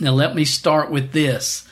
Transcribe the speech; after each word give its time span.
Now, 0.00 0.12
let 0.12 0.34
me 0.34 0.44
start 0.44 0.90
with 0.90 1.12
this. 1.12 1.68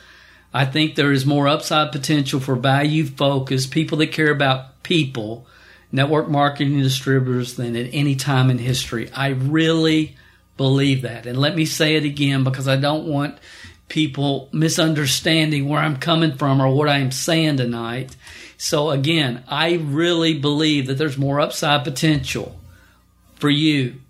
I 0.53 0.65
think 0.65 0.95
there 0.95 1.11
is 1.11 1.25
more 1.25 1.47
upside 1.47 1.91
potential 1.91 2.39
for 2.39 2.55
value 2.55 3.05
focused 3.05 3.71
people 3.71 3.97
that 3.99 4.11
care 4.11 4.31
about 4.31 4.83
people, 4.83 5.45
network 5.91 6.29
marketing 6.29 6.79
distributors 6.79 7.55
than 7.55 7.75
at 7.75 7.89
any 7.93 8.15
time 8.15 8.49
in 8.49 8.57
history. 8.57 9.11
I 9.11 9.29
really 9.29 10.15
believe 10.55 11.03
that. 11.03 11.25
And 11.25 11.37
let 11.37 11.55
me 11.55 11.65
say 11.65 11.95
it 11.95 12.05
again 12.05 12.43
because 12.43 12.67
I 12.67 12.75
don't 12.75 13.05
want 13.05 13.37
people 13.87 14.49
misunderstanding 14.51 15.69
where 15.69 15.79
I'm 15.79 15.97
coming 15.97 16.35
from 16.35 16.61
or 16.61 16.73
what 16.73 16.89
I'm 16.89 17.11
saying 17.11 17.57
tonight. 17.57 18.15
So 18.57 18.89
again, 18.89 19.43
I 19.47 19.75
really 19.75 20.37
believe 20.37 20.87
that 20.87 20.95
there's 20.95 21.17
more 21.17 21.39
upside 21.39 21.83
potential 21.83 22.59
for 23.35 23.49
you 23.49 24.01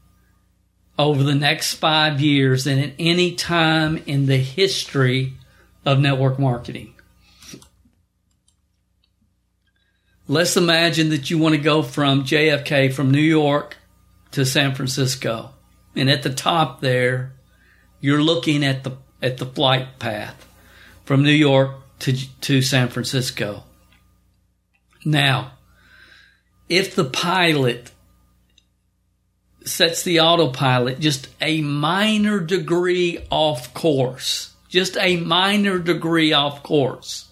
over 0.97 1.23
the 1.23 1.35
next 1.35 1.75
five 1.75 2.19
years 2.19 2.63
than 2.63 2.79
at 2.79 2.93
any 2.97 3.35
time 3.35 4.01
in 4.05 4.25
the 4.25 4.37
history 4.37 5.33
of 5.85 5.99
network 5.99 6.39
marketing. 6.39 6.93
Let's 10.27 10.57
imagine 10.57 11.09
that 11.09 11.29
you 11.29 11.37
want 11.37 11.55
to 11.55 11.61
go 11.61 11.81
from 11.81 12.23
JFK, 12.23 12.91
from 12.93 13.11
New 13.11 13.21
York 13.21 13.77
to 14.31 14.45
San 14.45 14.75
Francisco. 14.75 15.51
And 15.95 16.09
at 16.09 16.23
the 16.23 16.33
top 16.33 16.81
there, 16.81 17.33
you're 18.01 18.21
looking 18.21 18.65
at 18.65 18.83
the, 18.83 18.97
at 19.21 19.37
the 19.37 19.45
flight 19.45 19.99
path 19.99 20.45
from 21.05 21.23
New 21.23 21.31
York 21.31 21.71
to, 21.99 22.13
to 22.41 22.61
San 22.61 22.89
Francisco. 22.89 23.63
Now, 25.05 25.53
if 26.67 26.93
the 26.95 27.05
pilot 27.05 27.91
sets 29.67 30.03
the 30.03 30.21
autopilot 30.21 30.99
just 30.99 31.27
a 31.41 31.61
minor 31.61 32.39
degree 32.39 33.25
off 33.29 33.73
course, 33.73 34.53
just 34.69 34.97
a 34.97 35.17
minor 35.17 35.79
degree 35.79 36.33
off 36.33 36.63
course. 36.63 37.29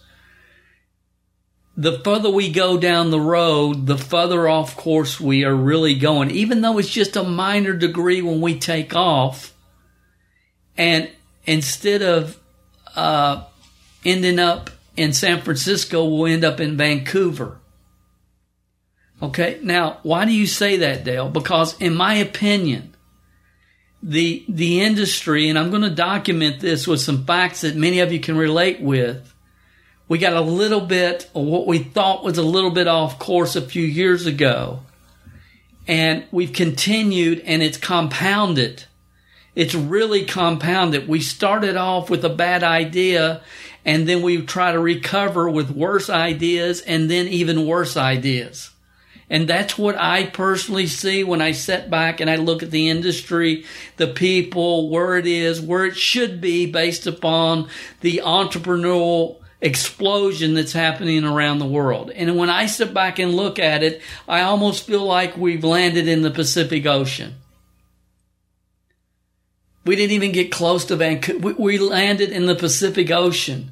The 1.77 2.00
further 2.00 2.30
we 2.30 2.52
go 2.52 2.77
down 2.77 3.11
the 3.11 3.19
road, 3.19 3.86
the 3.86 3.97
further 3.97 4.47
off 4.47 4.77
course 4.77 5.19
we 5.19 5.44
are 5.44 5.55
really 5.55 5.95
going, 5.95 6.31
even 6.31 6.61
though 6.61 6.77
it's 6.77 6.89
just 6.89 7.17
a 7.17 7.23
minor 7.23 7.73
degree 7.73 8.22
when 8.22 8.39
we 8.39 8.58
take 8.58 8.95
off. 8.95 9.53
And 10.77 11.09
instead 11.45 12.02
of 12.02 12.39
uh, 12.95 13.44
ending 14.05 14.39
up 14.39 14.70
in 14.95 15.11
San 15.11 15.42
Francisco, 15.42 16.05
we'll 16.05 16.31
end 16.31 16.45
up 16.45 16.61
in 16.61 16.77
Vancouver. 16.77 17.59
Okay, 19.26 19.59
now 19.64 19.98
why 20.04 20.26
do 20.26 20.31
you 20.31 20.45
say 20.45 20.78
that, 20.78 21.04
Dale? 21.04 21.30
Because 21.30 21.76
in 21.81 21.95
my 21.95 22.14
opinion, 22.16 22.95
the 24.04 24.45
the 24.48 24.82
industry, 24.82 25.50
and 25.50 25.58
I'm 25.58 25.72
going 25.72 25.82
to 25.82 25.90
document 25.90 26.59
this 26.59 26.86
with 26.86 27.02
some 27.02 27.26
facts 27.26 27.62
that 27.62 27.76
many 27.76 28.02
of 28.02 28.12
you 28.12 28.20
can 28.20 28.38
relate 28.38 28.82
with. 28.82 29.34
We 30.08 30.20
got 30.20 30.33
a 30.33 30.42
little 30.42 30.82
bit 30.82 31.27
of 31.33 31.44
what 31.44 31.66
we 31.66 31.80
thought 31.80 32.23
was 32.23 32.38
a 32.38 32.44
little 32.44 32.70
bit 32.70 32.88
off 32.88 33.17
course 33.17 33.55
a 33.55 33.64
few 33.64 33.83
years 33.83 34.27
ago, 34.27 34.82
and 35.88 36.26
we've 36.30 36.54
continued, 36.54 37.39
and 37.45 37.64
it's 37.64 37.80
compounded. 37.80 38.83
It's 39.55 39.73
really 39.73 40.26
compounded. 40.26 41.08
We 41.08 41.20
started 41.20 41.78
off 41.78 42.11
with 42.11 42.23
a 42.23 42.30
bad 42.30 42.64
idea, 42.64 43.42
and 43.83 44.08
then 44.08 44.22
we 44.22 44.44
try 44.44 44.72
to 44.72 44.80
recover 44.80 45.49
with 45.49 45.72
worse 45.72 46.11
ideas, 46.11 46.82
and 46.82 47.10
then 47.10 47.28
even 47.28 47.66
worse 47.66 47.98
ideas. 47.98 48.70
And 49.30 49.47
that's 49.47 49.77
what 49.77 49.97
I 49.97 50.27
personally 50.27 50.86
see 50.87 51.23
when 51.23 51.41
I 51.41 51.52
sit 51.52 51.89
back 51.89 52.19
and 52.19 52.30
I 52.30 52.36
look 52.36 52.61
at 52.61 52.69
the 52.69 52.89
industry, 52.89 53.65
the 53.97 54.08
people, 54.08 54.89
where 54.89 55.17
it 55.17 55.25
is, 55.25 55.59
where 55.59 55.86
it 55.86 55.97
should 55.97 56.39
be 56.39 56.71
based 56.71 57.08
upon 57.08 57.67
the 58.02 58.21
entrepreneurial 58.23 59.37
explosion 59.61 60.53
that's 60.53 60.73
happening 60.73 61.23
around 61.23 61.58
the 61.58 61.65
world. 61.65 62.11
And 62.11 62.37
when 62.37 62.52
I 62.52 62.67
sit 62.67 62.93
back 62.93 63.17
and 63.17 63.33
look 63.33 63.58
at 63.58 63.81
it, 63.81 64.02
I 64.27 64.41
almost 64.41 64.86
feel 64.86 65.03
like 65.03 65.36
we've 65.36 65.63
landed 65.63 66.07
in 66.07 66.21
the 66.21 66.30
Pacific 66.30 66.86
Ocean. 66.86 67.36
We 69.86 69.95
didn't 69.95 70.13
even 70.13 70.33
get 70.33 70.52
close 70.52 70.86
to 70.86 70.95
Vancouver. 70.95 71.55
We 71.57 71.80
landed 71.80 72.31
in 72.31 72.45
the 72.45 72.55
Pacific 72.55 73.09
Ocean 73.09 73.71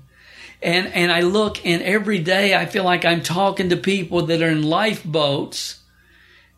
and 0.63 0.87
and 0.87 1.11
I 1.11 1.21
look 1.21 1.65
and 1.65 1.81
every 1.81 2.19
day 2.19 2.55
I 2.55 2.65
feel 2.65 2.83
like 2.83 3.05
I'm 3.05 3.21
talking 3.21 3.69
to 3.69 3.77
people 3.77 4.25
that 4.27 4.41
are 4.41 4.49
in 4.49 4.63
lifeboats 4.63 5.79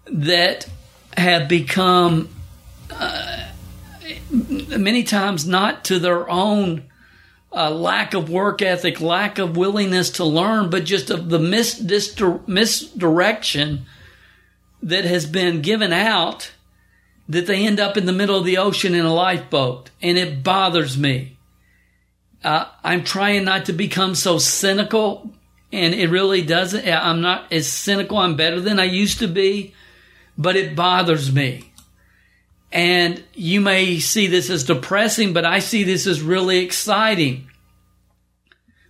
that 0.06 0.68
have 1.18 1.48
become 1.48 2.30
uh, 2.92 3.50
many 4.32 5.04
times 5.04 5.48
not 5.48 5.86
to 5.86 6.00
their 6.00 6.30
own 6.30 6.84
uh, 7.52 7.72
lack 7.72 8.14
of 8.14 8.30
work 8.30 8.62
ethic, 8.62 9.00
lack 9.00 9.40
of 9.40 9.56
willingness 9.56 10.10
to 10.12 10.26
learn, 10.26 10.70
but 10.70 10.84
just 10.84 11.10
of 11.10 11.30
the 11.30 11.40
mis- 11.40 11.82
misdirection 12.48 13.86
that 14.84 15.06
has 15.06 15.26
been 15.26 15.62
given 15.62 15.94
out 15.94 16.52
that 17.28 17.48
they 17.48 17.66
end 17.66 17.80
up 17.80 17.98
in 17.98 18.06
the 18.06 18.12
middle 18.12 18.38
of 18.38 18.46
the 18.46 18.58
ocean 18.58 18.94
in 18.94 19.06
a 19.06 19.14
lifeboat. 19.14 19.90
And 20.02 20.18
it 20.18 20.44
bothers 20.44 20.98
me. 20.98 21.34
Uh, 22.45 22.67
I'm 22.83 23.03
trying 23.03 23.44
not 23.44 23.66
to 23.66 23.73
become 23.73 24.13
so 24.13 24.38
cynical, 24.38 25.31
and 25.73 25.95
it 25.95 26.11
really 26.11 26.44
doesn't. 26.44 26.88
I'm 26.88 27.22
not 27.22 27.51
as 27.51 27.67
cynical. 27.67 28.19
I'm 28.19 28.35
better 28.35 28.61
than 28.61 28.79
I 28.79 28.83
used 28.83 29.17
to 29.19 29.28
be, 29.28 29.73
but 30.38 30.56
it 30.56 30.75
bothers 30.75 31.33
me. 31.33 31.72
And 32.72 33.23
you 33.33 33.61
may 33.61 33.97
see 33.97 34.28
this 34.28 34.51
as 34.51 34.63
depressing, 34.63 35.33
but 35.33 35.44
I 35.44 35.57
see 35.57 35.83
this 35.83 36.06
as 36.06 36.22
really 36.22 36.59
exciting 36.59 37.50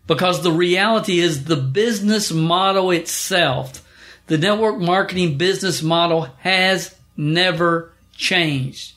because 0.06 0.44
the 0.44 0.52
reality 0.52 1.20
is 1.20 1.46
the 1.46 1.56
business 1.56 2.34
model 2.34 2.92
itself, 2.92 3.88
the 4.28 4.38
network 4.38 4.80
marketing 4.80 5.38
business 5.38 5.82
model 5.82 6.24
has 6.40 6.94
never 7.16 7.94
changed. 8.12 8.96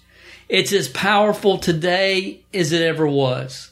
It's 0.49 0.73
as 0.73 0.89
powerful 0.89 1.59
today 1.59 2.41
as 2.53 2.73
it 2.73 2.83
ever 2.83 3.07
was. 3.07 3.71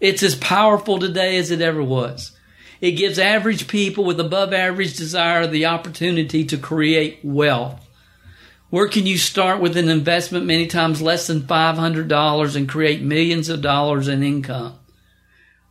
It's 0.00 0.22
as 0.22 0.34
powerful 0.34 0.98
today 0.98 1.38
as 1.38 1.50
it 1.50 1.60
ever 1.60 1.82
was. 1.82 2.32
It 2.80 2.92
gives 2.92 3.18
average 3.18 3.68
people 3.68 4.04
with 4.04 4.20
above 4.20 4.52
average 4.52 4.96
desire 4.96 5.46
the 5.46 5.66
opportunity 5.66 6.44
to 6.44 6.58
create 6.58 7.20
wealth. 7.22 7.80
Where 8.68 8.88
can 8.88 9.06
you 9.06 9.16
start 9.16 9.60
with 9.60 9.76
an 9.76 9.88
investment 9.88 10.44
many 10.44 10.66
times 10.66 11.00
less 11.00 11.26
than 11.26 11.42
$500 11.42 12.56
and 12.56 12.68
create 12.68 13.00
millions 13.00 13.48
of 13.48 13.62
dollars 13.62 14.08
in 14.08 14.22
income? 14.22 14.78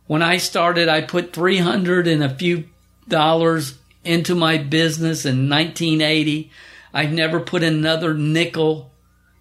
When 0.06 0.22
I 0.22 0.38
started, 0.38 0.88
I 0.88 1.02
put 1.02 1.32
300 1.32 2.08
and 2.08 2.24
a 2.24 2.34
few 2.34 2.64
dollars 3.06 3.78
into 4.04 4.34
my 4.34 4.56
business 4.56 5.24
in 5.24 5.48
1980. 5.48 6.50
I've 6.94 7.12
never 7.12 7.40
put 7.40 7.62
another 7.62 8.14
nickel 8.14 8.90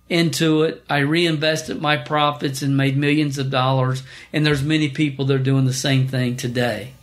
into 0.10 0.64
it. 0.64 0.84
I 0.90 1.00
reinvested 1.00 1.82
my 1.82 1.98
profits 1.98 2.62
and 2.62 2.78
made 2.78 2.98
millions 2.98 3.38
of 3.38 3.50
dollars. 3.50 4.04
And 4.32 4.46
there's 4.46 4.64
many 4.64 4.90
people 4.90 5.26
that 5.26 5.36
are 5.36 5.40
doing 5.40 5.66
the 5.66 5.74
same 5.74 6.08
thing 6.08 6.38
today. 6.38 6.94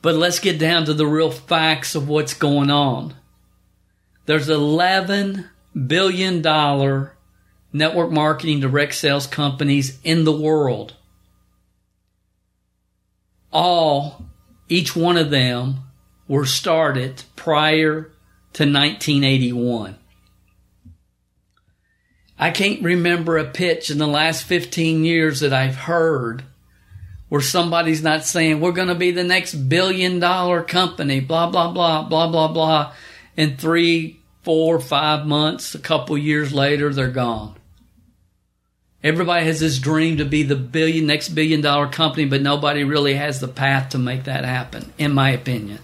But 0.00 0.14
let's 0.14 0.38
get 0.38 0.58
down 0.58 0.84
to 0.86 0.94
the 0.94 1.06
real 1.06 1.30
facts 1.30 1.94
of 1.94 2.08
what's 2.08 2.34
going 2.34 2.70
on. 2.70 3.14
There's 4.26 4.48
11 4.48 5.48
billion 5.86 6.42
dollar 6.42 7.16
network 7.72 8.10
marketing 8.10 8.60
direct 8.60 8.94
sales 8.94 9.26
companies 9.26 9.98
in 10.04 10.24
the 10.24 10.32
world. 10.32 10.94
All, 13.52 14.26
each 14.68 14.94
one 14.94 15.16
of 15.16 15.30
them 15.30 15.87
were 16.28 16.46
started 16.46 17.22
prior 17.34 18.02
to 18.52 18.64
1981. 18.64 19.96
I 22.38 22.50
can't 22.50 22.82
remember 22.82 23.36
a 23.36 23.44
pitch 23.44 23.90
in 23.90 23.98
the 23.98 24.06
last 24.06 24.44
15 24.44 25.04
years 25.04 25.40
that 25.40 25.52
I've 25.52 25.74
heard 25.74 26.44
where 27.28 27.40
somebody's 27.40 28.02
not 28.02 28.24
saying, 28.24 28.60
we're 28.60 28.72
going 28.72 28.88
to 28.88 28.94
be 28.94 29.10
the 29.10 29.24
next 29.24 29.54
billion 29.54 30.18
dollar 30.18 30.62
company, 30.62 31.20
blah, 31.20 31.50
blah, 31.50 31.70
blah, 31.72 32.02
blah, 32.02 32.28
blah, 32.30 32.48
blah, 32.48 32.92
in 33.36 33.56
three, 33.56 34.20
four, 34.42 34.80
five 34.80 35.26
months, 35.26 35.74
a 35.74 35.78
couple 35.78 36.16
years 36.16 36.52
later, 36.52 36.92
they're 36.92 37.10
gone. 37.10 37.54
Everybody 39.02 39.44
has 39.44 39.60
this 39.60 39.78
dream 39.78 40.16
to 40.16 40.24
be 40.24 40.42
the 40.42 40.56
billion 40.56 41.06
next 41.06 41.28
billion 41.30 41.60
dollar 41.60 41.86
company, 41.86 42.24
but 42.24 42.42
nobody 42.42 42.82
really 42.82 43.14
has 43.14 43.40
the 43.40 43.46
path 43.46 43.90
to 43.90 43.98
make 43.98 44.24
that 44.24 44.44
happen, 44.44 44.92
in 44.98 45.12
my 45.12 45.30
opinion. 45.30 45.78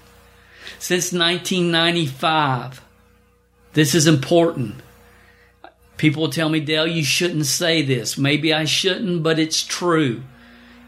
Since 0.85 1.15
1995, 1.15 2.85
this 3.73 3.95
is 3.95 4.07
important. 4.07 4.75
People 5.97 6.29
tell 6.29 6.51
me, 6.51 6.61
Dale, 6.61 6.87
you 6.87 7.03
shouldn't 7.03 7.47
say 7.47 7.81
this. 7.81 8.19
Maybe 8.19 8.53
I 8.53 8.67
shouldn't, 8.67 9.23
but 9.23 9.39
it's 9.39 9.63
true. 9.63 10.23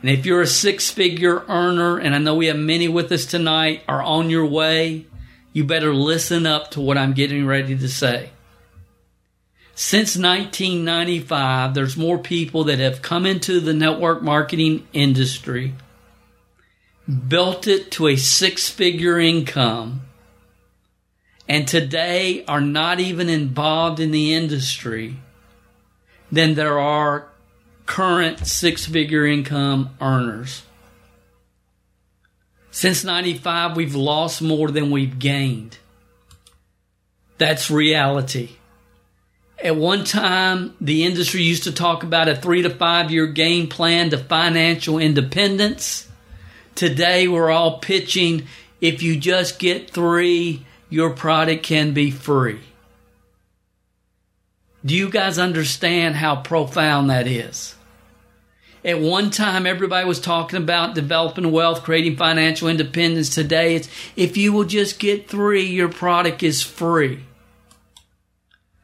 And 0.02 0.10
if 0.10 0.26
you're 0.26 0.42
a 0.42 0.46
six 0.46 0.90
figure 0.90 1.46
earner, 1.48 1.96
and 1.96 2.14
I 2.14 2.18
know 2.18 2.34
we 2.34 2.48
have 2.48 2.58
many 2.58 2.88
with 2.88 3.10
us 3.10 3.24
tonight, 3.24 3.84
are 3.88 4.02
on 4.02 4.28
your 4.28 4.44
way, 4.44 5.06
you 5.54 5.64
better 5.64 5.94
listen 5.94 6.44
up 6.44 6.72
to 6.72 6.82
what 6.82 6.98
I'm 6.98 7.14
getting 7.14 7.46
ready 7.46 7.74
to 7.78 7.88
say. 7.88 8.28
Since 9.74 10.18
1995, 10.18 11.72
there's 11.72 11.96
more 11.96 12.18
people 12.18 12.64
that 12.64 12.80
have 12.80 13.00
come 13.00 13.24
into 13.24 13.60
the 13.60 13.72
network 13.72 14.20
marketing 14.20 14.86
industry, 14.92 15.72
built 17.28 17.66
it 17.66 17.90
to 17.92 18.08
a 18.08 18.16
six 18.16 18.68
figure 18.68 19.18
income, 19.18 20.02
and 21.48 21.68
today 21.68 22.44
are 22.46 22.60
not 22.60 22.98
even 23.00 23.28
involved 23.28 24.00
in 24.00 24.10
the 24.10 24.34
industry 24.34 25.16
than 26.32 26.54
there 26.54 26.78
are 26.78 27.28
current 27.86 28.46
six 28.46 28.86
figure 28.86 29.24
income 29.24 29.90
earners. 30.00 30.62
Since 32.70 33.04
95, 33.04 33.76
we've 33.76 33.94
lost 33.94 34.42
more 34.42 34.70
than 34.70 34.90
we've 34.90 35.18
gained. 35.18 35.78
That's 37.38 37.70
reality. 37.70 38.50
At 39.62 39.76
one 39.76 40.04
time, 40.04 40.74
the 40.80 41.04
industry 41.04 41.42
used 41.42 41.64
to 41.64 41.72
talk 41.72 42.02
about 42.02 42.28
a 42.28 42.36
three 42.36 42.62
to 42.62 42.70
five 42.70 43.10
year 43.10 43.26
game 43.26 43.68
plan 43.68 44.10
to 44.10 44.18
financial 44.18 44.98
independence. 44.98 46.05
Today, 46.76 47.26
we're 47.26 47.50
all 47.50 47.78
pitching 47.78 48.46
if 48.82 49.02
you 49.02 49.16
just 49.16 49.58
get 49.58 49.90
three, 49.90 50.66
your 50.90 51.10
product 51.10 51.62
can 51.62 51.94
be 51.94 52.10
free. 52.10 52.60
Do 54.84 54.94
you 54.94 55.08
guys 55.08 55.38
understand 55.38 56.16
how 56.16 56.36
profound 56.36 57.08
that 57.08 57.26
is? 57.26 57.74
At 58.84 59.00
one 59.00 59.30
time, 59.30 59.66
everybody 59.66 60.06
was 60.06 60.20
talking 60.20 60.58
about 60.58 60.94
developing 60.94 61.50
wealth, 61.50 61.82
creating 61.82 62.16
financial 62.16 62.68
independence. 62.68 63.30
Today, 63.30 63.74
it's 63.74 63.88
if 64.14 64.36
you 64.36 64.52
will 64.52 64.64
just 64.64 64.98
get 64.98 65.28
three, 65.28 65.64
your 65.64 65.88
product 65.88 66.42
is 66.42 66.62
free. 66.62 67.24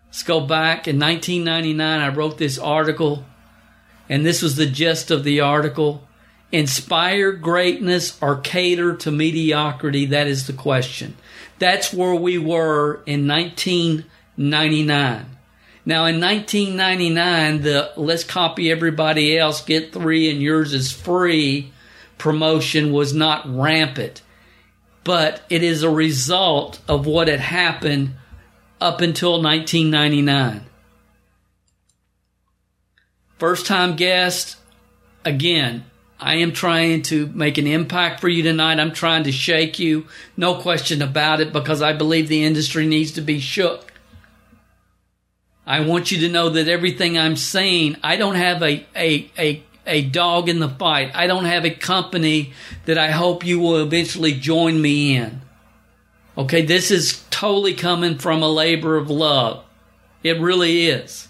Let's 0.07 0.23
go 0.23 0.41
back 0.41 0.89
in 0.89 0.99
1999. 0.99 2.01
I 2.01 2.09
wrote 2.09 2.39
this 2.39 2.59
article, 2.59 3.27
and 4.09 4.25
this 4.25 4.41
was 4.41 4.57
the 4.57 4.67
gist 4.67 5.11
of 5.11 5.25
the 5.25 5.41
article. 5.41 6.09
Inspire 6.53 7.33
greatness 7.33 8.19
or 8.23 8.37
cater 8.37 8.95
to 8.97 9.11
mediocrity? 9.11 10.07
That 10.07 10.27
is 10.27 10.47
the 10.47 10.53
question. 10.53 11.17
That's 11.59 11.93
where 11.93 12.15
we 12.15 12.39
were 12.39 13.03
in 13.07 13.27
1999. 13.27 15.27
Now, 15.85 16.05
in 16.05 16.21
1999, 16.21 17.63
the 17.63 17.93
let's 17.97 18.23
copy 18.23 18.71
everybody 18.71 19.37
else, 19.37 19.63
get 19.63 19.93
three, 19.93 20.31
and 20.31 20.41
yours 20.41 20.75
is 20.75 20.93
free 20.93 21.73
promotion 22.23 22.93
was 22.93 23.13
not 23.13 23.43
rampant. 23.53 24.23
But 25.03 25.43
it 25.51 25.65
is 25.65 25.83
a 25.83 25.91
result 25.91 26.79
of 26.87 27.05
what 27.05 27.27
had 27.27 27.41
happened 27.41 28.15
up 28.81 29.01
until 29.01 29.43
1999. 29.43 30.65
First 33.39 33.67
time 33.67 33.97
guest, 33.97 34.57
again, 35.25 35.85
I 36.23 36.37
am 36.37 36.53
trying 36.53 37.03
to 37.03 37.27
make 37.29 37.59
an 37.59 37.67
impact 37.67 38.21
for 38.21 38.29
you 38.29 38.43
tonight. 38.43 38.79
I'm 38.79 38.93
trying 38.93 39.25
to 39.25 39.33
shake 39.33 39.79
you, 39.79 40.07
no 40.37 40.55
question 40.55 41.03
about 41.03 41.41
it, 41.41 41.53
because 41.53 41.83
I 41.83 41.93
believe 41.93 42.29
the 42.29 42.45
industry 42.45 42.87
needs 42.87 43.13
to 43.13 43.21
be 43.21 43.41
shook. 43.41 43.93
I 45.67 45.81
want 45.81 46.11
you 46.11 46.21
to 46.21 46.29
know 46.29 46.49
that 46.51 46.69
everything 46.69 47.19
I'm 47.19 47.37
saying, 47.37 47.97
I 48.03 48.17
don't 48.17 48.37
have 48.37 48.63
a, 48.63 48.87
a, 48.97 49.31
a, 49.39 49.63
a 49.87 50.03
dog 50.03 50.49
in 50.49 50.61
the 50.61 50.69
fight. 50.69 51.11
I 51.15 51.27
don't 51.27 51.45
have 51.45 51.65
a 51.65 51.71
company 51.71 52.53
that 52.85 52.99
I 52.99 53.11
hope 53.11 53.45
you 53.45 53.59
will 53.59 53.83
eventually 53.83 54.33
join 54.33 54.81
me 54.81 55.17
in. 55.17 55.41
Okay, 56.39 56.63
this 56.63 56.91
is 56.91 57.25
totally 57.31 57.75
coming 57.75 58.19
from 58.19 58.43
a 58.43 58.49
labor 58.49 58.97
of 58.97 59.11
love. 59.11 59.65
It 60.23 60.41
really 60.41 60.87
is. 60.87 61.29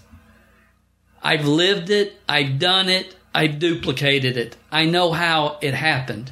I've 1.21 1.47
lived 1.47 1.89
it, 1.89 2.15
I've 2.27 2.59
done 2.59 2.89
it, 2.89 3.15
I've 3.33 3.59
duplicated 3.59 4.37
it. 4.37 4.55
I 4.71 4.85
know 4.85 5.11
how 5.11 5.57
it 5.61 5.73
happened. 5.73 6.31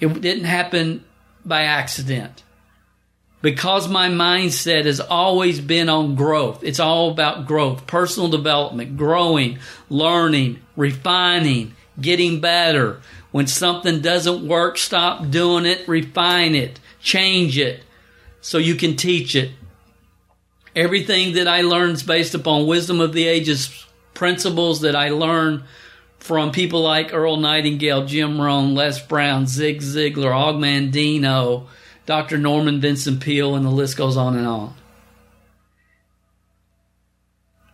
It 0.00 0.20
didn't 0.20 0.44
happen 0.44 1.04
by 1.44 1.62
accident. 1.62 2.42
Because 3.42 3.88
my 3.88 4.08
mindset 4.08 4.86
has 4.86 5.00
always 5.00 5.60
been 5.60 5.88
on 5.88 6.14
growth. 6.14 6.64
It's 6.64 6.80
all 6.80 7.10
about 7.10 7.46
growth, 7.46 7.86
personal 7.86 8.28
development, 8.28 8.96
growing, 8.96 9.58
learning, 9.88 10.60
refining, 10.74 11.74
getting 12.00 12.40
better. 12.40 13.00
When 13.30 13.46
something 13.46 14.00
doesn't 14.00 14.46
work, 14.46 14.78
stop 14.78 15.30
doing 15.30 15.66
it, 15.66 15.86
refine 15.86 16.54
it, 16.54 16.80
change 17.00 17.58
it, 17.58 17.82
so 18.40 18.58
you 18.58 18.74
can 18.74 18.96
teach 18.96 19.36
it. 19.36 19.52
Everything 20.74 21.34
that 21.34 21.48
I 21.48 21.62
learn 21.62 21.90
is 21.90 22.02
based 22.02 22.34
upon 22.34 22.66
wisdom 22.66 23.00
of 23.00 23.12
the 23.12 23.26
ages 23.26 23.86
principles 24.14 24.80
that 24.80 24.96
I 24.96 25.10
learn 25.10 25.64
from 26.18 26.50
people 26.50 26.82
like 26.82 27.14
Earl 27.14 27.36
Nightingale, 27.36 28.06
Jim 28.06 28.40
Rohn, 28.40 28.74
Les 28.74 29.00
Brown, 29.00 29.46
Zig 29.46 29.80
Ziglar, 29.80 30.34
Og 30.34 30.56
Mandino, 30.56 31.66
Dr. 32.04 32.38
Norman 32.38 32.80
Vincent 32.80 33.20
Peale, 33.20 33.54
and 33.54 33.64
the 33.64 33.70
list 33.70 33.96
goes 33.96 34.16
on 34.16 34.36
and 34.36 34.46
on. 34.46 34.74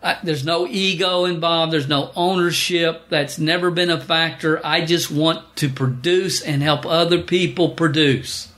I, 0.02 0.18
there's 0.22 0.44
no 0.44 0.66
ego 0.66 1.26
involved. 1.26 1.72
There's 1.72 1.88
no 1.88 2.10
ownership. 2.16 3.04
That's 3.08 3.38
never 3.38 3.70
been 3.70 3.90
a 3.90 4.00
factor. 4.00 4.64
I 4.66 4.84
just 4.84 5.10
want 5.10 5.56
to 5.56 5.68
produce 5.68 6.42
and 6.42 6.62
help 6.62 6.84
other 6.84 7.22
people 7.22 7.70
produce. 7.70 8.48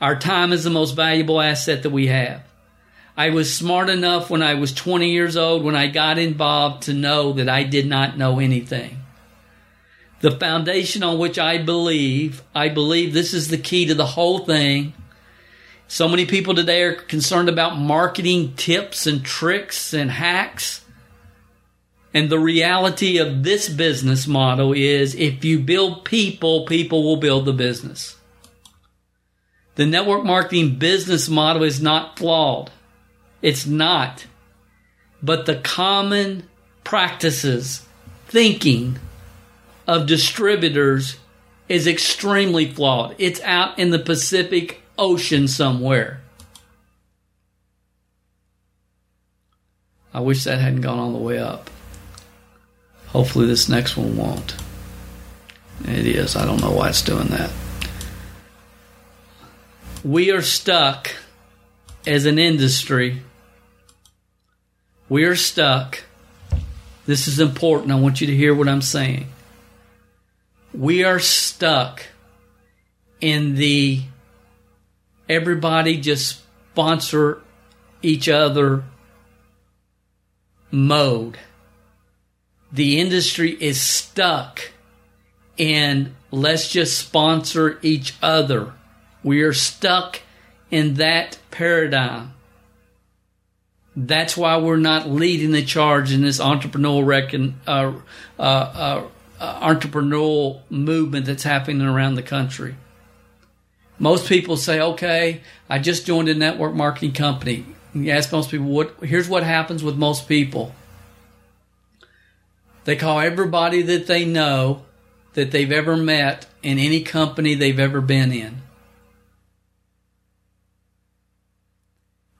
Our 0.00 0.18
time 0.18 0.52
is 0.52 0.64
the 0.64 0.70
most 0.70 0.92
valuable 0.92 1.40
asset 1.40 1.82
that 1.82 1.90
we 1.90 2.06
have. 2.06 2.42
I 3.16 3.30
was 3.30 3.54
smart 3.54 3.90
enough 3.90 4.30
when 4.30 4.42
I 4.42 4.54
was 4.54 4.72
20 4.72 5.10
years 5.10 5.36
old 5.36 5.62
when 5.62 5.76
I 5.76 5.88
got 5.88 6.16
involved 6.16 6.84
to 6.84 6.94
know 6.94 7.34
that 7.34 7.48
I 7.48 7.62
did 7.62 7.86
not 7.86 8.16
know 8.16 8.38
anything. 8.38 9.01
The 10.22 10.30
foundation 10.30 11.02
on 11.02 11.18
which 11.18 11.36
I 11.36 11.58
believe, 11.58 12.42
I 12.54 12.68
believe 12.68 13.12
this 13.12 13.34
is 13.34 13.48
the 13.48 13.58
key 13.58 13.86
to 13.86 13.94
the 13.94 14.06
whole 14.06 14.38
thing. 14.38 14.94
So 15.88 16.08
many 16.08 16.26
people 16.26 16.54
today 16.54 16.84
are 16.84 16.94
concerned 16.94 17.48
about 17.48 17.76
marketing 17.76 18.54
tips 18.54 19.08
and 19.08 19.24
tricks 19.24 19.92
and 19.92 20.12
hacks. 20.12 20.84
And 22.14 22.30
the 22.30 22.38
reality 22.38 23.18
of 23.18 23.42
this 23.42 23.68
business 23.68 24.28
model 24.28 24.72
is 24.72 25.16
if 25.16 25.44
you 25.44 25.58
build 25.58 26.04
people, 26.04 26.66
people 26.66 27.02
will 27.02 27.16
build 27.16 27.44
the 27.44 27.52
business. 27.52 28.16
The 29.74 29.86
network 29.86 30.24
marketing 30.24 30.78
business 30.78 31.28
model 31.28 31.64
is 31.64 31.82
not 31.82 32.16
flawed. 32.16 32.70
It's 33.42 33.66
not. 33.66 34.26
But 35.20 35.46
the 35.46 35.56
common 35.56 36.48
practices, 36.84 37.84
thinking 38.28 39.00
of 39.92 40.06
distributors 40.06 41.16
is 41.68 41.86
extremely 41.86 42.70
flawed. 42.70 43.14
It's 43.18 43.40
out 43.42 43.78
in 43.78 43.90
the 43.90 43.98
Pacific 43.98 44.82
Ocean 44.98 45.48
somewhere. 45.48 46.20
I 50.14 50.20
wish 50.20 50.44
that 50.44 50.58
hadn't 50.58 50.82
gone 50.82 50.98
all 50.98 51.12
the 51.12 51.18
way 51.18 51.38
up. 51.38 51.70
Hopefully, 53.08 53.46
this 53.46 53.68
next 53.68 53.96
one 53.96 54.16
won't. 54.16 54.54
It 55.84 56.06
is. 56.06 56.36
I 56.36 56.44
don't 56.44 56.60
know 56.60 56.72
why 56.72 56.90
it's 56.90 57.02
doing 57.02 57.28
that 57.28 57.50
we 60.04 60.30
are 60.30 60.42
stuck 60.42 61.10
as 62.06 62.26
an 62.26 62.38
industry. 62.38 63.22
We 65.08 65.24
are 65.24 65.36
stuck. 65.36 66.02
This 67.06 67.28
is 67.28 67.38
important. 67.38 67.92
I 67.92 67.96
want 67.96 68.20
you 68.20 68.26
to 68.26 68.36
hear 68.36 68.54
what 68.54 68.68
I'm 68.68 68.82
saying. 68.82 69.26
We 70.74 71.04
are 71.04 71.18
stuck 71.18 72.02
in 73.20 73.54
the 73.56 74.02
everybody 75.28 76.00
just 76.00 76.40
sponsor 76.72 77.42
each 78.02 78.28
other 78.28 78.84
mode. 80.70 81.38
The 82.72 82.98
industry 83.00 83.52
is 83.52 83.80
stuck 83.80 84.70
in 85.56 86.16
let's 86.30 86.70
just 86.70 86.98
sponsor 86.98 87.78
each 87.82 88.14
other 88.22 88.72
we 89.22 89.42
are 89.42 89.52
stuck 89.52 90.20
in 90.70 90.94
that 90.94 91.38
paradigm. 91.50 92.34
That's 93.94 94.36
why 94.36 94.56
we're 94.56 94.78
not 94.78 95.08
leading 95.08 95.52
the 95.52 95.64
charge 95.64 96.12
in 96.12 96.22
this 96.22 96.40
entrepreneurial 96.40 97.06
reckon, 97.06 97.60
uh, 97.66 97.92
uh, 98.38 98.42
uh, 98.42 99.04
Uh, 99.42 99.74
entrepreneurial 99.74 100.60
movement 100.70 101.26
that's 101.26 101.42
happening 101.42 101.82
around 101.82 102.14
the 102.14 102.22
country. 102.22 102.76
Most 103.98 104.28
people 104.28 104.56
say, 104.56 104.80
"Okay, 104.80 105.40
I 105.68 105.80
just 105.80 106.06
joined 106.06 106.28
a 106.28 106.34
network 106.34 106.76
marketing 106.76 107.10
company." 107.10 107.66
You 107.92 108.12
ask 108.12 108.30
most 108.30 108.52
people, 108.52 108.66
"What?" 108.66 108.94
Here's 109.02 109.28
what 109.28 109.42
happens 109.42 109.82
with 109.82 109.96
most 109.96 110.28
people. 110.28 110.76
They 112.84 112.94
call 112.94 113.18
everybody 113.18 113.82
that 113.82 114.06
they 114.06 114.24
know 114.24 114.84
that 115.34 115.50
they've 115.50 115.72
ever 115.72 115.96
met 115.96 116.46
in 116.62 116.78
any 116.78 117.00
company 117.00 117.56
they've 117.56 117.80
ever 117.80 118.00
been 118.00 118.30
in. 118.30 118.62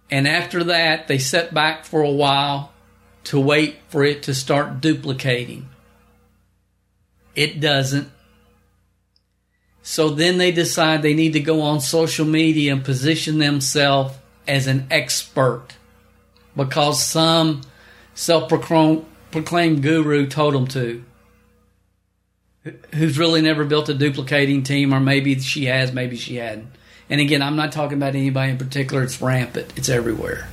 And 0.08 0.28
after 0.28 0.62
that, 0.62 1.08
they 1.08 1.18
sit 1.18 1.52
back 1.52 1.84
for 1.84 2.02
a 2.02 2.12
while 2.12 2.72
to 3.24 3.40
wait 3.40 3.80
for 3.88 4.04
it 4.04 4.22
to 4.22 4.34
start 4.34 4.80
duplicating. 4.80 5.68
It 7.34 7.60
doesn't. 7.60 8.10
So 9.82 10.10
then 10.10 10.38
they 10.38 10.52
decide 10.52 11.02
they 11.02 11.14
need 11.14 11.32
to 11.32 11.40
go 11.40 11.62
on 11.62 11.80
social 11.80 12.24
media 12.24 12.72
and 12.72 12.84
position 12.84 13.38
themselves 13.38 14.14
as 14.46 14.66
an 14.66 14.86
expert 14.90 15.68
because 16.56 17.04
some 17.04 17.62
self 18.14 18.48
proclaimed 18.48 19.82
guru 19.82 20.26
told 20.26 20.54
them 20.54 20.66
to. 20.68 21.04
Who's 22.94 23.18
really 23.18 23.42
never 23.42 23.64
built 23.64 23.88
a 23.88 23.94
duplicating 23.94 24.62
team, 24.62 24.94
or 24.94 25.00
maybe 25.00 25.38
she 25.40 25.64
has, 25.64 25.92
maybe 25.92 26.16
she 26.16 26.36
hadn't. 26.36 26.68
And 27.10 27.20
again, 27.20 27.42
I'm 27.42 27.56
not 27.56 27.72
talking 27.72 27.98
about 27.98 28.14
anybody 28.14 28.52
in 28.52 28.58
particular. 28.58 29.02
It's 29.02 29.20
rampant. 29.20 29.72
It's 29.76 29.88
everywhere. 29.88 30.48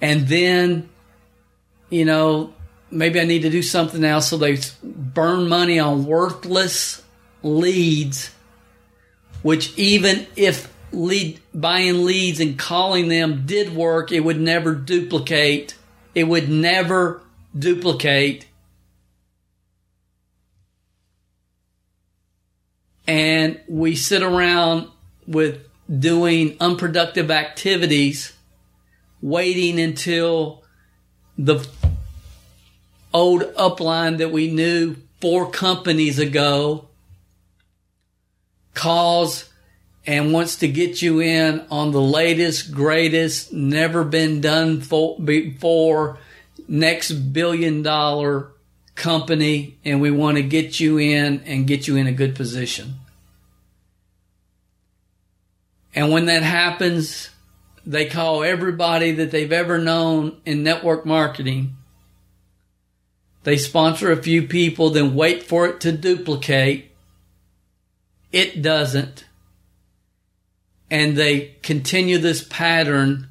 And 0.00 0.28
then, 0.28 0.88
you 1.90 2.04
know, 2.04 2.53
maybe 2.94 3.20
I 3.20 3.24
need 3.24 3.42
to 3.42 3.50
do 3.50 3.62
something 3.62 4.04
else. 4.04 4.28
So 4.28 4.36
they 4.36 4.58
burn 4.82 5.48
money 5.48 5.78
on 5.78 6.06
worthless 6.06 7.02
leads, 7.42 8.30
which 9.42 9.76
even 9.76 10.26
if 10.36 10.72
lead 10.92 11.40
buying 11.52 12.04
leads 12.04 12.40
and 12.40 12.58
calling 12.58 13.08
them 13.08 13.44
did 13.46 13.74
work, 13.74 14.12
it 14.12 14.20
would 14.20 14.40
never 14.40 14.74
duplicate. 14.74 15.76
It 16.14 16.24
would 16.24 16.48
never 16.48 17.20
duplicate. 17.58 18.46
And 23.06 23.60
we 23.68 23.96
sit 23.96 24.22
around 24.22 24.88
with 25.26 25.66
doing 25.90 26.56
unproductive 26.60 27.30
activities, 27.30 28.32
waiting 29.20 29.78
until 29.78 30.64
the 31.36 31.66
old 33.14 33.42
upline 33.54 34.18
that 34.18 34.32
we 34.32 34.50
knew 34.50 34.96
four 35.20 35.50
companies 35.50 36.18
ago 36.18 36.88
calls 38.74 39.48
and 40.06 40.32
wants 40.32 40.56
to 40.56 40.68
get 40.68 41.00
you 41.00 41.20
in 41.20 41.64
on 41.70 41.92
the 41.92 42.00
latest, 42.00 42.72
greatest, 42.72 43.52
never 43.52 44.04
been 44.04 44.40
done 44.40 44.80
for, 44.82 45.18
before, 45.18 46.18
next 46.68 47.12
billion 47.12 47.82
dollar 47.82 48.48
company, 48.94 49.78
and 49.84 50.00
we 50.00 50.10
want 50.10 50.36
to 50.36 50.42
get 50.42 50.78
you 50.78 50.98
in 50.98 51.40
and 51.46 51.66
get 51.66 51.88
you 51.88 51.96
in 51.96 52.06
a 52.06 52.12
good 52.12 52.34
position. 52.34 52.94
And 55.94 56.12
when 56.12 56.26
that 56.26 56.42
happens, 56.42 57.30
they 57.86 58.06
call 58.06 58.42
everybody 58.42 59.12
that 59.12 59.30
they've 59.30 59.52
ever 59.52 59.78
known 59.78 60.40
in 60.44 60.62
network 60.62 61.06
marketing. 61.06 61.76
They 63.44 63.56
sponsor 63.56 64.10
a 64.10 64.22
few 64.22 64.46
people, 64.46 64.90
then 64.90 65.14
wait 65.14 65.42
for 65.42 65.66
it 65.66 65.80
to 65.82 65.92
duplicate. 65.92 66.90
It 68.32 68.62
doesn't. 68.62 69.26
And 70.90 71.16
they 71.16 71.56
continue 71.62 72.18
this 72.18 72.42
pattern 72.42 73.28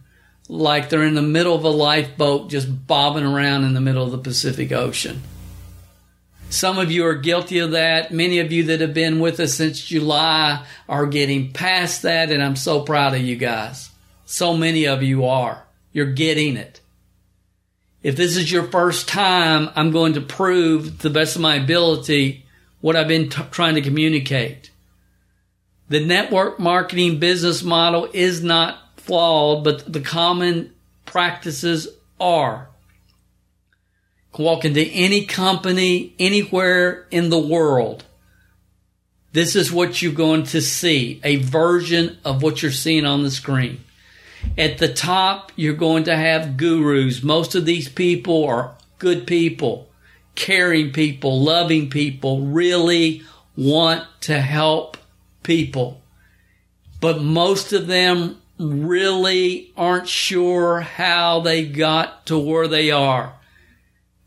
like 0.48 0.89
they're 0.89 1.03
in 1.03 1.15
the 1.15 1.22
middle 1.22 1.55
of 1.55 1.63
a 1.63 1.70
lifeboat 1.70 2.50
just 2.50 2.88
bobbing 2.88 3.25
around 3.25 3.63
in 3.63 3.74
the 3.74 3.82
middle 3.82 4.03
of 4.03 4.12
the 4.12 4.17
Pacific 4.17 4.72
Ocean. 4.72 5.22
Some 6.50 6.77
of 6.77 6.91
you 6.91 7.08
are 7.08 7.15
guilty 7.15 7.58
of 7.58 7.72
that. 7.72 8.12
Many 8.12 8.38
of 8.38 8.51
you 8.51 8.65
that 8.65 8.82
have 8.82 8.93
been 8.93 9.20
with 9.20 9.39
us 9.39 9.55
since 9.55 9.84
July 9.84 10.63
are 10.88 11.08
getting 11.08 11.51
past 11.51 12.03
that, 12.03 12.29
and 12.32 12.43
I'm 12.43 12.55
so 12.55 12.82
proud 12.82 13.15
of 13.15 13.22
you 13.22 13.36
guys. 13.36 13.89
So 14.25 14.55
many 14.55 14.86
of 14.86 15.01
you 15.01 15.25
are. 15.25 15.63
You're 15.91 16.13
getting 16.13 16.55
it. 16.55 16.79
If 18.03 18.15
this 18.15 18.38
is 18.38 18.51
your 18.51 18.65
first 18.65 19.07
time, 19.07 19.69
I'm 19.75 19.91
going 19.91 20.13
to 20.13 20.22
prove 20.22 21.00
to 21.00 21.03
the 21.03 21.10
best 21.10 21.36
of 21.36 21.41
my 21.41 21.55
ability 21.55 22.45
what 22.81 22.95
I've 22.95 23.07
been 23.07 23.29
t- 23.29 23.41
trying 23.50 23.75
to 23.75 23.81
communicate. 23.81 24.69
The 25.89 26.05
network 26.05 26.60
marketing 26.60 27.19
business 27.19 27.63
model 27.63 28.10
is 28.13 28.43
not 28.43 28.77
flawed, 28.98 29.63
but 29.63 29.91
the 29.91 30.01
common 30.01 30.74
practices 31.05 31.88
are 32.19 32.69
walk 34.39 34.65
into 34.65 34.81
any 34.81 35.25
company 35.25 36.13
anywhere 36.19 37.05
in 37.12 37.29
the 37.29 37.39
world, 37.39 38.03
this 39.31 39.55
is 39.55 39.72
what 39.72 40.01
you're 40.01 40.13
going 40.13 40.43
to 40.43 40.62
see 40.62 41.19
a 41.24 41.38
version 41.38 42.17
of 42.24 42.41
what 42.41 42.62
you're 42.62 42.72
seeing 42.72 43.05
on 43.05 43.24
the 43.24 43.31
screen. 43.31 43.83
At 44.57 44.77
the 44.77 44.93
top, 44.93 45.51
you're 45.55 45.73
going 45.73 46.03
to 46.05 46.15
have 46.15 46.57
gurus. 46.57 47.23
Most 47.23 47.55
of 47.55 47.65
these 47.65 47.89
people 47.89 48.45
are 48.45 48.75
good 49.00 49.25
people, 49.25 49.89
caring 50.35 50.91
people, 50.91 51.41
loving 51.41 51.89
people, 51.89 52.41
really 52.41 53.23
want 53.55 54.03
to 54.21 54.39
help 54.39 54.97
people. 55.43 56.01
But 57.01 57.21
most 57.21 57.73
of 57.73 57.88
them 57.88 58.41
really 58.57 59.71
aren't 59.75 60.07
sure 60.07 60.81
how 60.81 61.41
they 61.41 61.65
got 61.65 62.25
to 62.27 62.38
where 62.38 62.67
they 62.67 62.91
are 62.91 63.33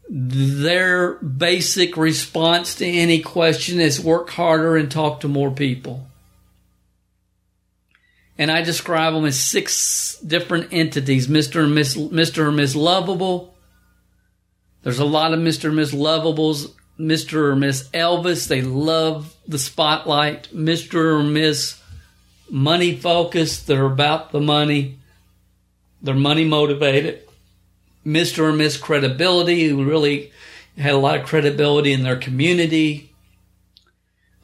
their 0.08 1.14
basic 1.14 1.96
response 1.96 2.76
to 2.76 2.87
any 2.87 3.20
question 3.20 3.80
is 3.80 4.00
work 4.00 4.30
harder 4.30 4.76
and 4.76 4.90
talk 4.90 5.20
to 5.20 5.28
more 5.28 5.50
people. 5.50 6.06
And 8.38 8.50
I 8.50 8.62
describe 8.62 9.14
them 9.14 9.25
as 9.25 9.40
six 9.40 10.19
different 10.19 10.73
entities 10.73 11.26
Mr. 11.26 11.64
and 11.64 11.75
Miss, 11.75 11.97
Mr. 11.97 12.49
and 12.49 12.57
Miss 12.57 12.75
Lovable. 12.75 13.55
There's 14.83 14.99
a 14.99 15.05
lot 15.05 15.33
of 15.33 15.40
Mr. 15.40 15.66
and 15.66 15.76
Miss 15.76 15.93
Lovables. 15.93 16.73
Mr. 16.99 17.35
or 17.35 17.57
Miss 17.57 17.88
Elvis, 17.90 18.49
they 18.49 18.62
love 18.62 19.37
the 19.47 19.59
spotlight. 19.59 20.49
Mr. 20.55 21.19
or 21.19 21.23
Miss 21.23 21.81
Money 22.49 22.97
Focused, 22.97 23.66
they're 23.66 23.85
about 23.85 24.33
the 24.33 24.40
money. 24.40 24.99
They're 26.00 26.14
money 26.14 26.45
motivated. 26.45 27.23
Mr. 28.07 28.45
or 28.45 28.52
Miss 28.52 28.76
Credibility, 28.76 29.69
who 29.69 29.85
really 29.85 30.33
had 30.78 30.95
a 30.95 30.99
lot 30.99 31.19
of 31.19 31.26
credibility 31.26 31.93
in 31.93 32.02
their 32.02 32.16
community. 32.16 33.06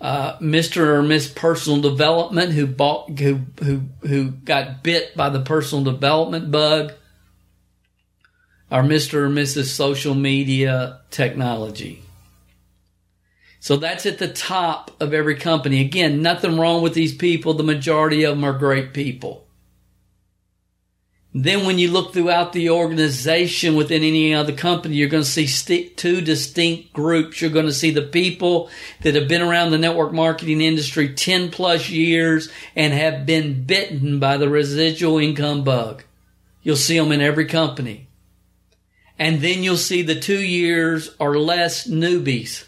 Uh, 0.03 0.37
Mr. 0.41 0.79
or 0.79 1.03
Miss 1.03 1.29
Personal 1.29 1.81
Development, 1.81 2.51
who 2.51 2.67
bought, 2.67 3.21
who 3.21 3.43
who 3.61 3.83
who 4.01 4.33
got 4.33 4.83
bit 4.83 5.17
by 5.17 5.29
the 5.29 5.41
personal 5.41 5.85
development 5.85 6.51
bug, 6.51 6.93
or 8.69 8.83
Mr. 8.83 9.15
or 9.15 9.29
Mrs. 9.29 9.67
Social 9.67 10.15
Media 10.15 11.03
Technology. 11.13 12.03
So 13.61 13.77
that's 13.77 14.05
at 14.05 14.19
the 14.19 14.27
top 14.27 14.91
of 15.01 15.15
every 15.15 15.37
company. 15.37 15.81
Again, 15.81 16.21
nothing 16.21 16.59
wrong 16.59 16.83
with 16.83 16.95
these 16.95 17.15
people. 17.15 17.55
The 17.55 17.63
majority 17.63 18.25
of 18.25 18.35
them 18.35 18.43
are 18.43 18.59
great 18.59 18.93
people. 18.93 19.42
Then 21.35 21.65
when 21.65 21.79
you 21.79 21.91
look 21.91 22.13
throughout 22.13 22.53
the 22.53 22.69
organization 22.69 23.75
within 23.75 24.03
any 24.03 24.35
other 24.35 24.53
company, 24.53 24.97
you're 24.97 25.09
going 25.09 25.23
to 25.23 25.29
see 25.29 25.47
st- 25.47 25.97
two 25.97 26.21
distinct 26.21 26.93
groups. 26.93 27.41
You're 27.41 27.51
going 27.51 27.67
to 27.67 27.73
see 27.73 27.91
the 27.91 28.03
people 28.03 28.69
that 29.01 29.15
have 29.15 29.29
been 29.29 29.41
around 29.41 29.71
the 29.71 29.79
network 29.79 30.13
marketing 30.13 30.61
industry 30.61 31.15
10 31.15 31.51
plus 31.51 31.89
years 31.89 32.51
and 32.77 32.93
have 32.93 33.25
been 33.25 33.65
bitten 33.65 34.21
by 34.21 34.37
the 34.37 34.51
residual 34.51 35.19
income 35.19 35.65
bug. 35.65 36.05
You'll 36.63 36.77
see 36.77 36.99
them 36.99 37.13
in 37.13 37.23
every 37.23 37.47
company. 37.47 38.09
And 39.19 39.41
then 39.41 39.63
you'll 39.63 39.77
see 39.79 40.03
the 40.03 40.21
two 40.21 40.41
years 40.41 41.15
or 41.19 41.39
less 41.39 41.89
newbies. 41.89 42.67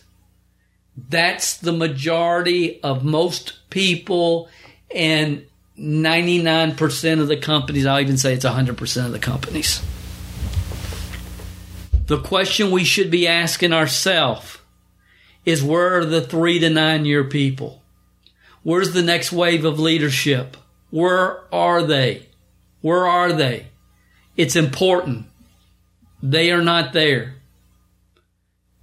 That's 0.97 1.59
the 1.59 1.73
majority 1.73 2.81
of 2.83 3.05
most 3.05 3.69
people 3.69 4.49
and 4.95 5.45
99% 5.79 7.21
of 7.21 7.29
the 7.29 7.37
companies, 7.37 7.87
I'll 7.87 8.01
even 8.01 8.17
say 8.17 8.35
it's 8.35 8.45
100% 8.45 9.07
of 9.07 9.13
the 9.13 9.19
companies. 9.19 9.83
The 12.07 12.21
question 12.21 12.71
we 12.71 12.85
should 12.85 13.11
be 13.11 13.27
asking 13.27 13.73
ourselves 13.73 14.59
is 15.45 15.63
where 15.63 15.99
are 15.99 16.05
the 16.05 16.21
three 16.21 16.59
to 16.59 16.71
nine 16.71 17.05
year 17.05 17.25
people? 17.25 17.83
Where's 18.63 18.93
the 18.93 19.03
next 19.03 19.33
wave 19.33 19.65
of 19.65 19.81
leadership? 19.81 20.57
Where 20.91 21.43
are 21.53 21.83
they? 21.83 22.27
Where 22.81 23.07
are 23.07 23.33
they? 23.33 23.67
It's 24.37 24.57
important. 24.57 25.27
They 26.23 26.51
are 26.51 26.63
not 26.63 26.93
there. 26.93 27.35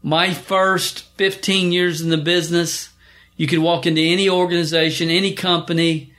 My 0.04 0.34
first 0.34 1.04
15 1.18 1.72
years 1.72 2.02
in 2.02 2.10
the 2.10 2.18
business, 2.18 2.90
you 3.38 3.48
could 3.48 3.60
walk 3.60 3.86
into 3.86 4.02
any 4.02 4.30
organization, 4.30 5.10
any 5.10 5.34
company, 5.34 6.11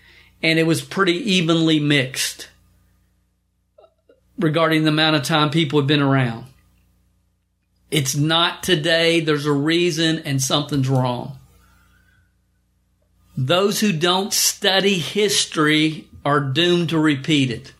and 0.42 0.58
it 0.58 0.66
was 0.66 0.82
pretty 0.82 1.14
evenly 1.32 1.78
mixed 1.78 2.48
regarding 4.38 4.82
the 4.82 4.88
amount 4.88 5.16
of 5.16 5.22
time 5.22 5.50
people 5.50 5.80
had 5.80 5.86
been 5.86 6.02
around. 6.02 6.46
It's 7.90 8.16
not 8.16 8.62
today. 8.62 9.20
There's 9.20 9.46
a 9.46 9.52
reason 9.52 10.20
and 10.20 10.42
something's 10.42 10.88
wrong. 10.88 11.38
Those 13.36 13.80
who 13.80 13.92
don't 13.92 14.32
study 14.32 14.98
history 14.98 16.08
are 16.24 16.40
doomed 16.40 16.90
to 16.90 16.98
repeat 16.98 17.50
it. 17.50 17.72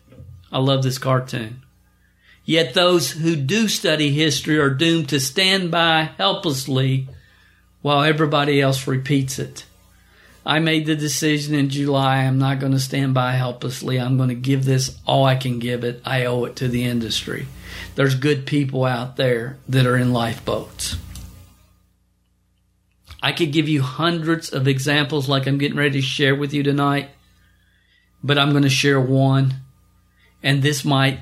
I 0.51 0.59
love 0.59 0.83
this 0.83 0.97
cartoon. 0.97 1.61
Yet 2.45 2.73
those 2.73 3.11
who 3.11 3.35
do 3.35 3.67
study 3.67 4.11
history 4.11 4.59
are 4.59 4.69
doomed 4.69 5.09
to 5.09 5.19
stand 5.19 5.71
by 5.71 6.11
helplessly 6.17 7.07
while 7.81 8.03
everybody 8.03 8.61
else 8.61 8.85
repeats 8.87 9.39
it. 9.39 9.65
I 10.45 10.59
made 10.59 10.85
the 10.85 10.95
decision 10.95 11.55
in 11.55 11.69
July 11.69 12.17
I'm 12.17 12.37
not 12.37 12.59
going 12.59 12.73
to 12.73 12.79
stand 12.79 13.13
by 13.13 13.33
helplessly. 13.33 13.99
I'm 13.99 14.17
going 14.17 14.29
to 14.29 14.35
give 14.35 14.65
this 14.65 14.97
all 15.05 15.23
I 15.25 15.35
can 15.35 15.59
give 15.59 15.83
it. 15.83 16.01
I 16.05 16.25
owe 16.25 16.43
it 16.45 16.57
to 16.57 16.67
the 16.67 16.83
industry. 16.83 17.47
There's 17.95 18.15
good 18.15 18.45
people 18.45 18.83
out 18.83 19.15
there 19.15 19.57
that 19.69 19.85
are 19.85 19.97
in 19.97 20.11
lifeboats. 20.11 20.97
I 23.21 23.31
could 23.31 23.53
give 23.53 23.69
you 23.69 23.81
hundreds 23.81 24.51
of 24.51 24.67
examples 24.67 25.29
like 25.29 25.47
I'm 25.47 25.57
getting 25.57 25.77
ready 25.77 26.01
to 26.01 26.05
share 26.05 26.35
with 26.35 26.53
you 26.53 26.61
tonight, 26.61 27.09
but 28.21 28.37
I'm 28.37 28.51
going 28.51 28.63
to 28.63 28.69
share 28.69 28.99
one. 28.99 29.55
And 30.41 30.61
this 30.61 30.83
might 30.83 31.21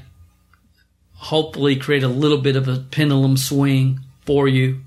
hopefully 1.14 1.76
create 1.76 2.02
a 2.02 2.08
little 2.08 2.40
bit 2.40 2.56
of 2.56 2.68
a 2.68 2.80
pendulum 2.80 3.38
swing 3.38 4.00
for 4.26 4.48
you. 4.48 4.82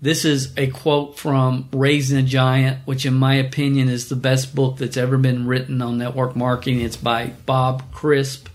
This 0.00 0.26
is 0.26 0.52
a 0.58 0.66
quote 0.66 1.18
from 1.18 1.68
Raising 1.72 2.18
a 2.18 2.22
Giant, 2.22 2.86
which, 2.86 3.06
in 3.06 3.14
my 3.14 3.34
opinion, 3.34 3.88
is 3.88 4.08
the 4.08 4.16
best 4.16 4.54
book 4.54 4.76
that's 4.76 4.98
ever 4.98 5.16
been 5.16 5.46
written 5.46 5.80
on 5.80 5.96
network 5.96 6.36
marketing. 6.36 6.82
It's 6.82 6.98
by 6.98 7.32
Bob 7.46 7.90
Crisp. 7.92 8.48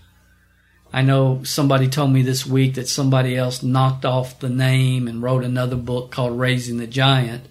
I 0.92 1.02
know 1.02 1.42
somebody 1.42 1.88
told 1.88 2.12
me 2.12 2.22
this 2.22 2.46
week 2.46 2.74
that 2.74 2.86
somebody 2.86 3.36
else 3.36 3.62
knocked 3.62 4.04
off 4.04 4.38
the 4.38 4.48
name 4.48 5.08
and 5.08 5.22
wrote 5.22 5.42
another 5.42 5.76
book 5.76 6.12
called 6.12 6.38
Raising 6.38 6.76
the 6.76 6.86
Giant 6.86 7.44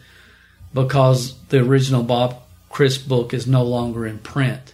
because 0.74 1.38
the 1.50 1.60
original 1.60 2.03
Bob 2.03 2.41
Crisp 2.69 3.10
book 3.10 3.33
is 3.33 3.45
no 3.45 3.63
longer 3.63 4.05
in 4.05 4.19
print. 4.19 4.74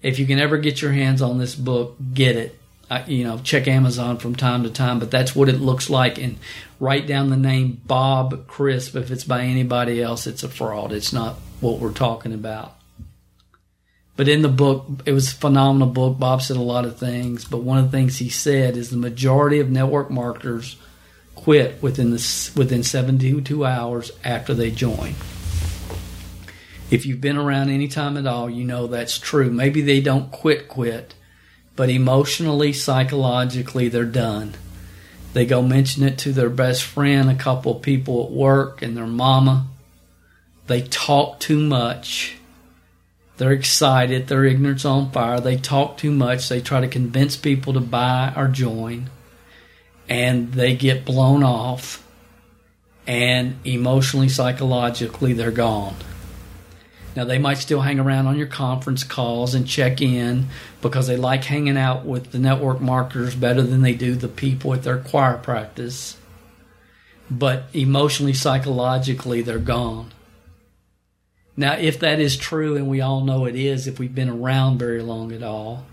If 0.00 0.18
you 0.18 0.26
can 0.26 0.38
ever 0.38 0.58
get 0.58 0.80
your 0.80 0.92
hands 0.92 1.22
on 1.22 1.38
this 1.38 1.56
book, 1.56 1.96
get 2.14 2.36
it. 2.36 2.57
I, 2.90 3.04
you 3.04 3.24
know, 3.24 3.38
check 3.38 3.68
Amazon 3.68 4.18
from 4.18 4.34
time 4.34 4.62
to 4.62 4.70
time, 4.70 4.98
but 4.98 5.10
that's 5.10 5.36
what 5.36 5.48
it 5.48 5.60
looks 5.60 5.90
like. 5.90 6.18
And 6.18 6.38
write 6.80 7.06
down 7.06 7.30
the 7.30 7.36
name 7.36 7.80
Bob 7.86 8.46
Crisp. 8.46 8.96
If 8.96 9.10
it's 9.10 9.24
by 9.24 9.42
anybody 9.42 10.02
else, 10.02 10.26
it's 10.26 10.42
a 10.42 10.48
fraud. 10.48 10.92
It's 10.92 11.12
not 11.12 11.36
what 11.60 11.80
we're 11.80 11.92
talking 11.92 12.32
about. 12.32 12.74
But 14.16 14.28
in 14.28 14.42
the 14.42 14.48
book, 14.48 14.86
it 15.06 15.12
was 15.12 15.32
a 15.32 15.36
phenomenal 15.36 15.88
book. 15.88 16.18
Bob 16.18 16.42
said 16.42 16.56
a 16.56 16.62
lot 16.62 16.84
of 16.84 16.98
things, 16.98 17.44
but 17.44 17.58
one 17.58 17.78
of 17.78 17.84
the 17.84 17.96
things 17.96 18.18
he 18.18 18.28
said 18.28 18.76
is 18.76 18.90
the 18.90 18.96
majority 18.96 19.60
of 19.60 19.70
network 19.70 20.10
marketers 20.10 20.76
quit 21.36 21.80
within 21.80 22.10
the 22.10 22.50
within 22.56 22.82
72 22.82 23.64
hours 23.64 24.10
after 24.24 24.54
they 24.54 24.72
join. 24.72 25.14
If 26.90 27.06
you've 27.06 27.20
been 27.20 27.36
around 27.36 27.70
any 27.70 27.86
time 27.86 28.16
at 28.16 28.26
all, 28.26 28.50
you 28.50 28.64
know 28.64 28.88
that's 28.88 29.18
true. 29.18 29.50
Maybe 29.50 29.82
they 29.82 30.00
don't 30.00 30.32
quit 30.32 30.68
quit, 30.68 31.14
but 31.78 31.90
emotionally, 31.90 32.72
psychologically, 32.72 33.88
they're 33.88 34.04
done. 34.04 34.54
They 35.32 35.46
go 35.46 35.62
mention 35.62 36.02
it 36.02 36.18
to 36.18 36.32
their 36.32 36.50
best 36.50 36.82
friend, 36.82 37.30
a 37.30 37.36
couple 37.36 37.76
of 37.76 37.82
people 37.82 38.24
at 38.24 38.32
work, 38.32 38.82
and 38.82 38.96
their 38.96 39.06
mama. 39.06 39.68
They 40.66 40.82
talk 40.82 41.38
too 41.38 41.60
much. 41.60 42.36
They're 43.36 43.52
excited. 43.52 44.26
Their 44.26 44.44
ignorance 44.44 44.84
on 44.84 45.12
fire. 45.12 45.38
They 45.38 45.56
talk 45.56 45.98
too 45.98 46.10
much. 46.10 46.48
They 46.48 46.60
try 46.60 46.80
to 46.80 46.88
convince 46.88 47.36
people 47.36 47.74
to 47.74 47.80
buy 47.80 48.32
or 48.34 48.48
join. 48.48 49.08
And 50.08 50.54
they 50.54 50.74
get 50.74 51.04
blown 51.04 51.44
off. 51.44 52.04
And 53.06 53.54
emotionally, 53.64 54.28
psychologically, 54.28 55.32
they're 55.32 55.52
gone. 55.52 55.94
Now, 57.16 57.24
they 57.24 57.38
might 57.38 57.58
still 57.58 57.80
hang 57.80 57.98
around 57.98 58.26
on 58.26 58.36
your 58.36 58.46
conference 58.46 59.02
calls 59.02 59.54
and 59.54 59.66
check 59.66 60.00
in 60.00 60.46
because 60.80 61.06
they 61.06 61.16
like 61.16 61.44
hanging 61.44 61.76
out 61.76 62.04
with 62.04 62.30
the 62.30 62.38
network 62.38 62.80
marketers 62.80 63.34
better 63.34 63.62
than 63.62 63.82
they 63.82 63.94
do 63.94 64.14
the 64.14 64.28
people 64.28 64.72
at 64.74 64.84
their 64.84 64.98
choir 64.98 65.36
practice. 65.36 66.16
But 67.30 67.64
emotionally, 67.72 68.34
psychologically, 68.34 69.42
they're 69.42 69.58
gone. 69.58 70.12
Now, 71.56 71.72
if 71.72 71.98
that 72.00 72.20
is 72.20 72.36
true, 72.36 72.76
and 72.76 72.88
we 72.88 73.00
all 73.00 73.24
know 73.24 73.44
it 73.44 73.56
is 73.56 73.88
if 73.88 73.98
we've 73.98 74.14
been 74.14 74.30
around 74.30 74.78
very 74.78 75.02
long 75.02 75.32
at 75.32 75.42
all, 75.42 75.86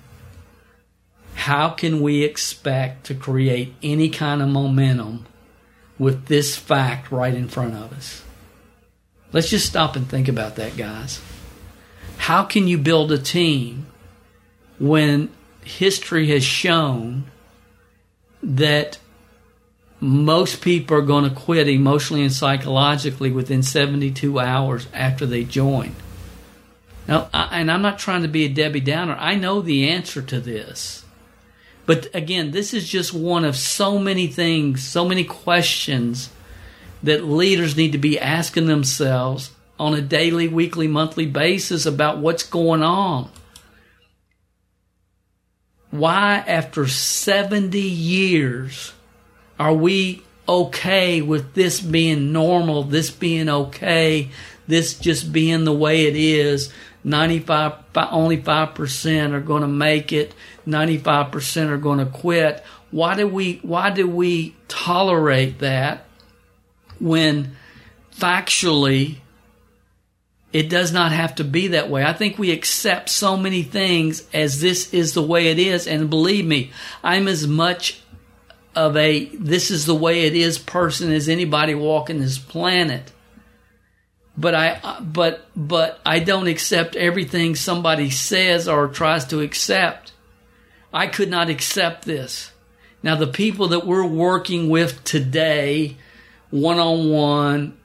how 1.33 1.69
can 1.69 2.01
we 2.01 2.23
expect 2.23 3.07
to 3.07 3.15
create 3.15 3.73
any 3.81 4.09
kind 4.09 4.41
of 4.41 4.49
momentum 4.49 5.25
with 5.97 6.27
this 6.27 6.55
fact 6.55 7.11
right 7.11 7.33
in 7.33 7.47
front 7.47 7.73
of 7.73 7.93
us? 7.93 8.23
Let's 9.31 9.49
just 9.49 9.65
stop 9.65 9.95
and 9.95 10.07
think 10.07 10.27
about 10.27 10.55
that, 10.55 10.77
guys. 10.77 11.21
How 12.17 12.43
can 12.43 12.67
you 12.67 12.77
build 12.77 13.11
a 13.11 13.17
team 13.17 13.87
when 14.79 15.29
history 15.63 16.27
has 16.27 16.43
shown 16.43 17.25
that 18.41 18.97
most 19.99 20.61
people 20.61 20.97
are 20.97 21.01
going 21.01 21.27
to 21.27 21.35
quit 21.35 21.67
emotionally 21.67 22.23
and 22.23 22.31
psychologically 22.31 23.31
within 23.31 23.63
72 23.63 24.39
hours 24.39 24.87
after 24.93 25.25
they 25.25 25.43
join? 25.43 25.95
Now, 27.07 27.29
I, 27.33 27.59
and 27.59 27.71
I'm 27.71 27.81
not 27.81 27.99
trying 27.99 28.23
to 28.23 28.27
be 28.27 28.45
a 28.45 28.49
Debbie 28.49 28.79
Downer. 28.79 29.15
I 29.19 29.35
know 29.35 29.61
the 29.61 29.89
answer 29.89 30.21
to 30.21 30.39
this. 30.39 31.03
But 31.85 32.07
again, 32.15 32.51
this 32.51 32.73
is 32.73 32.89
just 32.89 33.13
one 33.13 33.45
of 33.45 33.55
so 33.55 33.99
many 33.99 34.27
things, 34.27 34.83
so 34.83 35.05
many 35.07 35.23
questions 35.23 36.29
that 37.05 37.23
leaders 37.23 37.77
need 37.77 37.91
to 37.91 37.97
be 37.99 38.19
asking 38.19 38.65
themselves 38.65 39.51
on 39.79 39.93
a 39.93 40.01
daily, 40.01 40.47
weekly, 40.47 40.87
monthly 40.87 41.27
basis 41.27 41.85
about 41.85 42.17
what's 42.17 42.43
going 42.43 42.81
on. 42.81 43.29
Why, 45.91 46.43
after 46.47 46.87
70 46.87 47.79
years, 47.79 48.93
are 49.59 49.73
we 49.73 50.23
okay 50.49 51.21
with 51.21 51.53
this 51.53 51.79
being 51.79 52.33
normal, 52.33 52.83
this 52.83 53.11
being 53.11 53.49
okay, 53.49 54.29
this 54.67 54.97
just 54.97 55.31
being 55.31 55.63
the 55.63 55.73
way 55.73 56.07
it 56.07 56.15
is? 56.15 56.73
95, 57.03 57.73
only 57.95 58.37
5% 58.41 59.31
are 59.31 59.39
going 59.39 59.61
to 59.61 59.67
make 59.67 60.11
it, 60.11 60.33
95% 60.65 61.69
are 61.69 61.77
going 61.77 61.99
to 61.99 62.07
quit. 62.07 62.63
Why 62.89 63.15
do 63.15 63.27
we, 63.27 63.59
why 63.61 63.91
do 63.91 64.07
we 64.07 64.55
tolerate 64.67 65.59
that 65.59 66.04
when 66.99 67.55
factually 68.15 69.17
it 70.55 70.69
does 70.69 70.93
not 70.93 71.11
have 71.11 71.35
to 71.35 71.43
be 71.43 71.67
that 71.67 71.89
way. 71.89 72.03
I 72.03 72.13
think 72.13 72.39
we 72.39 72.51
accept 72.51 73.09
so 73.09 73.35
many 73.35 73.61
things 73.61 74.25
as 74.33 74.61
this 74.61 74.93
is 74.93 75.13
the 75.13 75.21
way 75.21 75.47
it 75.47 75.59
is. 75.59 75.85
And 75.85 76.09
believe 76.09 76.45
me, 76.45 76.71
I'm 77.03 77.27
as 77.27 77.45
much 77.45 78.01
of 78.73 78.95
a 78.95 79.25
this 79.35 79.71
is 79.71 79.85
the 79.85 79.95
way 79.95 80.21
it 80.21 80.33
is 80.33 80.57
person 80.57 81.11
as 81.11 81.27
anybody 81.27 81.75
walking 81.75 82.19
this 82.19 82.37
planet. 82.37 83.11
But 84.37 84.55
I 84.55 84.99
but 85.01 85.45
but 85.55 85.99
I 86.05 86.19
don't 86.19 86.47
accept 86.47 86.95
everything 86.95 87.55
somebody 87.55 88.09
says 88.09 88.67
or 88.67 88.87
tries 88.87 89.25
to 89.25 89.41
accept. 89.41 90.13
I 90.93 91.07
could 91.07 91.29
not 91.29 91.49
accept 91.49 92.05
this. 92.05 92.51
Now 93.03 93.15
the 93.15 93.27
people 93.27 93.69
that 93.69 93.85
we're 93.85 94.05
working 94.05 94.69
with 94.69 95.03
today, 95.03 95.97
one 96.51 96.79
on 96.79 97.09
one, 97.09 97.77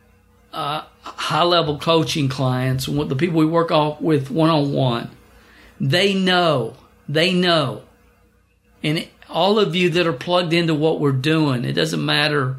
uh, 0.53 0.83
high 1.03 1.43
level 1.43 1.79
coaching 1.79 2.29
clients, 2.29 2.87
the 2.87 3.17
people 3.17 3.39
we 3.39 3.47
work 3.47 3.71
off 3.71 4.01
with 4.01 4.31
one 4.31 4.51
on 4.51 4.73
one, 4.73 5.11
they 5.81 6.15
know, 6.15 6.75
they 7.09 7.33
know. 7.33 7.83
And 8.83 9.07
all 9.29 9.59
of 9.59 9.75
you 9.75 9.91
that 9.91 10.07
are 10.07 10.13
plugged 10.13 10.53
into 10.53 10.75
what 10.75 11.01
we're 11.01 11.13
doing, 11.13 11.65
it 11.65 11.73
doesn't 11.73 12.05
matter, 12.05 12.57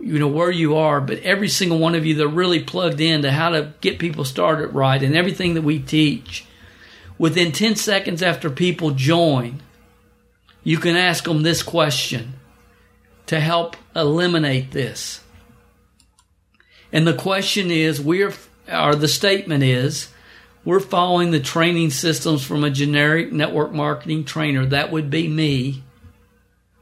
you 0.00 0.18
know, 0.18 0.28
where 0.28 0.50
you 0.50 0.76
are, 0.76 1.00
but 1.00 1.18
every 1.20 1.48
single 1.48 1.78
one 1.78 1.94
of 1.94 2.04
you 2.04 2.14
that 2.14 2.24
are 2.24 2.28
really 2.28 2.62
plugged 2.62 3.00
into 3.00 3.30
how 3.30 3.50
to 3.50 3.72
get 3.80 3.98
people 3.98 4.24
started 4.24 4.68
right 4.68 5.02
and 5.02 5.16
everything 5.16 5.54
that 5.54 5.62
we 5.62 5.78
teach, 5.78 6.46
within 7.18 7.52
10 7.52 7.76
seconds 7.76 8.22
after 8.22 8.50
people 8.50 8.90
join, 8.92 9.60
you 10.64 10.78
can 10.78 10.96
ask 10.96 11.24
them 11.24 11.42
this 11.42 11.62
question 11.62 12.34
to 13.26 13.40
help 13.40 13.76
eliminate 13.94 14.72
this. 14.72 15.20
And 16.92 17.06
the 17.06 17.14
question 17.14 17.70
is, 17.70 18.00
we're, 18.00 18.32
or 18.70 18.94
the 18.94 19.08
statement 19.08 19.62
is, 19.62 20.08
we're 20.64 20.80
following 20.80 21.30
the 21.30 21.40
training 21.40 21.90
systems 21.90 22.44
from 22.44 22.64
a 22.64 22.70
generic 22.70 23.32
network 23.32 23.72
marketing 23.72 24.24
trainer. 24.24 24.66
That 24.66 24.92
would 24.92 25.08
be 25.08 25.28
me, 25.28 25.82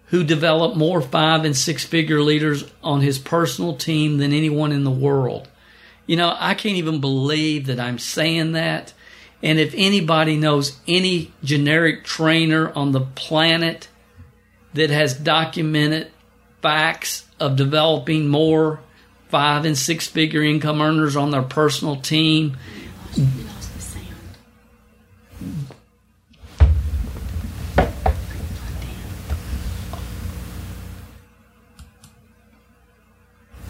who 0.07 0.25
developed 0.25 0.77
more 0.77 1.01
five 1.01 1.45
and 1.45 1.57
six 1.57 1.85
figure 1.85 2.23
leaders 2.23 2.65
on 2.83 3.03
his 3.03 3.19
personal 3.19 3.77
team 3.77 4.19
than 4.19 4.33
anyone 4.33 4.73
in 4.73 4.85
the 4.85 4.91
world. 4.91 5.49
You 6.07 6.17
know, 6.17 6.35
I 6.39 6.55
can't 6.55 6.77
even 6.77 7.01
believe 7.01 7.67
that 7.67 7.79
I'm 7.79 7.99
saying 7.99 8.53
that. 8.53 8.95
And 9.43 9.59
if 9.61 9.75
anybody 9.77 10.37
knows 10.37 10.79
any 10.89 11.33
generic 11.45 12.03
trainer 12.03 12.73
on 12.73 12.93
the 12.93 13.03
planet 13.03 13.89
that 14.75 14.91
has 14.91 15.15
documented 15.15 16.11
facts 16.63 17.27
of 17.39 17.55
developing 17.55 18.27
more 18.27 18.81
five 19.29 19.65
and 19.65 19.77
six 19.77 20.07
figure 20.07 20.43
income 20.43 20.81
earners 20.81 21.17
on 21.17 21.31
their 21.31 21.43
personal 21.43 21.97
team, 21.97 22.57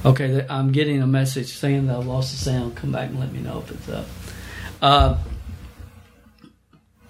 Okay, 0.05 0.47
I'm 0.49 0.73
getting 0.73 1.03
a 1.03 1.07
message 1.07 1.49
saying 1.49 1.89
that 1.89 1.97
I 1.97 1.99
lost 1.99 2.31
the 2.33 2.39
sound. 2.39 2.77
Come 2.77 2.93
back 2.93 3.11
and 3.11 3.21
let 3.21 3.31
me 3.31 3.41
know 3.41 3.59
if 3.59 3.71
it's 3.71 3.89
up. 3.89 4.07
Uh, 4.81 5.19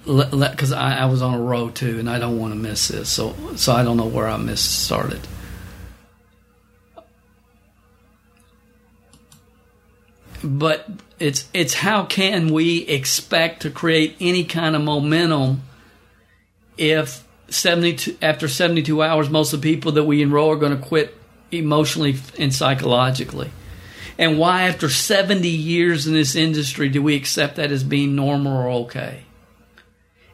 because 0.05 0.73
I, 0.73 0.97
I, 1.01 1.05
was 1.05 1.21
on 1.21 1.35
a 1.35 1.41
row 1.41 1.69
too, 1.69 1.99
and 1.99 2.09
I 2.09 2.19
don't 2.19 2.39
want 2.39 2.55
to 2.55 2.59
miss 2.59 2.89
this. 2.89 3.11
So, 3.11 3.37
so 3.57 3.73
I 3.75 3.85
don't 3.85 3.99
know 3.99 4.07
where 4.07 4.27
I 4.27 4.37
missed 4.39 4.85
started. 4.85 5.21
But 10.43 10.89
it's 11.19 11.49
it's 11.53 11.75
how 11.75 12.05
can 12.05 12.53
we 12.53 12.87
expect 12.87 13.63
to 13.63 13.71
create 13.71 14.17
any 14.21 14.45
kind 14.45 14.77
of 14.77 14.83
momentum 14.83 15.63
if 16.77 17.25
72 17.49 18.19
after 18.23 18.47
72 18.47 19.03
hours 19.03 19.29
most 19.29 19.53
of 19.53 19.61
the 19.61 19.75
people 19.75 19.93
that 19.93 20.05
we 20.05 20.23
enroll 20.23 20.51
are 20.51 20.57
going 20.57 20.79
to 20.79 20.83
quit 20.83 21.17
emotionally 21.51 22.17
and 22.39 22.55
psychologically. 22.55 23.51
And 24.19 24.37
why, 24.37 24.65
after 24.65 24.89
70 24.89 25.49
years 25.49 26.07
in 26.09 26.13
this 26.13 26.35
industry, 26.35 26.89
do 26.89 27.01
we 27.01 27.15
accept 27.15 27.57
that 27.57 27.71
as 27.71 27.85
being 27.85 28.17
normal 28.17 28.53
or 28.53 28.69
okay? 28.85 29.23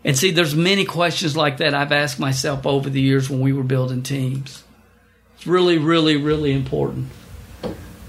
And 0.02 0.16
see, 0.16 0.30
there's 0.30 0.54
many 0.54 0.86
questions 0.86 1.36
like 1.36 1.58
that 1.58 1.74
I've 1.74 1.92
asked 1.92 2.18
myself 2.18 2.66
over 2.66 2.88
the 2.88 3.00
years 3.00 3.28
when 3.28 3.40
we 3.40 3.52
were 3.52 3.62
building 3.62 4.02
teams. 4.02 4.64
It's 5.36 5.46
really, 5.46 5.76
really, 5.76 6.16
really 6.16 6.52
important. 6.52 7.08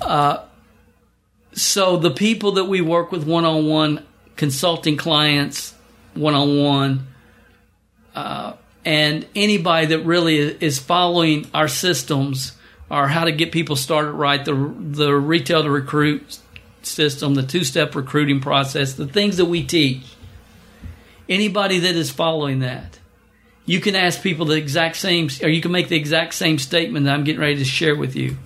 Uh, 0.01 0.43
so 1.55 1.97
the 1.97 2.11
people 2.11 2.53
that 2.53 2.65
we 2.65 2.81
work 2.81 3.11
with 3.11 3.25
one 3.25 3.45
on 3.45 3.65
one, 3.67 4.05
consulting 4.35 4.97
clients 4.97 5.73
one 6.13 6.33
on 6.33 6.57
one, 6.61 7.07
and 8.85 9.25
anybody 9.35 9.87
that 9.87 9.99
really 9.99 10.37
is 10.37 10.79
following 10.79 11.47
our 11.53 11.67
systems 11.67 12.53
or 12.89 13.07
how 13.07 13.25
to 13.25 13.31
get 13.31 13.51
people 13.51 13.75
started 13.75 14.11
right, 14.11 14.43
the 14.45 14.53
the 14.53 15.13
retail 15.13 15.63
to 15.63 15.69
recruit 15.69 16.39
system, 16.83 17.33
the 17.35 17.43
two 17.43 17.63
step 17.63 17.95
recruiting 17.95 18.39
process, 18.39 18.93
the 18.93 19.07
things 19.07 19.37
that 19.37 19.45
we 19.45 19.63
teach. 19.63 20.03
Anybody 21.27 21.79
that 21.79 21.95
is 21.95 22.11
following 22.11 22.59
that, 22.59 22.99
you 23.65 23.79
can 23.79 23.95
ask 23.95 24.21
people 24.21 24.45
the 24.45 24.55
exact 24.55 24.95
same, 24.95 25.29
or 25.41 25.49
you 25.49 25.61
can 25.61 25.71
make 25.71 25.89
the 25.89 25.95
exact 25.95 26.35
same 26.35 26.59
statement 26.59 27.05
that 27.05 27.15
I'm 27.15 27.23
getting 27.23 27.41
ready 27.41 27.57
to 27.57 27.65
share 27.65 27.95
with 27.95 28.15
you. 28.15 28.37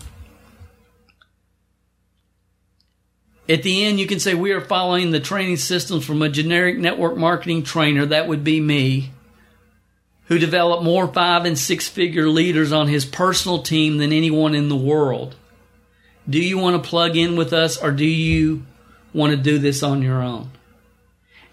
At 3.49 3.63
the 3.63 3.83
end, 3.83 3.99
you 3.99 4.05
can 4.05 4.19
say, 4.19 4.35
We 4.35 4.51
are 4.51 4.61
following 4.61 5.09
the 5.09 5.19
training 5.19 5.57
systems 5.57 6.05
from 6.05 6.21
a 6.21 6.29
generic 6.29 6.77
network 6.77 7.17
marketing 7.17 7.63
trainer. 7.63 8.05
That 8.05 8.27
would 8.27 8.43
be 8.43 8.61
me 8.61 9.11
who 10.25 10.37
developed 10.37 10.83
more 10.83 11.07
five 11.07 11.45
and 11.45 11.57
six 11.57 11.87
figure 11.87 12.29
leaders 12.29 12.71
on 12.71 12.87
his 12.87 13.03
personal 13.03 13.63
team 13.63 13.97
than 13.97 14.13
anyone 14.13 14.53
in 14.53 14.69
the 14.69 14.75
world. 14.75 15.35
Do 16.29 16.39
you 16.39 16.59
want 16.59 16.81
to 16.81 16.87
plug 16.87 17.17
in 17.17 17.35
with 17.35 17.51
us 17.51 17.77
or 17.77 17.91
do 17.91 18.05
you 18.05 18.63
want 19.11 19.31
to 19.31 19.37
do 19.37 19.57
this 19.57 19.81
on 19.81 20.03
your 20.03 20.21
own? 20.21 20.51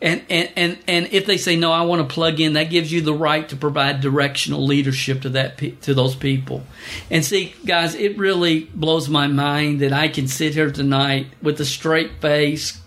And, 0.01 0.23
and, 0.29 0.51
and, 0.57 0.79
and 0.87 1.09
if 1.13 1.25
they 1.25 1.39
say, 1.39 1.57
no, 1.57 1.73
I 1.73 1.83
want 1.83 2.07
to 2.07 2.15
plug 2.15 2.39
in, 2.39 2.53
that 2.53 2.65
gives 2.65 2.93
you 2.93 3.01
the 3.01 3.15
right 3.15 3.49
to 3.49 3.57
provide 3.57 4.03
directional 4.03 4.67
leadership 4.67 5.23
to 5.23 5.31
that, 5.31 5.57
to 5.83 5.95
those 5.95 6.15
people. 6.15 6.65
And 7.11 7.25
see, 7.25 7.55
guys, 7.65 7.95
it 7.95 8.19
really 8.19 8.65
blows 8.75 9.09
my 9.09 9.27
mind 9.27 9.81
that 9.81 9.95
I 9.95 10.09
can 10.09 10.29
sit 10.29 10.53
here 10.53 10.71
tonight 10.71 11.29
with 11.41 11.59
a 11.61 11.65
straight 11.65 12.21
face 12.21 12.79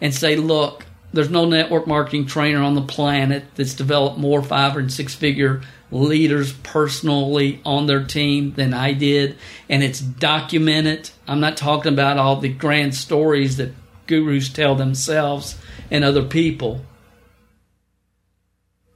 and 0.00 0.14
say, 0.14 0.36
look, 0.36 0.86
there's 1.12 1.30
no 1.30 1.44
network 1.44 1.86
marketing 1.86 2.26
trainer 2.26 2.62
on 2.62 2.74
the 2.74 2.82
planet 2.82 3.44
that's 3.54 3.74
developed 3.74 4.18
more 4.18 4.42
five 4.42 4.76
and 4.76 4.92
six 4.92 5.14
figure 5.14 5.62
leaders 5.90 6.52
personally 6.52 7.60
on 7.64 7.86
their 7.86 8.04
team 8.04 8.52
than 8.54 8.74
I 8.74 8.92
did. 8.92 9.36
And 9.68 9.82
it's 9.82 10.00
documented. 10.00 11.10
I'm 11.26 11.40
not 11.40 11.56
talking 11.56 11.92
about 11.92 12.18
all 12.18 12.36
the 12.36 12.48
grand 12.48 12.94
stories 12.94 13.56
that 13.56 13.72
gurus 14.08 14.48
tell 14.48 14.74
themselves 14.74 15.56
and 15.90 16.04
other 16.04 16.24
people. 16.24 16.80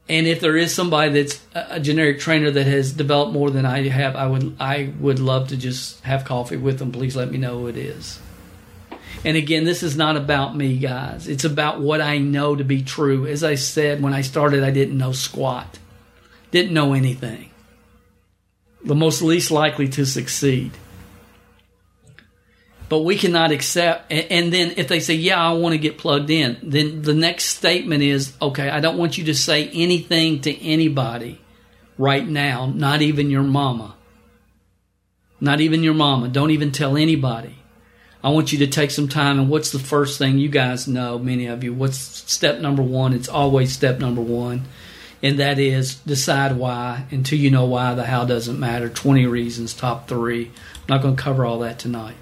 And 0.08 0.26
if 0.26 0.40
there 0.40 0.56
is 0.56 0.74
somebody 0.74 1.22
that's 1.22 1.40
a 1.54 1.78
generic 1.78 2.18
trainer 2.18 2.50
that 2.50 2.66
has 2.66 2.92
developed 2.92 3.32
more 3.32 3.50
than 3.50 3.64
I 3.64 3.88
have, 3.88 4.16
I 4.16 4.26
would 4.26 4.56
I 4.58 4.92
would 4.98 5.20
love 5.20 5.48
to 5.48 5.56
just 5.56 6.02
have 6.02 6.24
coffee 6.24 6.56
with 6.56 6.78
them. 6.78 6.92
Please 6.92 7.14
let 7.14 7.30
me 7.30 7.38
know 7.38 7.60
who 7.60 7.68
it 7.68 7.76
is. 7.76 8.18
And 9.24 9.36
again, 9.36 9.64
this 9.64 9.84
is 9.84 9.96
not 9.96 10.16
about 10.16 10.56
me, 10.56 10.78
guys. 10.78 11.28
It's 11.28 11.44
about 11.44 11.80
what 11.80 12.00
I 12.00 12.18
know 12.18 12.56
to 12.56 12.64
be 12.64 12.82
true. 12.82 13.26
As 13.26 13.44
I 13.44 13.54
said, 13.54 14.02
when 14.02 14.12
I 14.12 14.22
started, 14.22 14.64
I 14.64 14.70
didn't 14.70 14.98
know 14.98 15.12
squat, 15.12 15.78
didn't 16.50 16.74
know 16.74 16.92
anything. 16.92 17.50
The 18.84 18.96
most 18.96 19.22
least 19.22 19.52
likely 19.52 19.88
to 19.90 20.04
succeed. 20.04 20.72
But 22.92 23.04
we 23.04 23.16
cannot 23.16 23.52
accept, 23.52 24.12
and 24.12 24.52
then 24.52 24.74
if 24.76 24.86
they 24.86 25.00
say, 25.00 25.14
Yeah, 25.14 25.42
I 25.42 25.54
want 25.54 25.72
to 25.72 25.78
get 25.78 25.96
plugged 25.96 26.28
in, 26.28 26.58
then 26.62 27.00
the 27.00 27.14
next 27.14 27.44
statement 27.44 28.02
is, 28.02 28.34
Okay, 28.42 28.68
I 28.68 28.80
don't 28.80 28.98
want 28.98 29.16
you 29.16 29.24
to 29.24 29.34
say 29.34 29.70
anything 29.70 30.42
to 30.42 30.62
anybody 30.62 31.40
right 31.96 32.28
now, 32.28 32.66
not 32.66 33.00
even 33.00 33.30
your 33.30 33.44
mama. 33.44 33.94
Not 35.40 35.62
even 35.62 35.82
your 35.82 35.94
mama. 35.94 36.28
Don't 36.28 36.50
even 36.50 36.70
tell 36.70 36.98
anybody. 36.98 37.56
I 38.22 38.28
want 38.28 38.52
you 38.52 38.58
to 38.58 38.66
take 38.66 38.90
some 38.90 39.08
time 39.08 39.40
and 39.40 39.48
what's 39.48 39.72
the 39.72 39.78
first 39.78 40.18
thing 40.18 40.36
you 40.36 40.50
guys 40.50 40.86
know, 40.86 41.18
many 41.18 41.46
of 41.46 41.64
you, 41.64 41.72
what's 41.72 41.96
step 41.96 42.60
number 42.60 42.82
one? 42.82 43.14
It's 43.14 43.26
always 43.26 43.72
step 43.72 44.00
number 44.00 44.20
one. 44.20 44.66
And 45.22 45.38
that 45.38 45.58
is 45.58 45.94
decide 45.94 46.58
why. 46.58 47.06
Until 47.10 47.38
you 47.38 47.50
know 47.50 47.64
why, 47.64 47.94
the 47.94 48.04
how 48.04 48.26
doesn't 48.26 48.60
matter. 48.60 48.90
20 48.90 49.24
reasons, 49.24 49.72
top 49.72 50.08
three. 50.08 50.48
I'm 50.48 50.86
not 50.90 51.00
going 51.00 51.16
to 51.16 51.22
cover 51.22 51.46
all 51.46 51.60
that 51.60 51.78
tonight. 51.78 52.16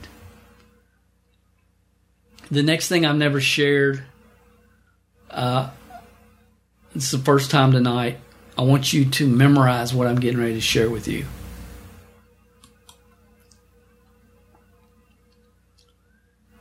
The 2.51 2.63
next 2.63 2.89
thing 2.89 3.07
I've 3.07 3.17
never 3.17 3.41
shared, 3.41 4.03
uh, 5.31 5.71
it's 6.95 7.11
the 7.13 7.19
first 7.19 7.51
time 7.51 7.73
tonight. 7.73 8.19
I 8.59 8.63
want 8.63 8.93
you 8.93 9.05
to 9.05 9.27
memorize 9.29 9.95
what 9.95 10.07
I'm 10.07 10.19
getting 10.19 10.41
ready 10.41 10.55
to 10.55 10.61
share 10.61 10.91
with 10.91 11.07
you. 11.07 11.27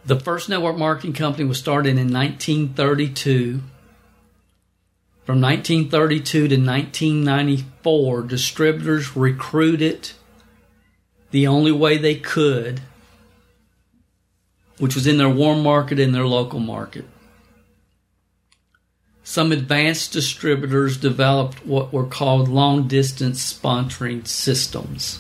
The 0.06 0.20
first 0.20 0.50
network 0.50 0.78
marketing 0.78 1.14
company 1.14 1.48
was 1.48 1.60
started 1.60 1.98
in 1.98 2.14
1932. 2.14 3.62
From 5.24 5.42
1932 5.42 6.48
to 6.48 6.56
1994, 6.56 8.22
distributors 8.24 9.16
recruited 9.16 10.12
the 11.30 11.46
only 11.46 11.72
way 11.72 11.98
they 12.00 12.16
could, 12.16 12.82
which 14.80 14.96
was 14.96 15.06
in 15.06 15.18
their 15.18 15.30
warm 15.30 15.62
market 15.62 16.00
and 16.00 16.16
their 16.16 16.26
local 16.26 16.60
market. 16.60 17.06
Some 19.24 19.52
advanced 19.52 20.12
distributors 20.12 20.98
developed 20.98 21.64
what 21.66 21.94
were 21.94 22.08
called 22.08 22.48
long 22.48 22.88
distance 22.88 23.54
sponsoring 23.54 24.26
systems. 24.26 25.20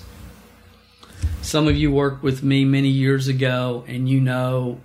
Some 1.41 1.67
of 1.67 1.76
you 1.76 1.91
worked 1.91 2.24
with 2.24 2.41
me 2.41 2.65
many 2.65 2.88
years 2.88 3.28
ago, 3.28 3.84
and 3.88 4.10
you 4.10 4.19
know 4.19 4.80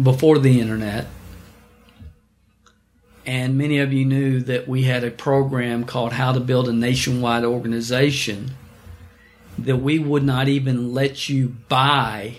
before 0.00 0.38
the 0.38 0.60
internet. 0.60 1.06
And 3.26 3.56
many 3.56 3.78
of 3.78 3.92
you 3.92 4.04
knew 4.04 4.40
that 4.42 4.68
we 4.68 4.82
had 4.82 5.02
a 5.02 5.10
program 5.10 5.84
called 5.84 6.12
How 6.12 6.32
to 6.32 6.40
Build 6.40 6.68
a 6.68 6.72
Nationwide 6.72 7.44
Organization 7.44 8.52
that 9.58 9.76
we 9.76 9.98
would 9.98 10.24
not 10.24 10.48
even 10.48 10.92
let 10.92 11.28
you 11.28 11.56
buy. 11.68 12.36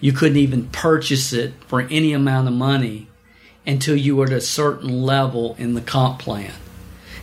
You 0.00 0.12
couldn't 0.12 0.36
even 0.36 0.68
purchase 0.68 1.32
it 1.32 1.54
for 1.66 1.82
any 1.82 2.12
amount 2.12 2.48
of 2.48 2.54
money 2.54 3.08
until 3.66 3.96
you 3.96 4.16
were 4.16 4.26
at 4.26 4.32
a 4.32 4.40
certain 4.40 5.02
level 5.02 5.54
in 5.58 5.74
the 5.74 5.80
comp 5.80 6.18
plan 6.18 6.52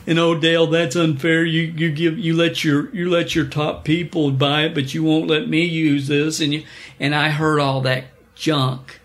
and 0.08 0.18
oh 0.18 0.38
Dale, 0.38 0.68
that's 0.68 0.96
unfair. 0.96 1.46
You 1.46 1.62
you 1.62 1.92
give 1.92 2.18
you 2.18 2.36
let 2.36 2.64
your 2.64 2.94
you 2.96 3.10
let 3.10 3.36
your 3.36 3.46
top 3.46 3.84
people 3.86 4.32
buy 4.32 4.64
it, 4.64 4.74
but 4.74 4.94
you 4.94 5.04
won't 5.04 5.28
let 5.28 5.48
me 5.48 5.64
use 5.64 6.08
this. 6.08 6.40
And 6.40 6.54
you 6.54 6.64
and 7.00 7.14
I 7.14 7.30
heard 7.30 7.60
all 7.60 7.82
that 7.82 8.06
junk 8.36 9.00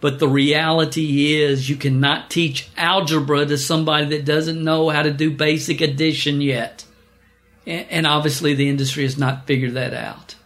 But 0.00 0.18
the 0.18 0.28
reality 0.28 1.34
is, 1.34 1.68
you 1.68 1.76
cannot 1.76 2.30
teach 2.30 2.68
algebra 2.76 3.46
to 3.46 3.58
somebody 3.58 4.06
that 4.06 4.24
doesn't 4.24 4.62
know 4.62 4.90
how 4.90 5.02
to 5.02 5.10
do 5.12 5.30
basic 5.30 5.80
addition 5.80 6.40
yet. 6.40 6.84
And 7.66 8.06
obviously, 8.06 8.54
the 8.54 8.68
industry 8.68 9.02
has 9.04 9.18
not 9.18 9.46
figured 9.46 9.74
that 9.74 9.92
out. 9.92 10.36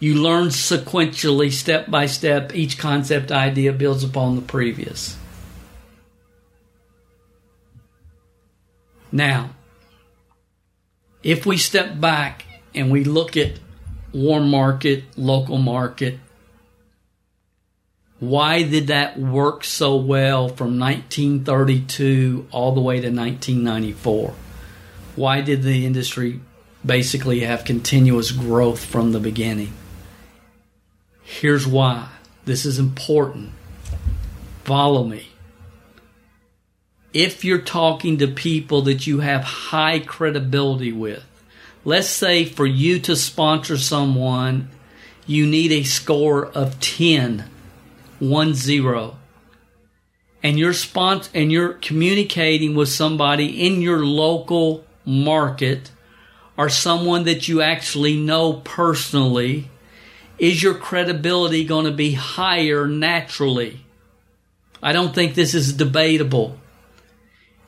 You 0.00 0.14
learn 0.14 0.48
sequentially, 0.48 1.52
step 1.52 1.90
by 1.90 2.06
step. 2.06 2.54
Each 2.54 2.78
concept 2.78 3.30
idea 3.30 3.74
builds 3.74 4.02
upon 4.02 4.34
the 4.34 4.42
previous. 4.42 5.16
Now, 9.12 9.50
if 11.22 11.44
we 11.44 11.58
step 11.58 12.00
back 12.00 12.46
and 12.74 12.90
we 12.90 13.04
look 13.04 13.36
at 13.36 13.58
warm 14.14 14.48
market, 14.48 15.04
local 15.18 15.58
market, 15.58 16.18
why 18.20 18.62
did 18.62 18.86
that 18.86 19.18
work 19.18 19.64
so 19.64 19.96
well 19.96 20.48
from 20.48 20.78
1932 20.78 22.48
all 22.50 22.74
the 22.74 22.80
way 22.80 23.00
to 23.00 23.10
1994? 23.10 24.34
Why 25.16 25.42
did 25.42 25.62
the 25.62 25.84
industry 25.84 26.40
basically 26.84 27.40
have 27.40 27.64
continuous 27.64 28.30
growth 28.30 28.82
from 28.82 29.12
the 29.12 29.20
beginning? 29.20 29.74
Here's 31.30 31.64
why. 31.64 32.08
This 32.44 32.66
is 32.66 32.80
important. 32.80 33.52
Follow 34.64 35.04
me. 35.04 35.28
If 37.14 37.44
you're 37.44 37.62
talking 37.62 38.18
to 38.18 38.26
people 38.26 38.82
that 38.82 39.06
you 39.06 39.20
have 39.20 39.42
high 39.44 40.00
credibility 40.00 40.90
with, 40.90 41.24
let's 41.84 42.08
say 42.08 42.44
for 42.44 42.66
you 42.66 42.98
to 43.00 43.14
sponsor 43.14 43.78
someone, 43.78 44.70
you 45.24 45.46
need 45.46 45.70
a 45.70 45.84
score 45.84 46.46
of 46.46 46.80
10, 46.80 47.48
1 48.18 48.54
0. 48.54 49.16
And 50.42 50.58
you're 50.58 50.72
spons- 50.72 51.30
and 51.32 51.52
you're 51.52 51.74
communicating 51.74 52.74
with 52.74 52.88
somebody 52.88 53.64
in 53.64 53.80
your 53.80 54.04
local 54.04 54.84
market 55.04 55.92
or 56.56 56.68
someone 56.68 57.22
that 57.24 57.46
you 57.46 57.62
actually 57.62 58.16
know 58.16 58.54
personally, 58.54 59.70
is 60.40 60.60
your 60.60 60.74
credibility 60.74 61.64
going 61.64 61.84
to 61.84 61.92
be 61.92 62.12
higher 62.12 62.88
naturally? 62.88 63.84
I 64.82 64.92
don't 64.92 65.14
think 65.14 65.34
this 65.34 65.54
is 65.54 65.72
debatable. 65.72 66.58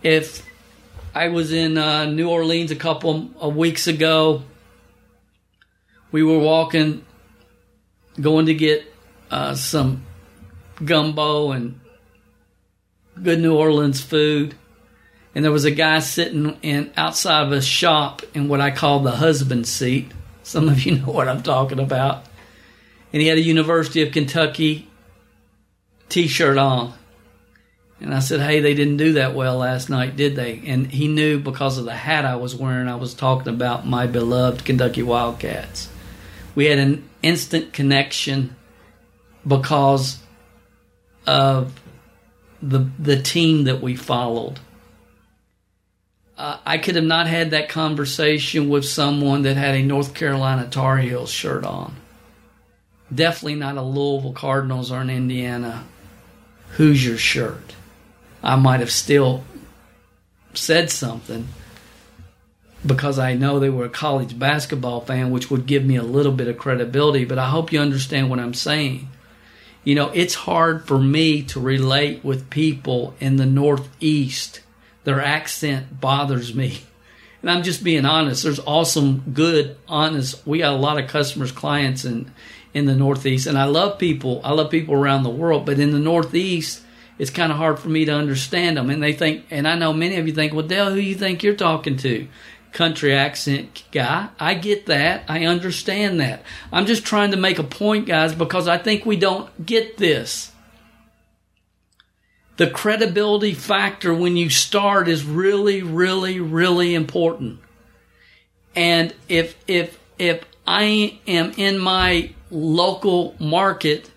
If 0.02 0.44
I 1.14 1.28
was 1.28 1.52
in 1.52 1.76
uh, 1.76 2.06
New 2.06 2.30
Orleans 2.30 2.70
a 2.70 2.76
couple 2.76 3.28
of 3.38 3.54
weeks 3.54 3.86
ago. 3.86 4.42
We 6.10 6.22
were 6.22 6.38
walking, 6.38 7.04
going 8.18 8.46
to 8.46 8.54
get 8.54 8.90
uh, 9.30 9.54
some 9.54 10.06
gumbo 10.82 11.52
and 11.52 11.80
good 13.22 13.40
New 13.40 13.54
Orleans 13.54 14.00
food. 14.00 14.54
And 15.34 15.44
there 15.44 15.52
was 15.52 15.66
a 15.66 15.70
guy 15.70 15.98
sitting 15.98 16.56
in 16.62 16.92
outside 16.96 17.46
of 17.46 17.52
a 17.52 17.60
shop 17.60 18.22
in 18.32 18.48
what 18.48 18.62
I 18.62 18.70
call 18.70 19.00
the 19.00 19.12
husband 19.12 19.66
seat. 19.66 20.12
Some 20.42 20.68
of 20.68 20.82
you 20.84 20.96
know 20.98 21.12
what 21.12 21.28
I'm 21.28 21.42
talking 21.42 21.78
about. 21.78 22.24
And 23.12 23.20
he 23.20 23.28
had 23.28 23.38
a 23.38 23.42
University 23.42 24.02
of 24.02 24.12
Kentucky 24.12 24.88
t-shirt 26.08 26.58
on. 26.58 26.94
And 28.00 28.14
I 28.14 28.18
said, 28.18 28.40
Hey, 28.40 28.60
they 28.60 28.74
didn't 28.74 28.96
do 28.96 29.12
that 29.14 29.34
well 29.34 29.58
last 29.58 29.88
night, 29.88 30.16
did 30.16 30.34
they? 30.34 30.62
And 30.66 30.90
he 30.90 31.08
knew 31.08 31.38
because 31.38 31.78
of 31.78 31.84
the 31.84 31.94
hat 31.94 32.24
I 32.24 32.36
was 32.36 32.54
wearing, 32.54 32.88
I 32.88 32.96
was 32.96 33.14
talking 33.14 33.52
about 33.52 33.86
my 33.86 34.06
beloved 34.06 34.64
Kentucky 34.64 35.02
Wildcats. 35.02 35.88
We 36.54 36.66
had 36.66 36.78
an 36.78 37.08
instant 37.22 37.72
connection 37.72 38.56
because 39.46 40.18
of 41.26 41.80
the 42.60 42.90
the 42.98 43.20
team 43.20 43.64
that 43.64 43.80
we 43.80 43.96
followed. 43.96 44.58
Uh, 46.36 46.58
I 46.64 46.78
could 46.78 46.96
have 46.96 47.04
not 47.04 47.26
had 47.26 47.50
that 47.50 47.68
conversation 47.68 48.68
with 48.68 48.84
someone 48.84 49.42
that 49.42 49.56
had 49.56 49.74
a 49.74 49.82
North 49.82 50.14
Carolina 50.14 50.66
Tar 50.68 50.98
Heels 50.98 51.30
shirt 51.30 51.64
on. 51.64 51.94
Definitely 53.12 53.56
not 53.56 53.76
a 53.76 53.82
Louisville 53.82 54.32
Cardinals 54.32 54.90
or 54.90 55.00
an 55.00 55.10
Indiana 55.10 55.84
Hoosier 56.72 57.18
shirt. 57.18 57.74
I 58.42 58.56
might 58.56 58.80
have 58.80 58.90
still 58.90 59.44
said 60.54 60.90
something 60.90 61.48
because 62.84 63.18
I 63.18 63.34
know 63.34 63.58
they 63.58 63.70
were 63.70 63.84
a 63.84 63.90
college 63.90 64.38
basketball 64.38 65.02
fan, 65.02 65.30
which 65.30 65.50
would 65.50 65.66
give 65.66 65.84
me 65.84 65.96
a 65.96 66.02
little 66.02 66.32
bit 66.32 66.48
of 66.48 66.58
credibility. 66.58 67.24
But 67.24 67.38
I 67.38 67.48
hope 67.48 67.72
you 67.72 67.80
understand 67.80 68.30
what 68.30 68.40
I'm 68.40 68.54
saying. 68.54 69.08
You 69.84 69.94
know, 69.94 70.10
it's 70.10 70.34
hard 70.34 70.86
for 70.86 70.98
me 70.98 71.42
to 71.44 71.60
relate 71.60 72.24
with 72.24 72.50
people 72.50 73.14
in 73.20 73.36
the 73.36 73.46
Northeast. 73.46 74.60
Their 75.04 75.20
accent 75.20 76.00
bothers 76.00 76.54
me. 76.54 76.82
And 77.40 77.50
I'm 77.50 77.64
just 77.64 77.82
being 77.82 78.04
honest. 78.04 78.44
There's 78.44 78.60
awesome, 78.60 79.24
good, 79.34 79.76
honest. 79.88 80.46
We 80.46 80.58
got 80.58 80.74
a 80.74 80.76
lot 80.76 81.02
of 81.02 81.10
customers, 81.10 81.50
clients 81.50 82.04
in 82.04 82.30
in 82.74 82.86
the 82.86 82.94
Northeast, 82.94 83.46
and 83.46 83.58
I 83.58 83.64
love 83.64 83.98
people. 83.98 84.40
I 84.44 84.52
love 84.52 84.70
people 84.70 84.94
around 84.94 85.22
the 85.22 85.30
world, 85.30 85.66
but 85.66 85.78
in 85.78 85.90
the 85.90 85.98
Northeast, 85.98 86.82
it's 87.18 87.30
kind 87.30 87.52
of 87.52 87.58
hard 87.58 87.78
for 87.78 87.88
me 87.88 88.04
to 88.06 88.12
understand 88.12 88.76
them. 88.76 88.90
And 88.90 89.02
they 89.02 89.12
think, 89.12 89.44
and 89.50 89.68
I 89.68 89.76
know 89.76 89.92
many 89.92 90.16
of 90.16 90.26
you 90.26 90.32
think, 90.32 90.52
well, 90.52 90.66
Dale, 90.66 90.90
who 90.90 91.00
you 91.00 91.14
think 91.14 91.42
you're 91.42 91.54
talking 91.54 91.96
to? 91.98 92.26
Country 92.72 93.14
accent 93.14 93.84
guy. 93.92 94.28
I 94.40 94.54
get 94.54 94.86
that. 94.86 95.24
I 95.28 95.44
understand 95.44 96.20
that. 96.20 96.42
I'm 96.72 96.86
just 96.86 97.04
trying 97.04 97.32
to 97.32 97.36
make 97.36 97.58
a 97.58 97.64
point, 97.64 98.06
guys, 98.06 98.34
because 98.34 98.66
I 98.66 98.78
think 98.78 99.04
we 99.04 99.16
don't 99.16 99.66
get 99.66 99.98
this. 99.98 100.52
The 102.56 102.70
credibility 102.70 103.52
factor 103.52 104.14
when 104.14 104.36
you 104.36 104.48
start 104.48 105.06
is 105.08 105.24
really, 105.24 105.82
really, 105.82 106.40
really 106.40 106.94
important. 106.94 107.60
And 108.74 109.14
if, 109.28 109.54
if, 109.68 109.98
if 110.18 110.44
I 110.66 111.20
am 111.26 111.52
in 111.56 111.78
my 111.78 112.32
local 112.52 113.34
market 113.40 114.10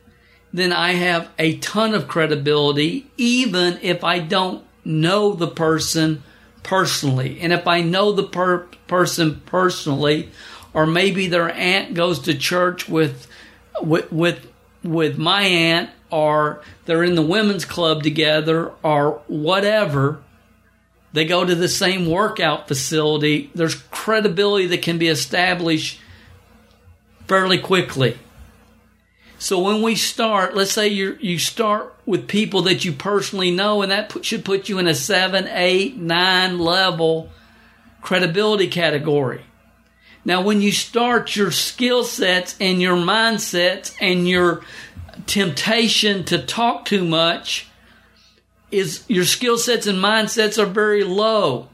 then 0.56 0.72
I 0.72 0.94
have 0.94 1.30
a 1.38 1.58
ton 1.58 1.94
of 1.94 2.08
credibility, 2.08 3.08
even 3.18 3.78
if 3.82 4.06
I 4.06 4.20
don't 4.20 4.64
know 4.86 5.34
the 5.34 5.50
person 5.50 6.24
personally. 6.64 7.42
And 7.42 7.52
if 7.52 7.68
I 7.68 7.82
know 7.82 8.14
the 8.14 8.24
per- 8.24 8.66
person 8.88 9.42
personally, 9.46 10.32
or 10.74 10.86
maybe 10.86 11.28
their 11.28 11.52
aunt 11.52 11.94
goes 11.94 12.20
to 12.20 12.34
church 12.34 12.88
with, 12.88 13.28
with, 13.82 14.10
with, 14.14 14.48
with 14.82 15.18
my 15.18 15.42
aunt, 15.42 15.90
or 16.10 16.62
they're 16.86 17.04
in 17.04 17.16
the 17.16 17.22
women's 17.22 17.66
club 17.66 18.02
together, 18.02 18.72
or 18.82 19.22
whatever, 19.28 20.22
they 21.12 21.26
go 21.26 21.44
to 21.44 21.56
the 21.56 21.68
same 21.68 22.06
workout 22.06 22.70
facility, 22.70 23.52
there's 23.54 23.76
credibility 23.76 24.68
that 24.68 24.82
can 24.82 24.98
be 24.98 25.10
established 25.10 26.00
fairly 27.28 27.58
quickly. 27.58 28.18
So 29.46 29.60
when 29.60 29.84
we 29.84 29.94
start, 29.94 30.56
let's 30.56 30.72
say 30.72 30.88
you 30.88 31.20
you 31.22 31.38
start 31.38 31.96
with 32.04 32.28
people 32.28 32.64
that 32.64 32.84
you 32.84 32.92
personally 32.92 33.52
know, 33.52 33.84
and 33.84 33.92
that 33.92 34.10
put, 34.10 34.26
should 34.26 34.44
put 34.44 34.70
you 34.70 34.80
in 34.80 34.88
a 34.88 34.96
seven, 34.96 35.48
eight, 35.48 35.98
nine 35.98 36.58
level 36.58 37.30
credibility 38.02 38.66
category. 38.66 39.44
Now, 40.26 40.42
when 40.42 40.62
you 40.62 40.72
start 40.72 41.36
your 41.36 41.52
skill 41.52 42.04
sets 42.04 42.56
and 42.60 42.82
your 42.82 42.96
mindsets 42.96 43.96
and 44.02 44.28
your 44.28 44.64
temptation 45.28 46.24
to 46.24 46.40
talk 46.40 46.86
too 46.86 47.06
much 47.06 47.68
is 48.72 49.04
your 49.08 49.26
skill 49.26 49.60
sets 49.60 49.86
and 49.86 50.00
mindsets 50.00 50.58
are 50.58 50.66
very 50.66 51.04
low. 51.04 51.70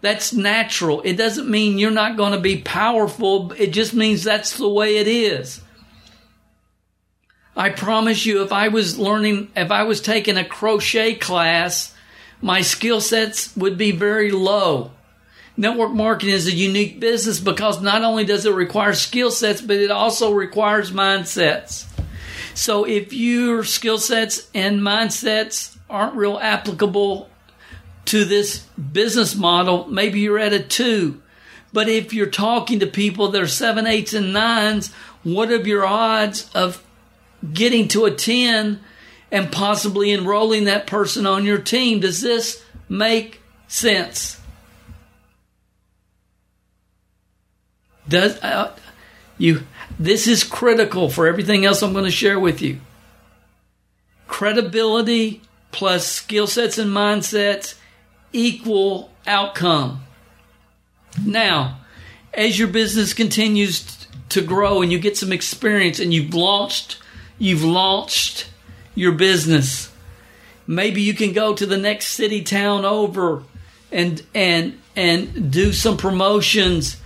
That's 0.00 0.32
natural. 0.32 1.02
It 1.02 1.14
doesn't 1.14 1.48
mean 1.48 1.78
you're 1.78 1.92
not 1.92 2.16
going 2.16 2.32
to 2.32 2.40
be 2.40 2.60
powerful. 2.60 3.52
It 3.52 3.68
just 3.68 3.94
means 3.94 4.24
that's 4.24 4.58
the 4.58 4.68
way 4.68 4.96
it 4.96 5.06
is. 5.06 5.60
I 7.58 7.70
promise 7.70 8.24
you, 8.24 8.44
if 8.44 8.52
I 8.52 8.68
was 8.68 9.00
learning, 9.00 9.50
if 9.56 9.72
I 9.72 9.82
was 9.82 10.00
taking 10.00 10.36
a 10.36 10.44
crochet 10.44 11.16
class, 11.16 11.92
my 12.40 12.60
skill 12.60 13.00
sets 13.00 13.54
would 13.56 13.76
be 13.76 13.90
very 13.90 14.30
low. 14.30 14.92
Network 15.56 15.90
marketing 15.90 16.36
is 16.36 16.46
a 16.46 16.52
unique 16.52 17.00
business 17.00 17.40
because 17.40 17.82
not 17.82 18.04
only 18.04 18.24
does 18.24 18.46
it 18.46 18.54
require 18.54 18.92
skill 18.92 19.32
sets, 19.32 19.60
but 19.60 19.76
it 19.76 19.90
also 19.90 20.32
requires 20.32 20.92
mindsets. 20.92 21.84
So 22.54 22.84
if 22.84 23.12
your 23.12 23.64
skill 23.64 23.98
sets 23.98 24.48
and 24.54 24.80
mindsets 24.80 25.76
aren't 25.90 26.14
real 26.14 26.38
applicable 26.38 27.28
to 28.04 28.24
this 28.24 28.60
business 28.92 29.34
model, 29.34 29.88
maybe 29.88 30.20
you're 30.20 30.38
at 30.38 30.52
a 30.52 30.62
two. 30.62 31.20
But 31.72 31.88
if 31.88 32.12
you're 32.12 32.26
talking 32.26 32.78
to 32.78 32.86
people 32.86 33.32
that 33.32 33.42
are 33.42 33.48
seven, 33.48 33.84
eights, 33.84 34.14
and 34.14 34.32
nines, 34.32 34.92
what 35.24 35.50
are 35.50 35.56
your 35.56 35.84
odds 35.84 36.48
of 36.54 36.84
getting 37.52 37.88
to 37.88 38.04
a 38.04 38.10
10 38.10 38.80
and 39.30 39.52
possibly 39.52 40.12
enrolling 40.12 40.64
that 40.64 40.86
person 40.86 41.26
on 41.26 41.44
your 41.44 41.58
team. 41.58 42.00
Does 42.00 42.20
this 42.20 42.64
make 42.88 43.40
sense? 43.68 44.40
Does, 48.08 48.38
uh, 48.42 48.74
you, 49.36 49.64
this 49.98 50.26
is 50.26 50.44
critical 50.44 51.10
for 51.10 51.26
everything 51.26 51.64
else 51.64 51.82
I'm 51.82 51.92
going 51.92 52.04
to 52.06 52.10
share 52.10 52.40
with 52.40 52.62
you. 52.62 52.80
credibility 54.26 55.42
plus 55.72 56.06
skill 56.06 56.46
sets 56.46 56.78
and 56.78 56.90
mindsets 56.90 57.74
equal 58.32 59.10
outcome. 59.26 60.02
Now, 61.24 61.80
as 62.32 62.58
your 62.58 62.68
business 62.68 63.12
continues 63.14 64.06
to 64.30 64.42
grow 64.42 64.82
and 64.82 64.92
you 64.92 64.98
get 64.98 65.16
some 65.16 65.32
experience 65.32 65.98
and 65.98 66.12
you've 66.14 66.34
launched 66.34 66.98
you've 67.38 67.64
launched 67.64 68.48
your 68.94 69.12
business, 69.12 69.90
maybe 70.66 71.02
you 71.02 71.14
can 71.14 71.32
go 71.32 71.54
to 71.54 71.66
the 71.66 71.76
next 71.76 72.08
city 72.08 72.42
town 72.42 72.84
over 72.84 73.42
and 73.90 74.22
and 74.34 74.78
and 74.96 75.50
do 75.50 75.72
some 75.72 75.96
promotions 75.96 77.00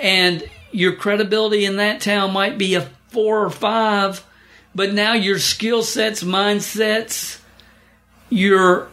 and 0.00 0.48
your 0.70 0.92
credibility 0.92 1.64
in 1.64 1.76
that 1.76 2.00
town 2.00 2.32
might 2.32 2.56
be 2.56 2.74
a 2.74 2.80
4 3.10 3.44
or 3.44 3.50
5 3.50 4.24
but 4.74 4.92
now 4.92 5.12
your 5.12 5.38
skill 5.38 5.82
sets, 5.82 6.22
mindsets, 6.22 7.38
your 8.28 8.88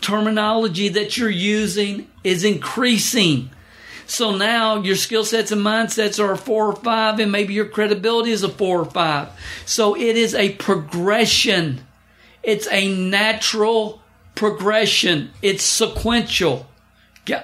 terminology 0.00 0.88
that 0.88 1.16
you're 1.16 1.28
using 1.28 2.08
is 2.24 2.44
increasing. 2.44 3.50
So 4.06 4.36
now 4.36 4.76
your 4.82 4.96
skill 4.96 5.24
sets 5.24 5.50
and 5.50 5.62
mindsets 5.62 6.22
are 6.22 6.32
a 6.32 6.38
four 6.38 6.66
or 6.66 6.76
five, 6.76 7.18
and 7.18 7.32
maybe 7.32 7.54
your 7.54 7.68
credibility 7.68 8.30
is 8.30 8.42
a 8.42 8.48
four 8.48 8.80
or 8.80 8.84
five. 8.84 9.28
So 9.64 9.96
it 9.96 10.16
is 10.16 10.34
a 10.34 10.52
progression. 10.54 11.84
It's 12.42 12.68
a 12.70 12.94
natural 12.94 14.00
progression. 14.34 15.30
It's 15.42 15.64
sequential. 15.64 16.66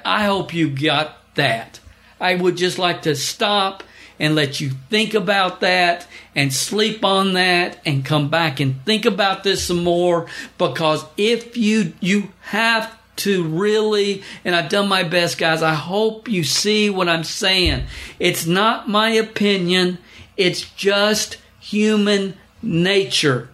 I 0.05 0.25
hope 0.27 0.55
you 0.55 0.71
got 0.71 1.17
that. 1.35 1.81
I 2.21 2.37
would 2.37 2.57
just 2.57 2.79
like 2.79 3.03
to 3.03 3.17
stop 3.17 3.83
and 4.21 4.37
let 4.37 4.61
you 4.61 4.71
think 4.89 5.15
about 5.15 5.61
that 5.61 6.07
and 6.37 6.53
sleep 6.53 7.05
on 7.05 7.33
that 7.33 7.81
and 7.85 8.05
come 8.05 8.31
back 8.31 8.61
and 8.61 8.85
think 8.85 9.05
about 9.05 9.43
this 9.43 9.65
some 9.65 9.83
more 9.83 10.27
because 10.59 11.05
if 11.17 11.57
you 11.57 11.93
you 12.01 12.29
have 12.43 12.97
to 13.17 13.45
really 13.45 14.23
and 14.45 14.55
I've 14.55 14.69
done 14.69 14.89
my 14.89 15.03
best 15.03 15.39
guys. 15.39 15.63
I 15.63 15.75
hope 15.75 16.29
you 16.29 16.45
see 16.45 16.91
what 16.91 17.09
I'm 17.09 17.25
saying. 17.25 17.85
It's 18.19 18.47
not 18.47 18.89
my 18.89 19.11
opinion. 19.11 19.99
It's 20.37 20.63
just 20.71 21.37
human 21.61 22.35
nature. 22.63 23.49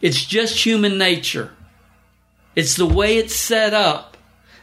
It's 0.00 0.24
just 0.24 0.64
human 0.64 0.98
nature. 0.98 1.52
It's 2.54 2.76
the 2.76 2.86
way 2.86 3.18
it's 3.18 3.36
set 3.36 3.74
up. 3.74 4.16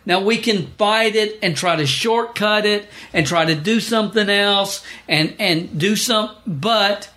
Now 0.05 0.21
we 0.21 0.37
can 0.37 0.67
fight 0.77 1.15
it 1.15 1.39
and 1.41 1.55
try 1.55 1.75
to 1.75 1.85
shortcut 1.85 2.65
it 2.65 2.89
and 3.13 3.25
try 3.25 3.45
to 3.45 3.55
do 3.55 3.79
something 3.79 4.29
else 4.29 4.83
and, 5.07 5.33
and 5.39 5.79
do 5.79 5.95
some, 5.95 6.31
but 6.45 7.09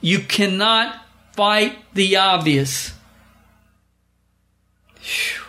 you 0.00 0.20
cannot 0.20 1.04
fight 1.32 1.76
the 1.92 2.16
obvious. 2.16 2.92
Whew. 5.00 5.43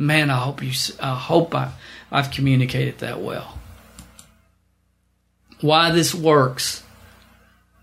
Man, 0.00 0.30
I 0.30 0.38
hope 0.38 0.62
you, 0.62 0.72
I 0.98 1.14
hope 1.14 1.54
I, 1.54 1.72
I've 2.10 2.30
communicated 2.30 3.00
that 3.00 3.20
well. 3.20 3.58
Why 5.60 5.90
this 5.90 6.14
works. 6.14 6.82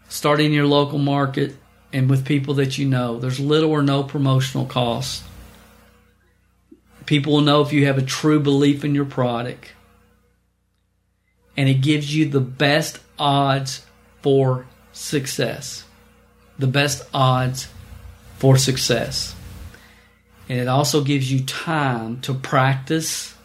Starting 0.10 0.47
in 0.47 0.51
your 0.51 0.65
local 0.65 0.97
market 0.97 1.56
and 1.93 2.10
with 2.10 2.25
people 2.25 2.56
that 2.56 2.75
you 2.80 2.88
know. 2.88 3.19
There's 3.19 3.39
little 3.39 3.69
or 3.69 3.84
no 3.84 4.01
promotional 4.01 4.65
cost. 4.65 5.21
People 7.06 7.34
will 7.34 7.41
know 7.41 7.62
if 7.62 7.71
you 7.71 7.86
have 7.86 7.99
a 7.99 8.01
true 8.01 8.39
belief 8.39 8.84
in 8.84 8.95
your 8.95 9.06
product. 9.06 9.73
And 11.56 11.69
it 11.69 11.82
gives 11.82 12.15
you 12.15 12.27
the 12.27 12.39
best 12.39 12.97
odds 13.19 13.86
for 14.23 14.65
success. 14.91 15.84
The 16.58 16.65
best 16.65 17.08
odds 17.13 17.67
for 18.39 18.58
success. 18.58 19.36
And 20.50 20.60
it 20.60 20.68
also 20.68 21.04
gives 21.04 21.32
you 21.32 21.44
time 21.44 22.22
to 22.22 22.34
practice. 22.34 23.36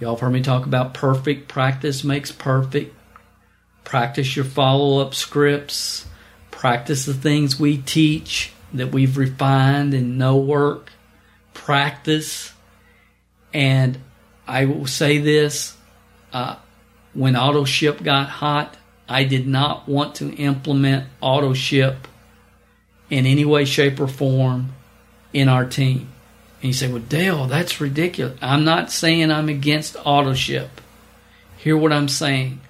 Y'all 0.00 0.14
have 0.14 0.20
heard 0.20 0.32
me 0.32 0.42
talk 0.42 0.66
about 0.66 0.94
perfect. 0.94 1.48
Practice 1.48 2.04
makes 2.04 2.30
perfect. 2.30 2.94
Practice 3.82 4.36
your 4.36 4.44
follow 4.44 5.00
up 5.00 5.14
scripts. 5.14 6.06
Practice 6.50 7.04
the 7.04 7.14
things 7.14 7.58
we 7.58 7.78
teach 7.78 8.52
that 8.72 8.92
we've 8.92 9.16
refined 9.16 9.92
and 9.92 10.18
know 10.18 10.36
work. 10.36 10.90
Practice 11.52 12.52
and 13.52 14.00
I 14.46 14.66
will 14.66 14.86
say 14.86 15.18
this 15.18 15.76
uh, 16.32 16.56
when 17.14 17.34
AutoShip 17.34 18.02
got 18.02 18.28
hot, 18.28 18.76
I 19.08 19.24
did 19.24 19.46
not 19.46 19.88
want 19.88 20.16
to 20.16 20.34
implement 20.34 21.08
AutoShip 21.22 21.96
in 23.08 23.26
any 23.26 23.44
way, 23.44 23.64
shape, 23.64 24.00
or 24.00 24.08
form 24.08 24.72
in 25.34 25.50
our 25.50 25.66
team. 25.66 26.08
And 26.62 26.68
you 26.68 26.72
say, 26.72 26.90
well, 26.90 27.02
Dale, 27.02 27.46
that's 27.46 27.80
ridiculous. 27.80 28.38
I'm 28.40 28.64
not 28.64 28.90
saying 28.90 29.30
I'm 29.30 29.50
against 29.50 29.96
AutoShip. 29.96 30.68
Hear 31.58 31.76
what 31.76 31.92
I'm 31.92 32.08
saying. 32.08 32.60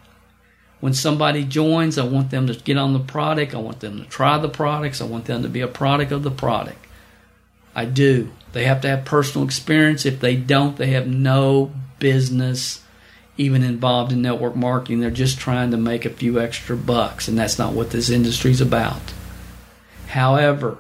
When 0.81 0.95
somebody 0.95 1.45
joins, 1.45 1.97
I 1.97 2.05
want 2.05 2.31
them 2.31 2.49
to 2.49 2.55
get 2.55 2.77
on 2.77 2.93
the 2.93 2.99
product. 2.99 3.55
I 3.55 3.59
want 3.59 3.81
them 3.81 4.03
to 4.03 4.05
try 4.05 4.39
the 4.39 4.49
products. 4.49 5.01
I 5.01 5.05
want 5.05 5.27
them 5.27 5.43
to 5.43 5.49
be 5.49 5.61
a 5.61 5.69
product 5.69 6.11
of 6.11 6.25
the 6.25 6.31
product. 6.31 6.85
I 7.75 7.85
do. 7.85 8.31
They 8.53 8.65
have 8.65 8.81
to 8.83 8.89
have 8.89 9.05
personal 9.05 9.47
experience. 9.47 10.05
If 10.05 10.21
they 10.21 10.37
don't, 10.37 10.77
they 10.77 10.89
have 10.89 11.07
no 11.07 11.73
business 11.99 12.83
even 13.37 13.63
involved 13.65 14.13
in 14.13 14.23
network 14.23 14.55
marketing. 14.55 15.01
They're 15.01 15.11
just 15.11 15.39
trying 15.39 15.71
to 15.73 15.77
make 15.77 16.05
a 16.05 16.11
few 16.11 16.41
extra 16.41 16.77
bucks, 16.77 17.27
and 17.27 17.37
that's 17.37 17.59
not 17.59 17.73
what 17.73 17.91
this 17.91 18.11
industry 18.11 18.53
is 18.53 18.61
about. 18.61 19.13
However, 20.09 20.79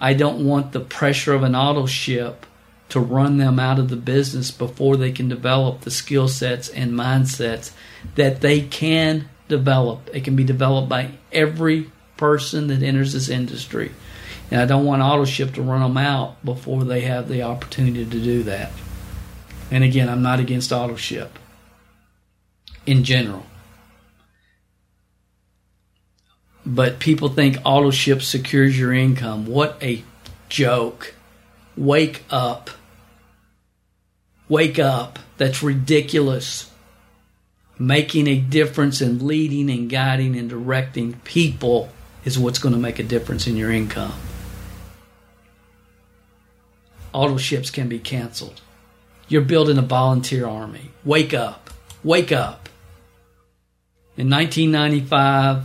I 0.00 0.14
don't 0.14 0.44
want 0.44 0.72
the 0.72 0.80
pressure 0.80 1.34
of 1.34 1.42
an 1.42 1.54
auto 1.54 1.86
ship 1.86 2.46
to 2.90 3.00
run 3.00 3.36
them 3.36 3.58
out 3.58 3.78
of 3.78 3.88
the 3.88 3.96
business 3.96 4.50
before 4.50 4.96
they 4.96 5.12
can 5.12 5.28
develop 5.28 5.82
the 5.82 5.90
skill 5.90 6.28
sets 6.28 6.68
and 6.68 6.92
mindsets 6.92 7.72
that 8.14 8.40
they 8.40 8.62
can 8.62 9.28
develop. 9.48 10.08
It 10.14 10.24
can 10.24 10.36
be 10.36 10.44
developed 10.44 10.88
by 10.88 11.10
every 11.32 11.90
person 12.16 12.68
that 12.68 12.82
enters 12.82 13.12
this 13.12 13.28
industry. 13.28 13.92
And 14.50 14.60
I 14.60 14.64
don't 14.64 14.86
want 14.86 15.02
AutoShip 15.02 15.54
to 15.54 15.62
run 15.62 15.82
them 15.82 15.98
out 15.98 16.42
before 16.44 16.84
they 16.84 17.02
have 17.02 17.28
the 17.28 17.42
opportunity 17.42 18.04
to 18.04 18.10
do 18.10 18.42
that. 18.44 18.72
And 19.70 19.84
again, 19.84 20.08
I'm 20.08 20.22
not 20.22 20.40
against 20.40 20.70
AutoShip 20.70 21.28
in 22.86 23.04
general. 23.04 23.44
But 26.68 26.98
people 26.98 27.30
think 27.30 27.56
AutoShip 27.58 28.22
secures 28.22 28.78
your 28.78 28.92
income. 28.92 29.46
What 29.46 29.82
a 29.82 30.04
joke. 30.48 31.14
Wake 31.76 32.22
up. 32.30 32.70
Wake 34.48 34.78
up. 34.78 35.18
That's 35.38 35.62
ridiculous. 35.62 36.70
Making 37.78 38.26
a 38.28 38.38
difference 38.38 39.00
and 39.00 39.22
leading 39.22 39.70
and 39.70 39.88
guiding 39.88 40.36
and 40.36 40.48
directing 40.48 41.14
people 41.24 41.88
is 42.24 42.38
what's 42.38 42.58
going 42.58 42.74
to 42.74 42.80
make 42.80 42.98
a 42.98 43.04
difference 43.04 43.46
in 43.46 43.56
your 43.56 43.72
income 43.72 44.12
auto 47.12 47.36
ships 47.36 47.70
can 47.70 47.88
be 47.88 47.98
canceled. 47.98 48.60
You're 49.28 49.42
building 49.42 49.78
a 49.78 49.82
volunteer 49.82 50.46
army. 50.46 50.90
Wake 51.04 51.34
up. 51.34 51.70
Wake 52.04 52.32
up. 52.32 52.68
In 54.16 54.30
1995, 54.30 55.64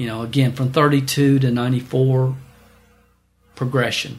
you 0.00 0.06
know, 0.06 0.22
again, 0.22 0.52
from 0.52 0.72
32 0.72 1.40
to 1.40 1.50
94, 1.50 2.34
progression. 3.54 4.12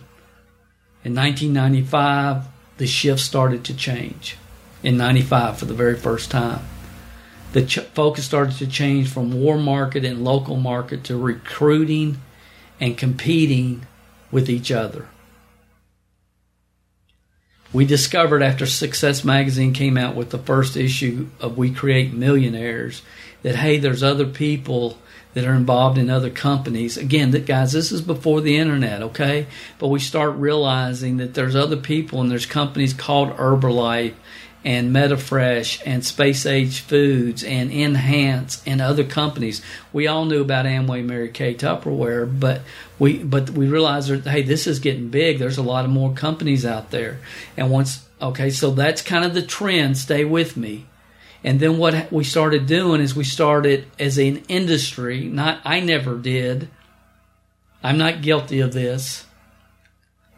In 1.03 1.15
1995, 1.15 2.45
the 2.77 2.85
shift 2.85 3.19
started 3.19 3.63
to 3.65 3.75
change. 3.75 4.37
In 4.83 4.95
95, 4.95 5.57
for 5.57 5.65
the 5.65 5.73
very 5.73 5.95
first 5.97 6.29
time, 6.29 6.59
the 7.53 7.65
ch- 7.65 7.79
focus 7.79 8.25
started 8.25 8.57
to 8.57 8.67
change 8.67 9.11
from 9.11 9.41
warm 9.41 9.63
market 9.63 10.05
and 10.05 10.23
local 10.23 10.55
market 10.55 11.03
to 11.05 11.17
recruiting 11.17 12.21
and 12.79 12.95
competing 12.95 13.87
with 14.29 14.51
each 14.51 14.71
other 14.71 15.07
we 17.73 17.85
discovered 17.85 18.43
after 18.43 18.65
Success 18.65 19.23
Magazine 19.23 19.73
came 19.73 19.97
out 19.97 20.15
with 20.15 20.29
the 20.29 20.37
first 20.37 20.75
issue 20.75 21.29
of 21.39 21.57
We 21.57 21.71
Create 21.71 22.13
Millionaires 22.13 23.01
that, 23.43 23.55
hey, 23.55 23.77
there's 23.77 24.03
other 24.03 24.25
people 24.25 24.97
that 25.33 25.45
are 25.45 25.53
involved 25.53 25.97
in 25.97 26.09
other 26.09 26.29
companies. 26.29 26.97
Again, 26.97 27.31
that 27.31 27.45
guys, 27.45 27.71
this 27.71 27.91
is 27.91 28.01
before 28.01 28.41
the 28.41 28.57
internet, 28.57 29.01
okay? 29.01 29.47
But 29.79 29.87
we 29.87 29.99
start 29.99 30.35
realizing 30.35 31.17
that 31.17 31.33
there's 31.33 31.55
other 31.55 31.77
people 31.77 32.21
and 32.21 32.29
there's 32.29 32.45
companies 32.45 32.93
called 32.93 33.37
Herbalife 33.37 34.13
and 34.63 34.95
MetaFresh 34.95 35.81
and 35.85 36.05
Space 36.05 36.45
Age 36.45 36.81
Foods 36.81 37.43
and 37.43 37.71
Enhance 37.71 38.61
and 38.65 38.81
other 38.81 39.03
companies. 39.03 39.61
We 39.91 40.07
all 40.07 40.25
knew 40.25 40.41
about 40.41 40.65
Amway, 40.65 41.03
Mary 41.03 41.29
Kay, 41.29 41.55
Tupperware, 41.55 42.39
but 42.39 42.61
we 42.99 43.23
but 43.23 43.49
we 43.49 43.67
realized 43.67 44.09
that 44.09 44.29
hey, 44.29 44.43
this 44.43 44.67
is 44.67 44.79
getting 44.79 45.09
big. 45.09 45.39
There's 45.39 45.57
a 45.57 45.63
lot 45.63 45.85
of 45.85 45.91
more 45.91 46.13
companies 46.13 46.65
out 46.65 46.91
there, 46.91 47.19
and 47.57 47.71
once 47.71 48.05
okay, 48.21 48.51
so 48.51 48.71
that's 48.71 49.01
kind 49.01 49.25
of 49.25 49.33
the 49.33 49.41
trend. 49.41 49.97
Stay 49.97 50.25
with 50.25 50.55
me. 50.55 50.85
And 51.43 51.59
then 51.59 51.77
what 51.77 52.11
we 52.11 52.23
started 52.23 52.67
doing 52.67 53.01
is 53.01 53.15
we 53.15 53.23
started 53.23 53.87
as 53.97 54.17
an 54.17 54.43
industry. 54.47 55.25
Not 55.25 55.59
I 55.65 55.79
never 55.79 56.17
did. 56.17 56.69
I'm 57.83 57.97
not 57.97 58.21
guilty 58.21 58.59
of 58.59 58.73
this. 58.73 59.25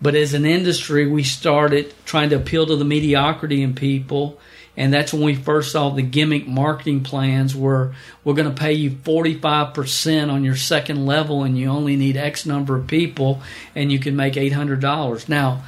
But 0.02 0.16
as 0.16 0.34
an 0.34 0.46
industry, 0.46 1.08
we 1.08 1.24
started 1.24 1.94
trying 2.06 2.30
to 2.30 2.38
appeal 2.38 2.66
to 2.66 2.76
the 2.76 2.86
mediocrity 2.86 3.62
in 3.62 3.74
people. 3.74 4.40
And 4.76 4.92
that's 4.92 5.14
when 5.14 5.24
we 5.24 5.36
first 5.36 5.72
saw 5.72 5.90
the 5.90 6.02
gimmick 6.02 6.48
marketing 6.48 7.04
plans 7.04 7.56
where 7.56 7.94
we're 8.24 8.34
going 8.34 8.50
to 8.50 8.60
pay 8.60 8.74
you 8.74 8.92
45% 8.92 10.32
on 10.32 10.44
your 10.44 10.56
second 10.56 11.06
level 11.06 11.44
and 11.44 11.58
you 11.58 11.68
only 11.68 11.96
need 11.96 12.18
X 12.18 12.46
number 12.46 12.76
of 12.76 12.88
people 12.88 13.42
and 13.76 13.92
you 13.92 14.00
can 14.00 14.16
make 14.16 14.34
$800. 14.34 15.30
Now, 15.30 15.64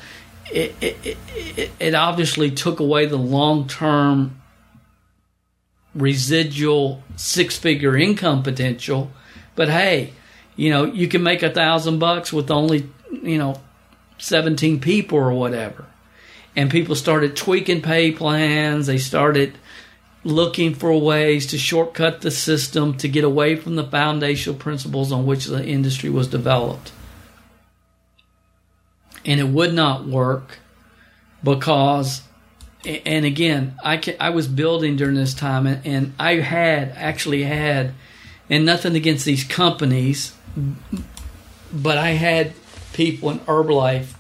it, 0.52 0.76
it, 0.82 1.18
it, 1.36 1.72
it 1.80 1.96
obviously 1.96 2.52
took 2.52 2.80
away 2.80 3.06
the 3.06 3.18
long 3.18 3.68
term 3.68 4.42
residual 5.96 7.02
six 7.16 7.58
figure 7.58 7.98
income 7.98 8.44
potential. 8.44 9.12
But 9.56 9.70
hey, 9.70 10.14
you 10.56 10.70
know, 10.70 10.86
you 10.86 11.08
can 11.08 11.24
make 11.24 11.42
a 11.42 11.50
thousand 11.50 12.00
bucks 12.00 12.32
with 12.32 12.52
only, 12.52 12.90
you 13.12 13.38
know, 13.38 13.62
17 14.18 14.80
people 14.80 15.18
or 15.18 15.34
whatever. 15.34 15.86
And 16.56 16.70
people 16.70 16.96
started 16.96 17.36
tweaking 17.36 17.82
pay 17.82 18.12
plans. 18.12 18.88
They 18.88 18.98
started 18.98 19.58
looking 20.24 20.74
for 20.74 21.00
ways 21.00 21.46
to 21.48 21.58
shortcut 21.58 22.22
the 22.22 22.32
system 22.32 22.98
to 22.98 23.08
get 23.08 23.24
away 23.24 23.56
from 23.56 23.76
the 23.76 23.84
foundational 23.84 24.58
principles 24.58 25.12
on 25.12 25.26
which 25.26 25.46
the 25.46 25.64
industry 25.64 26.10
was 26.10 26.28
developed. 26.28 26.92
And 29.24 29.40
it 29.40 29.48
would 29.48 29.74
not 29.74 30.06
work 30.06 30.60
because, 31.44 32.22
and 32.86 33.26
again, 33.26 33.76
I, 33.84 33.98
can, 33.98 34.16
I 34.20 34.30
was 34.30 34.48
building 34.48 34.96
during 34.96 35.16
this 35.16 35.34
time 35.34 35.68
and, 35.68 35.86
and 35.86 36.14
I 36.20 36.36
had 36.36 36.94
actually 36.96 37.44
had, 37.44 37.94
and 38.50 38.66
nothing 38.66 38.96
against 38.96 39.26
these 39.26 39.44
companies, 39.44 40.34
but 41.74 41.98
I 41.98 42.12
had 42.12 42.54
people 42.94 43.30
in 43.32 43.40
Herbalife, 43.40 44.14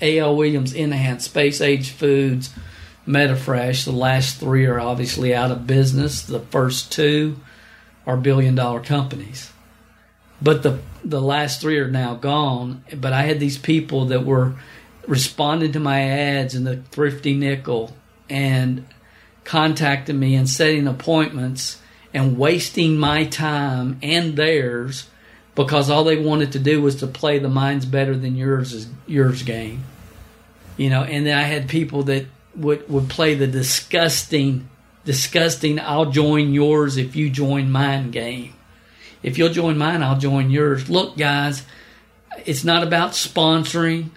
A.L. 0.00 0.36
Williams, 0.36 0.74
Enhance, 0.74 1.24
Space 1.24 1.60
Age 1.60 1.90
Foods, 1.90 2.50
MetaFresh. 3.06 3.84
The 3.84 3.92
last 3.92 4.38
three 4.38 4.66
are 4.66 4.78
obviously 4.78 5.34
out 5.34 5.50
of 5.50 5.66
business. 5.66 6.22
The 6.22 6.40
first 6.40 6.92
two 6.92 7.38
are 8.06 8.16
billion 8.16 8.54
dollar 8.54 8.80
companies. 8.80 9.52
But 10.40 10.62
the 10.62 10.78
the 11.04 11.20
last 11.20 11.60
three 11.60 11.78
are 11.78 11.90
now 11.90 12.14
gone. 12.14 12.84
But 12.94 13.12
I 13.12 13.22
had 13.22 13.40
these 13.40 13.58
people 13.58 14.06
that 14.06 14.24
were 14.24 14.54
responding 15.08 15.72
to 15.72 15.80
my 15.80 16.02
ads 16.02 16.54
in 16.54 16.64
the 16.64 16.76
Thrifty 16.76 17.34
Nickel 17.34 17.96
and 18.28 18.86
contacting 19.44 20.18
me 20.18 20.34
and 20.34 20.48
setting 20.48 20.86
appointments 20.86 21.80
and 22.12 22.38
wasting 22.38 22.98
my 22.98 23.24
time 23.24 23.98
and 24.02 24.36
theirs 24.36 25.08
because 25.54 25.90
all 25.90 26.04
they 26.04 26.16
wanted 26.16 26.52
to 26.52 26.58
do 26.58 26.80
was 26.80 26.96
to 26.96 27.06
play 27.06 27.38
the 27.38 27.48
mine's 27.48 27.86
better 27.86 28.16
than 28.16 28.36
yours 28.36 28.72
is 28.72 28.86
yours 29.06 29.42
game. 29.42 29.82
You 30.76 30.90
know, 30.90 31.02
and 31.02 31.26
then 31.26 31.36
I 31.36 31.42
had 31.42 31.68
people 31.68 32.04
that 32.04 32.26
would 32.54 32.88
would 32.88 33.08
play 33.08 33.34
the 33.34 33.46
disgusting 33.46 34.68
disgusting 35.04 35.80
I'll 35.80 36.10
join 36.10 36.52
yours 36.52 36.98
if 36.98 37.16
you 37.16 37.30
join 37.30 37.72
mine 37.72 38.10
game. 38.10 38.54
If 39.22 39.38
you'll 39.38 39.48
join 39.48 39.78
mine, 39.78 40.02
I'll 40.02 40.18
join 40.18 40.50
yours. 40.50 40.90
Look, 40.90 41.16
guys, 41.16 41.64
it's 42.44 42.62
not 42.62 42.82
about 42.82 43.12
sponsoring. 43.12 44.10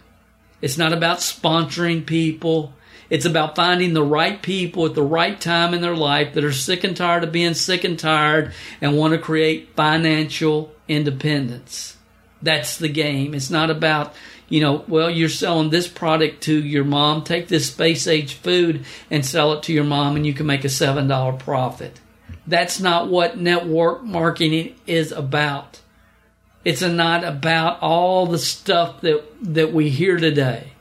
It's 0.62 0.78
not 0.78 0.93
about 0.93 1.18
sponsoring 1.18 2.05
people. 2.05 2.74
It's 3.09 3.26
about 3.26 3.55
finding 3.55 3.93
the 3.93 4.03
right 4.03 4.41
people 4.41 4.86
at 4.86 4.95
the 4.95 5.03
right 5.03 5.39
time 5.39 5.74
in 5.74 5.82
their 5.82 5.95
life 5.95 6.34
that 6.34 6.45
are 6.45 6.53
sick 6.53 6.86
and 6.86 6.95
tired 6.95 7.26
of 7.26 7.32
being 7.32 7.53
sick 7.55 7.84
and 7.84 7.99
tired 7.99 8.53
and 8.80 8.97
want 8.97 9.14
to 9.14 9.20
create 9.20 9.76
financial 9.76 10.74
independence. 10.88 11.97
That's 12.41 12.78
the 12.78 12.88
game. 12.88 13.34
It's 13.34 13.49
not 13.49 13.70
about, 13.70 14.14
you 14.47 14.62
know, 14.62 14.86
well, 14.88 15.09
you're 15.09 15.28
selling 15.28 15.72
this 15.72 15.89
product 15.89 16.43
to 16.43 16.64
your 16.64 16.86
mom. 16.86 17.24
Take 17.24 17.49
this 17.49 17.68
space 17.68 18.07
age 18.07 18.36
food 18.36 18.86
and 19.09 19.26
sell 19.26 19.53
it 19.53 19.64
to 19.64 19.74
your 19.74 19.84
mom, 19.84 20.16
and 20.16 20.26
you 20.26 20.34
can 20.34 20.45
make 20.45 20.64
a 20.64 20.70
$7 20.70 21.38
profit. 21.38 21.99
That's 22.47 22.80
not 22.80 23.09
what 23.09 23.38
network 23.38 24.03
marketing 24.03 24.76
is 24.88 25.12
about. 25.12 25.81
It's 26.64 26.82
not 26.82 27.24
about 27.24 27.82
all 27.82 28.28
the 28.28 28.38
stuff 28.38 29.01
that, 29.01 29.24
that 29.41 29.74
we 29.74 29.89
hear 29.89 30.18
today 30.18 30.72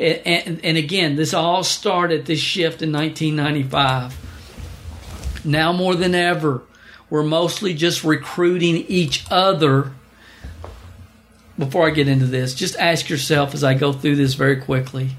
and, 0.00 0.64
and 0.64 0.76
again, 0.76 1.16
this 1.16 1.34
all 1.34 1.62
started 1.62 2.24
this 2.24 2.40
shift 2.40 2.82
in 2.82 2.92
1995. 2.92 5.44
Now 5.44 5.72
more 5.72 5.94
than 5.94 6.14
ever, 6.14 6.62
we're 7.10 7.22
mostly 7.22 7.74
just 7.74 8.02
recruiting 8.02 8.76
each 8.88 9.24
other. 9.30 9.92
Before 11.58 11.86
I 11.86 11.90
get 11.90 12.08
into 12.08 12.26
this, 12.26 12.54
just 12.54 12.76
ask 12.76 13.10
yourself 13.10 13.52
as 13.52 13.62
I 13.62 13.74
go 13.74 13.92
through 13.92 14.16
this 14.16 14.32
very 14.32 14.56
quickly 14.56 15.10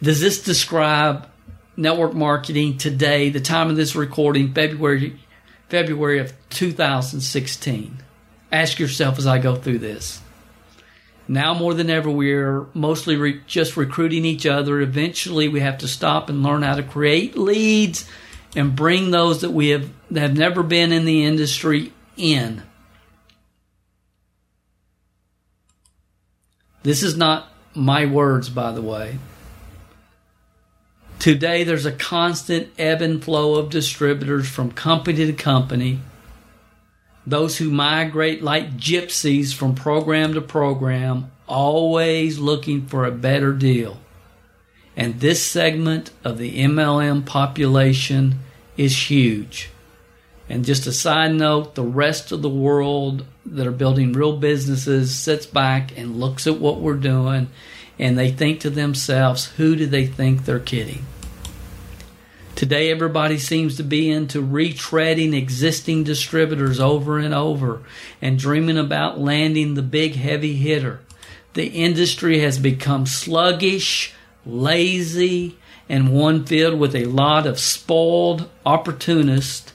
Does 0.00 0.20
this 0.20 0.42
describe 0.42 1.28
network 1.76 2.14
marketing 2.14 2.78
today, 2.78 3.28
the 3.28 3.40
time 3.40 3.68
of 3.68 3.76
this 3.76 3.94
recording, 3.94 4.54
February, 4.54 5.20
February 5.68 6.18
of 6.18 6.32
2016? 6.48 8.01
Ask 8.52 8.78
yourself 8.78 9.18
as 9.18 9.26
I 9.26 9.38
go 9.38 9.56
through 9.56 9.78
this. 9.78 10.20
Now 11.26 11.54
more 11.54 11.72
than 11.72 11.88
ever, 11.88 12.10
we're 12.10 12.66
mostly 12.74 13.16
re- 13.16 13.40
just 13.46 13.76
recruiting 13.76 14.26
each 14.26 14.44
other. 14.44 14.80
Eventually, 14.80 15.48
we 15.48 15.60
have 15.60 15.78
to 15.78 15.88
stop 15.88 16.28
and 16.28 16.42
learn 16.42 16.62
how 16.62 16.74
to 16.74 16.82
create 16.82 17.38
leads 17.38 18.06
and 18.54 18.76
bring 18.76 19.10
those 19.10 19.40
that 19.40 19.50
we 19.50 19.68
have 19.68 19.88
that 20.10 20.20
have 20.20 20.36
never 20.36 20.62
been 20.62 20.92
in 20.92 21.06
the 21.06 21.24
industry 21.24 21.92
in. 22.18 22.62
This 26.82 27.02
is 27.02 27.16
not 27.16 27.50
my 27.74 28.04
words, 28.04 28.50
by 28.50 28.72
the 28.72 28.82
way. 28.82 29.18
Today, 31.18 31.62
there's 31.62 31.86
a 31.86 31.92
constant 31.92 32.68
ebb 32.76 33.00
and 33.00 33.24
flow 33.24 33.54
of 33.54 33.70
distributors 33.70 34.48
from 34.48 34.72
company 34.72 35.24
to 35.24 35.32
company 35.32 36.00
those 37.26 37.58
who 37.58 37.70
migrate 37.70 38.42
like 38.42 38.76
gypsies 38.76 39.54
from 39.54 39.74
program 39.74 40.34
to 40.34 40.40
program, 40.40 41.30
always 41.46 42.38
looking 42.38 42.86
for 42.86 43.04
a 43.04 43.12
better 43.12 43.52
deal. 43.52 43.98
And 44.96 45.20
this 45.20 45.42
segment 45.42 46.10
of 46.24 46.38
the 46.38 46.58
MLM 46.64 47.24
population 47.24 48.40
is 48.76 49.10
huge. 49.10 49.70
And 50.48 50.64
just 50.64 50.86
a 50.86 50.92
side 50.92 51.34
note, 51.34 51.74
the 51.74 51.82
rest 51.82 52.32
of 52.32 52.42
the 52.42 52.48
world 52.48 53.24
that 53.46 53.66
are 53.66 53.72
building 53.72 54.12
real 54.12 54.36
businesses 54.36 55.14
sits 55.14 55.46
back 55.46 55.96
and 55.96 56.20
looks 56.20 56.46
at 56.46 56.58
what 56.58 56.80
we're 56.80 56.94
doing 56.94 57.48
and 57.98 58.18
they 58.18 58.30
think 58.30 58.60
to 58.60 58.70
themselves, 58.70 59.46
who 59.56 59.76
do 59.76 59.86
they 59.86 60.06
think 60.06 60.44
they're 60.44 60.58
kidding? 60.58 61.06
Today, 62.62 62.92
everybody 62.92 63.38
seems 63.38 63.78
to 63.78 63.82
be 63.82 64.08
into 64.08 64.40
retreading 64.40 65.34
existing 65.34 66.04
distributors 66.04 66.78
over 66.78 67.18
and 67.18 67.34
over 67.34 67.82
and 68.20 68.38
dreaming 68.38 68.78
about 68.78 69.18
landing 69.18 69.74
the 69.74 69.82
big 69.82 70.14
heavy 70.14 70.54
hitter. 70.54 71.00
The 71.54 71.66
industry 71.66 72.38
has 72.38 72.60
become 72.60 73.04
sluggish, 73.04 74.14
lazy, 74.46 75.58
and 75.88 76.12
one 76.14 76.44
filled 76.44 76.78
with 76.78 76.94
a 76.94 77.06
lot 77.06 77.48
of 77.48 77.58
spoiled 77.58 78.48
opportunists 78.64 79.72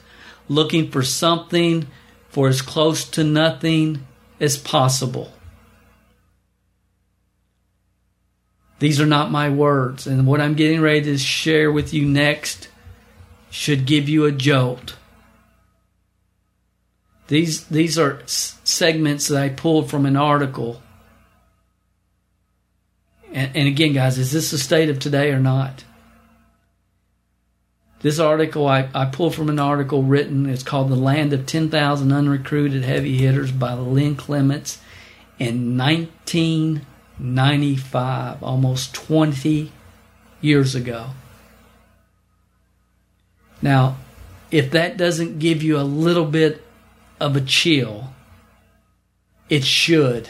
looking 0.48 0.90
for 0.90 1.02
something 1.02 1.88
for 2.30 2.48
as 2.48 2.62
close 2.62 3.04
to 3.10 3.22
nothing 3.22 4.06
as 4.40 4.56
possible. 4.56 5.30
These 8.78 8.98
are 8.98 9.06
not 9.06 9.30
my 9.30 9.50
words, 9.50 10.06
and 10.06 10.26
what 10.26 10.40
I'm 10.40 10.54
getting 10.54 10.80
ready 10.80 11.02
to 11.02 11.18
share 11.18 11.70
with 11.70 11.92
you 11.92 12.06
next 12.06 12.68
should 13.50 13.86
give 13.86 14.08
you 14.08 14.24
a 14.24 14.32
jolt. 14.32 14.96
These 17.28 17.66
these 17.66 17.98
are 17.98 18.22
segments 18.26 19.28
that 19.28 19.42
I 19.42 19.50
pulled 19.50 19.90
from 19.90 20.06
an 20.06 20.16
article. 20.16 20.82
And, 23.32 23.54
and 23.54 23.68
again, 23.68 23.92
guys, 23.92 24.18
is 24.18 24.32
this 24.32 24.50
the 24.50 24.58
state 24.58 24.88
of 24.88 24.98
today 24.98 25.30
or 25.30 25.38
not? 25.38 25.84
This 28.00 28.18
article 28.18 28.66
I, 28.66 28.88
I 28.94 29.04
pulled 29.06 29.34
from 29.34 29.50
an 29.50 29.58
article 29.58 30.04
written, 30.04 30.48
it's 30.48 30.62
called 30.62 30.88
The 30.88 30.94
Land 30.94 31.32
of 31.32 31.46
10,000 31.46 32.12
Unrecruited 32.12 32.84
Heavy 32.84 33.18
Hitters 33.18 33.50
by 33.50 33.74
Lynn 33.74 34.14
Clements 34.14 34.78
in 35.38 35.76
1995, 35.76 38.40
almost 38.42 38.94
20 38.94 39.72
years 40.40 40.76
ago. 40.76 41.08
Now, 43.60 43.96
if 44.50 44.70
that 44.70 44.96
doesn't 44.96 45.38
give 45.38 45.62
you 45.62 45.78
a 45.78 45.82
little 45.82 46.24
bit 46.24 46.64
of 47.20 47.36
a 47.36 47.40
chill, 47.40 48.12
it 49.48 49.64
should. 49.64 50.28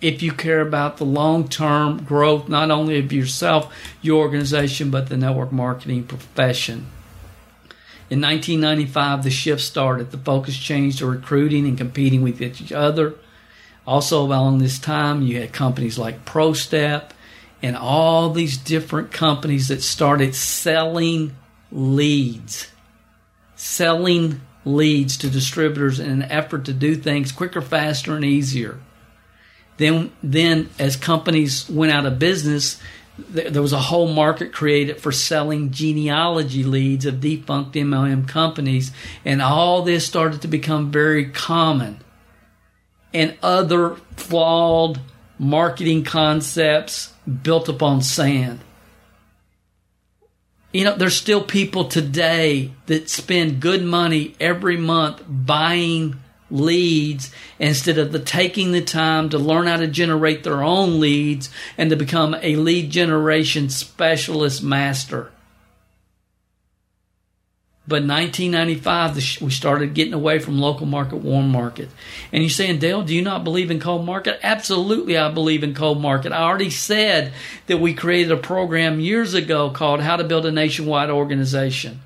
If 0.00 0.22
you 0.22 0.32
care 0.32 0.62
about 0.62 0.96
the 0.96 1.04
long 1.04 1.48
term 1.48 2.04
growth, 2.04 2.48
not 2.48 2.70
only 2.70 2.98
of 2.98 3.12
yourself, 3.12 3.72
your 4.00 4.20
organization, 4.20 4.90
but 4.90 5.08
the 5.08 5.16
network 5.16 5.52
marketing 5.52 6.04
profession. 6.04 6.86
In 8.08 8.20
1995, 8.20 9.22
the 9.22 9.30
shift 9.30 9.60
started. 9.60 10.10
The 10.10 10.18
focus 10.18 10.56
changed 10.56 10.98
to 10.98 11.06
recruiting 11.06 11.68
and 11.68 11.78
competing 11.78 12.22
with 12.22 12.40
each 12.40 12.72
other. 12.72 13.14
Also, 13.86 14.22
along 14.22 14.58
this 14.58 14.78
time, 14.78 15.22
you 15.22 15.40
had 15.40 15.52
companies 15.52 15.98
like 15.98 16.24
ProStep 16.24 17.10
and 17.62 17.76
all 17.76 18.30
these 18.30 18.56
different 18.56 19.12
companies 19.12 19.68
that 19.68 19.82
started 19.82 20.34
selling 20.34 21.36
leads, 21.70 22.70
selling 23.54 24.40
leads 24.64 25.16
to 25.18 25.30
distributors 25.30 26.00
in 26.00 26.10
an 26.10 26.22
effort 26.22 26.64
to 26.66 26.72
do 26.72 26.94
things 26.94 27.32
quicker, 27.32 27.60
faster, 27.60 28.14
and 28.16 28.24
easier. 28.24 28.78
Then, 29.76 30.12
then 30.22 30.68
as 30.78 30.96
companies 30.96 31.68
went 31.68 31.92
out 31.92 32.06
of 32.06 32.18
business, 32.18 32.80
there 33.28 33.62
was 33.62 33.72
a 33.72 33.78
whole 33.78 34.12
market 34.12 34.52
created 34.52 35.00
for 35.00 35.12
selling 35.12 35.70
genealogy 35.70 36.64
leads 36.64 37.06
of 37.06 37.20
defunct 37.20 37.74
MLM 37.74 38.26
companies, 38.26 38.92
and 39.24 39.42
all 39.42 39.82
this 39.82 40.06
started 40.06 40.42
to 40.42 40.48
become 40.48 40.90
very 40.90 41.26
common. 41.30 42.00
And 43.12 43.36
other 43.42 43.96
flawed 44.16 45.00
marketing 45.40 46.04
concepts 46.04 47.14
built 47.42 47.66
upon 47.66 48.02
sand. 48.02 48.60
You 50.70 50.84
know, 50.84 50.94
there's 50.94 51.16
still 51.16 51.42
people 51.42 51.86
today 51.86 52.72
that 52.86 53.08
spend 53.08 53.60
good 53.60 53.82
money 53.82 54.36
every 54.38 54.76
month 54.76 55.22
buying 55.26 56.20
leads 56.50 57.32
instead 57.58 57.96
of 57.96 58.12
the 58.12 58.18
taking 58.18 58.72
the 58.72 58.82
time 58.82 59.30
to 59.30 59.38
learn 59.38 59.66
how 59.66 59.78
to 59.78 59.86
generate 59.86 60.44
their 60.44 60.62
own 60.62 61.00
leads 61.00 61.48
and 61.78 61.88
to 61.88 61.96
become 61.96 62.36
a 62.42 62.56
lead 62.56 62.90
generation 62.90 63.70
specialist 63.70 64.62
master. 64.62 65.32
But 67.88 68.04
1995, 68.04 69.40
we 69.40 69.50
started 69.50 69.94
getting 69.94 70.12
away 70.12 70.38
from 70.38 70.60
local 70.60 70.86
market, 70.86 71.16
warm 71.16 71.48
market. 71.48 71.88
And 72.30 72.42
you're 72.42 72.50
saying, 72.50 72.78
Dale, 72.78 73.02
do 73.02 73.14
you 73.14 73.22
not 73.22 73.42
believe 73.42 73.70
in 73.70 73.80
cold 73.80 74.06
market? 74.06 74.38
Absolutely, 74.42 75.18
I 75.18 75.32
believe 75.32 75.64
in 75.64 75.74
cold 75.74 76.00
market. 76.00 76.30
I 76.30 76.42
already 76.42 76.70
said 76.70 77.32
that 77.66 77.80
we 77.80 77.94
created 77.94 78.30
a 78.30 78.36
program 78.36 79.00
years 79.00 79.34
ago 79.34 79.70
called 79.70 80.00
How 80.00 80.16
to 80.16 80.24
Build 80.24 80.46
a 80.46 80.52
Nationwide 80.52 81.10
Organization. 81.10 82.00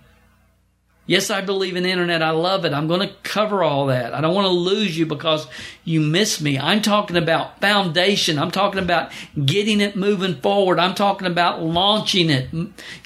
Yes, 1.07 1.29
I 1.29 1.43
believe 1.43 1.77
in 1.77 1.85
internet. 1.85 2.23
I 2.23 2.31
love 2.31 2.65
it. 2.65 2.73
I'm 2.73 2.89
going 2.89 3.07
to 3.07 3.15
cover 3.23 3.63
all 3.63 3.87
that. 3.87 4.15
I 4.15 4.23
don't 4.23 4.35
want 4.35 4.47
to 4.47 4.53
lose 4.53 4.97
you 4.97 5.05
because 5.05 5.47
you 5.85 6.01
miss 6.01 6.41
me. 6.41 6.59
I'm 6.59 6.81
talking 6.81 7.19
about 7.19 7.61
foundation. 7.61 8.39
I'm 8.39 8.51
talking 8.51 8.83
about 8.83 9.13
getting 9.45 9.83
it 9.83 9.97
moving 9.97 10.37
forward. 10.37 10.79
I'm 10.79 10.95
talking 10.95 11.27
about 11.27 11.63
launching 11.63 12.31
it, 12.31 12.49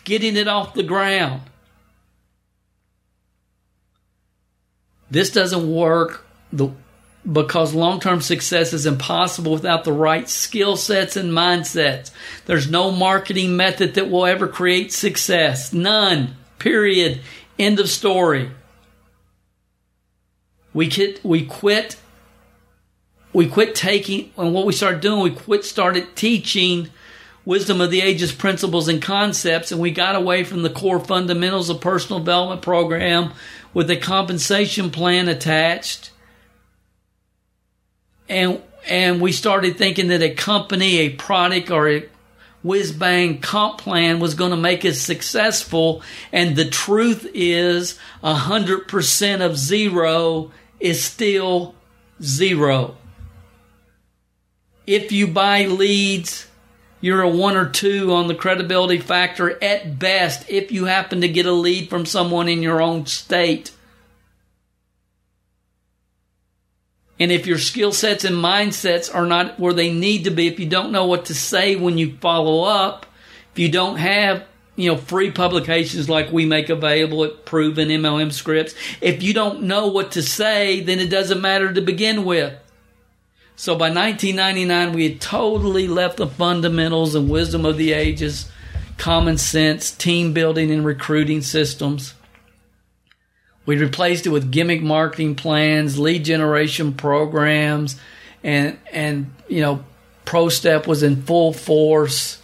getting 0.04 0.36
it 0.36 0.46
off 0.46 0.74
the 0.74 0.84
ground. 0.84 1.42
This 5.10 5.30
doesn't 5.30 5.72
work 5.72 6.26
the, 6.52 6.70
because 7.30 7.74
long 7.74 8.00
term 8.00 8.20
success 8.20 8.72
is 8.72 8.86
impossible 8.86 9.52
without 9.52 9.84
the 9.84 9.92
right 9.92 10.28
skill 10.28 10.76
sets 10.76 11.16
and 11.16 11.32
mindsets. 11.32 12.10
There's 12.46 12.70
no 12.70 12.90
marketing 12.90 13.56
method 13.56 13.94
that 13.94 14.10
will 14.10 14.26
ever 14.26 14.48
create 14.48 14.92
success. 14.92 15.72
None. 15.72 16.36
Period. 16.58 17.20
End 17.58 17.80
of 17.80 17.88
story. 17.88 18.50
We 20.74 20.90
quit, 20.90 21.24
we 21.24 21.44
quit, 21.44 21.96
we 23.32 23.48
quit 23.48 23.74
taking, 23.74 24.30
and 24.36 24.52
what 24.52 24.66
we 24.66 24.72
started 24.72 25.00
doing, 25.00 25.22
we 25.22 25.30
quit, 25.30 25.64
started 25.64 26.14
teaching 26.14 26.90
wisdom 27.44 27.80
of 27.80 27.90
the 27.90 28.02
ages 28.02 28.30
principles 28.30 28.88
and 28.88 29.00
concepts, 29.00 29.72
and 29.72 29.80
we 29.80 29.90
got 29.90 30.14
away 30.14 30.44
from 30.44 30.62
the 30.62 30.70
core 30.70 31.00
fundamentals 31.00 31.70
of 31.70 31.80
personal 31.80 32.20
development 32.20 32.60
program 32.60 33.32
with 33.74 33.90
a 33.90 33.96
compensation 33.96 34.90
plan 34.90 35.28
attached. 35.28 36.10
And, 38.28 38.62
and 38.88 39.20
we 39.20 39.32
started 39.32 39.76
thinking 39.76 40.08
that 40.08 40.22
a 40.22 40.34
company, 40.34 40.98
a 40.98 41.10
product, 41.10 41.70
or 41.70 41.88
a 41.88 42.08
whiz 42.62 42.92
bang 42.92 43.40
comp 43.40 43.78
plan 43.78 44.20
was 44.20 44.34
going 44.34 44.50
to 44.50 44.56
make 44.56 44.84
us 44.84 44.98
successful. 44.98 46.02
And 46.32 46.56
the 46.56 46.68
truth 46.68 47.28
is, 47.34 47.98
100% 48.22 49.40
of 49.40 49.56
zero 49.56 50.50
is 50.80 51.02
still 51.02 51.74
zero. 52.22 52.96
If 54.86 55.12
you 55.12 55.26
buy 55.26 55.66
leads, 55.66 56.47
you're 57.00 57.22
a 57.22 57.28
one 57.28 57.56
or 57.56 57.68
two 57.68 58.12
on 58.12 58.28
the 58.28 58.34
credibility 58.34 58.98
factor 58.98 59.62
at 59.62 59.98
best 59.98 60.48
if 60.48 60.72
you 60.72 60.86
happen 60.86 61.20
to 61.20 61.28
get 61.28 61.46
a 61.46 61.52
lead 61.52 61.88
from 61.88 62.06
someone 62.06 62.48
in 62.48 62.62
your 62.62 62.82
own 62.82 63.06
state. 63.06 63.72
And 67.20 67.32
if 67.32 67.46
your 67.46 67.58
skill 67.58 67.92
sets 67.92 68.24
and 68.24 68.36
mindsets 68.36 69.12
are 69.12 69.26
not 69.26 69.58
where 69.58 69.72
they 69.72 69.92
need 69.92 70.24
to 70.24 70.30
be, 70.30 70.46
if 70.46 70.60
you 70.60 70.68
don't 70.68 70.92
know 70.92 71.06
what 71.06 71.26
to 71.26 71.34
say 71.34 71.74
when 71.76 71.98
you 71.98 72.16
follow 72.18 72.62
up, 72.62 73.06
if 73.52 73.58
you 73.58 73.70
don't 73.70 73.96
have 73.96 74.44
you 74.78 74.92
know, 74.92 74.96
free 74.96 75.32
publications 75.32 76.08
like 76.08 76.30
we 76.30 76.46
make 76.46 76.68
available 76.68 77.24
at 77.24 77.44
Proven 77.44 77.88
MLM 77.88 78.32
Scripts. 78.32 78.74
If 79.00 79.24
you 79.24 79.34
don't 79.34 79.64
know 79.64 79.88
what 79.88 80.12
to 80.12 80.22
say, 80.22 80.80
then 80.80 81.00
it 81.00 81.10
doesn't 81.10 81.40
matter 81.40 81.72
to 81.72 81.80
begin 81.80 82.24
with. 82.24 82.54
So 83.58 83.74
by 83.74 83.90
1999, 83.90 84.92
we 84.92 85.08
had 85.08 85.20
totally 85.20 85.88
left 85.88 86.18
the 86.18 86.28
fundamentals 86.28 87.16
and 87.16 87.28
wisdom 87.28 87.64
of 87.64 87.76
the 87.76 87.92
ages, 87.92 88.48
common 88.98 89.36
sense, 89.36 89.90
team 89.90 90.32
building, 90.32 90.70
and 90.70 90.84
recruiting 90.86 91.42
systems. 91.42 92.14
We 93.66 93.76
replaced 93.76 94.26
it 94.26 94.30
with 94.30 94.52
gimmick 94.52 94.80
marketing 94.80 95.34
plans, 95.34 95.98
lead 95.98 96.24
generation 96.24 96.92
programs, 96.94 97.96
and 98.44 98.78
and 98.92 99.34
you 99.48 99.60
know, 99.60 99.84
ProStep 100.24 100.86
was 100.86 101.02
in 101.02 101.22
full 101.22 101.52
force, 101.52 102.40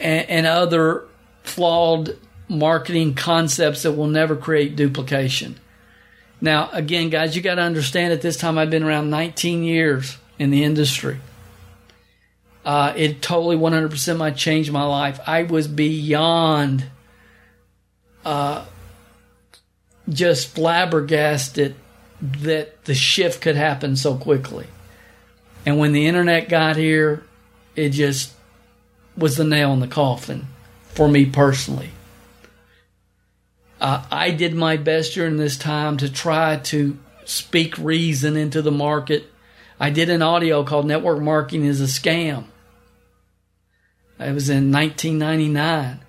and, 0.00 0.30
and 0.30 0.46
other 0.46 1.04
flawed 1.42 2.16
marketing 2.48 3.14
concepts 3.14 3.82
that 3.82 3.92
will 3.92 4.06
never 4.06 4.36
create 4.36 4.74
duplication. 4.74 5.60
Now, 6.44 6.68
again, 6.74 7.08
guys, 7.08 7.34
you 7.34 7.40
got 7.40 7.54
to 7.54 7.62
understand 7.62 8.12
at 8.12 8.20
this 8.20 8.36
time 8.36 8.58
I've 8.58 8.68
been 8.68 8.82
around 8.82 9.08
19 9.08 9.64
years 9.64 10.18
in 10.38 10.50
the 10.50 10.62
industry. 10.62 11.18
Uh, 12.66 12.92
it 12.94 13.22
totally 13.22 13.56
100% 13.56 14.18
might 14.18 14.36
change 14.36 14.70
my 14.70 14.84
life. 14.84 15.18
I 15.26 15.44
was 15.44 15.66
beyond 15.66 16.84
uh, 18.26 18.66
just 20.06 20.54
flabbergasted 20.54 21.76
that 22.20 22.84
the 22.84 22.94
shift 22.94 23.40
could 23.40 23.56
happen 23.56 23.96
so 23.96 24.14
quickly. 24.14 24.66
And 25.64 25.78
when 25.78 25.92
the 25.92 26.06
internet 26.06 26.50
got 26.50 26.76
here, 26.76 27.24
it 27.74 27.88
just 27.88 28.34
was 29.16 29.38
the 29.38 29.44
nail 29.44 29.72
in 29.72 29.80
the 29.80 29.88
coffin 29.88 30.48
for 30.88 31.08
me 31.08 31.24
personally. 31.24 31.92
Uh, 33.84 34.02
I 34.10 34.30
did 34.30 34.54
my 34.54 34.78
best 34.78 35.12
during 35.12 35.36
this 35.36 35.58
time 35.58 35.98
to 35.98 36.10
try 36.10 36.56
to 36.56 36.96
speak 37.26 37.76
reason 37.76 38.34
into 38.34 38.62
the 38.62 38.70
market. 38.70 39.30
I 39.78 39.90
did 39.90 40.08
an 40.08 40.22
audio 40.22 40.64
called 40.64 40.86
Network 40.86 41.20
Marketing 41.20 41.66
is 41.66 41.82
a 41.82 41.84
Scam. 41.84 42.44
It 44.18 44.32
was 44.32 44.48
in 44.48 44.72
1999, 44.72 46.00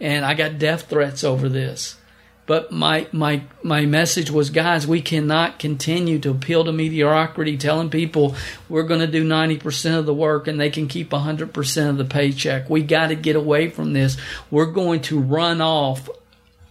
and 0.00 0.24
I 0.24 0.32
got 0.32 0.58
death 0.58 0.88
threats 0.88 1.22
over 1.22 1.50
this. 1.50 1.98
But 2.46 2.72
my 2.72 3.06
my 3.12 3.42
my 3.62 3.84
message 3.84 4.30
was, 4.30 4.48
guys, 4.48 4.86
we 4.86 5.02
cannot 5.02 5.58
continue 5.58 6.18
to 6.20 6.30
appeal 6.30 6.64
to 6.64 6.72
mediocrity, 6.72 7.58
telling 7.58 7.90
people 7.90 8.36
we're 8.70 8.84
going 8.84 9.00
to 9.00 9.06
do 9.06 9.22
ninety 9.22 9.58
percent 9.58 9.96
of 9.96 10.06
the 10.06 10.14
work 10.14 10.48
and 10.48 10.58
they 10.58 10.70
can 10.70 10.88
keep 10.88 11.12
hundred 11.12 11.52
percent 11.52 11.90
of 11.90 11.98
the 11.98 12.06
paycheck. 12.06 12.70
We 12.70 12.82
got 12.82 13.08
to 13.08 13.14
get 13.14 13.36
away 13.36 13.68
from 13.68 13.92
this. 13.92 14.16
We're 14.50 14.72
going 14.72 15.02
to 15.02 15.20
run 15.20 15.60
off 15.60 16.08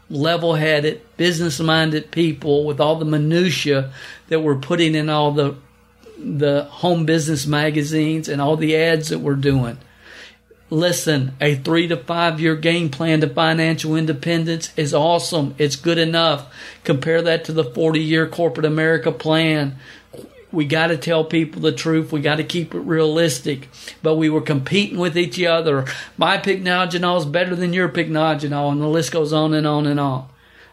level-headed, 0.10 1.02
business-minded 1.18 2.12
people 2.12 2.66
with 2.66 2.80
all 2.80 2.96
the 2.96 3.06
minutia 3.06 3.92
that 4.30 4.42
we're 4.42 4.56
putting 4.56 4.96
in 4.96 5.10
all 5.10 5.32
the 5.32 5.56
the 6.18 6.64
home 6.64 7.06
business 7.06 7.46
magazines 7.46 8.28
and 8.28 8.42
all 8.42 8.58
the 8.58 8.76
ads 8.76 9.10
that 9.10 9.20
we're 9.20 9.36
doing. 9.36 9.78
Listen, 10.70 11.34
a 11.40 11.56
three 11.56 11.88
to 11.88 11.96
five 11.96 12.42
year 12.42 12.56
game 12.56 12.90
plan 12.90 13.22
to 13.22 13.30
financial 13.30 13.96
independence 13.96 14.74
is 14.76 14.94
awesome. 14.94 15.56
It's 15.58 15.78
good 15.78 15.98
enough. 15.98 16.54
Compare 16.84 17.22
that 17.22 17.46
to 17.46 17.54
the 17.54 17.64
40 17.64 18.02
year 18.02 18.28
corporate 18.28 18.66
America 18.66 19.12
plan. 19.12 19.78
We 20.52 20.66
got 20.66 20.88
to 20.88 20.98
tell 20.98 21.26
people 21.26 21.62
the 21.62 21.72
truth. 21.72 22.12
We 22.12 22.22
got 22.22 22.38
to 22.38 22.44
keep 22.44 22.74
it 22.74 22.80
realistic. 22.80 23.68
But 24.02 24.16
we 24.16 24.30
were 24.30 24.42
competing 24.42 24.98
with 24.98 25.18
each 25.18 25.42
other. 25.44 25.86
My 26.18 26.38
pycnogenol 26.38 27.20
is 27.20 27.26
better 27.26 27.56
than 27.56 27.74
your 27.74 27.90
pycnogenol, 27.90 28.72
and 28.72 28.82
the 28.82 28.88
list 28.88 29.12
goes 29.12 29.34
on 29.34 29.54
and 29.54 29.68
on 29.68 29.86
and 29.86 30.00
on. 30.00 30.30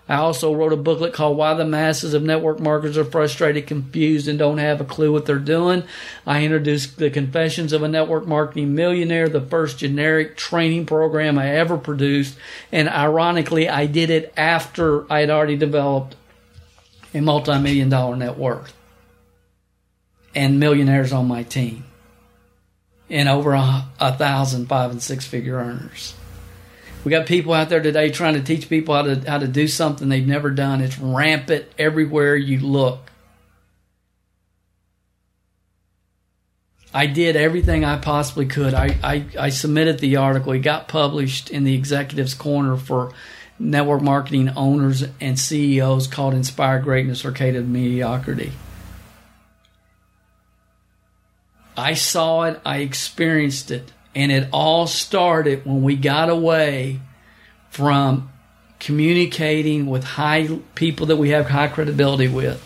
I 0.08 0.16
also 0.16 0.54
wrote 0.54 0.72
a 0.72 0.76
booklet 0.76 1.14
called 1.14 1.38
Why 1.38 1.54
the 1.54 1.64
Masses 1.64 2.12
of 2.12 2.22
Network 2.22 2.60
Marketers 2.60 2.98
Are 2.98 3.06
Frustrated, 3.06 3.66
Confused, 3.66 4.28
and 4.28 4.38
Don't 4.38 4.58
Have 4.58 4.80
a 4.80 4.84
Clue 4.84 5.10
What 5.10 5.24
They're 5.24 5.38
Doing. 5.38 5.82
I 6.26 6.44
introduced 6.44 6.98
The 6.98 7.08
Confessions 7.08 7.72
of 7.72 7.82
a 7.82 7.88
Network 7.88 8.26
Marketing 8.26 8.74
Millionaire, 8.74 9.30
the 9.30 9.40
first 9.40 9.78
generic 9.78 10.36
training 10.36 10.84
program 10.84 11.38
I 11.38 11.48
ever 11.56 11.78
produced. 11.78 12.36
And 12.70 12.86
ironically, 12.88 13.66
I 13.66 13.86
did 13.86 14.10
it 14.10 14.32
after 14.36 15.10
I 15.10 15.20
had 15.20 15.30
already 15.30 15.56
developed 15.56 16.16
a 17.14 17.20
multi 17.22 17.58
million 17.58 17.88
dollar 17.88 18.14
net 18.14 18.36
worth. 18.36 18.74
And 20.34 20.60
millionaires 20.60 21.12
on 21.12 21.26
my 21.26 21.42
team 21.42 21.84
and 23.10 23.28
over 23.28 23.52
a, 23.52 23.86
a 24.00 24.16
thousand 24.16 24.66
five 24.66 24.90
and 24.90 25.02
six 25.02 25.26
figure 25.26 25.56
earners. 25.56 26.14
We 27.04 27.10
got 27.10 27.26
people 27.26 27.52
out 27.52 27.68
there 27.68 27.82
today 27.82 28.10
trying 28.10 28.34
to 28.34 28.42
teach 28.42 28.68
people 28.68 28.94
how 28.94 29.02
to 29.02 29.16
how 29.30 29.38
to 29.38 29.48
do 29.48 29.68
something 29.68 30.08
they've 30.08 30.26
never 30.26 30.50
done. 30.50 30.80
It's 30.80 30.98
rampant 30.98 31.66
everywhere 31.78 32.34
you 32.34 32.60
look. 32.60 33.10
I 36.94 37.06
did 37.06 37.34
everything 37.34 37.84
I 37.84 37.98
possibly 37.98 38.46
could. 38.46 38.72
I, 38.72 38.96
I, 39.02 39.24
I 39.38 39.48
submitted 39.48 39.98
the 39.98 40.16
article. 40.16 40.52
It 40.52 40.60
got 40.60 40.86
published 40.86 41.50
in 41.50 41.64
the 41.64 41.74
executives 41.74 42.34
corner 42.34 42.76
for 42.76 43.12
network 43.58 44.00
marketing 44.00 44.50
owners 44.50 45.04
and 45.20 45.38
CEOs 45.38 46.06
called 46.06 46.34
Inspire 46.34 46.78
Greatness 46.78 47.24
or 47.24 47.32
Catered 47.32 47.68
Mediocrity. 47.68 48.52
I 51.76 51.94
saw 51.94 52.44
it, 52.44 52.60
I 52.64 52.78
experienced 52.78 53.70
it, 53.70 53.92
and 54.14 54.30
it 54.30 54.48
all 54.52 54.86
started 54.86 55.66
when 55.66 55.82
we 55.82 55.96
got 55.96 56.30
away 56.30 57.00
from 57.70 58.30
communicating 58.78 59.86
with 59.86 60.04
high 60.04 60.48
people 60.74 61.06
that 61.06 61.16
we 61.16 61.30
have 61.30 61.48
high 61.48 61.68
credibility 61.68 62.28
with. 62.28 62.62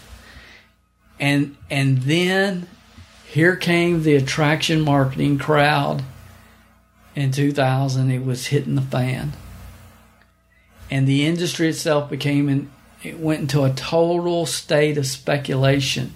And 1.21 1.57
and 1.71 1.99
then 2.03 2.69
here 3.27 3.57
came 3.57 4.03
the 4.03 4.17
attraction 4.17 4.81
marketing 4.83 5.39
crowd 5.39 6.03
in 7.15 7.31
2000 7.33 8.11
it 8.11 8.25
was 8.25 8.47
hitting 8.47 8.75
the 8.75 8.81
fan 8.83 9.33
and 10.91 11.07
the 11.07 11.27
industry 11.27 11.69
itself 11.69 12.09
became 12.09 12.49
in, 12.49 12.71
it 13.03 13.19
went 13.19 13.41
into 13.41 13.65
a 13.65 13.73
total 13.73 14.47
state 14.47 14.97
of 14.97 15.07
speculation 15.07 16.15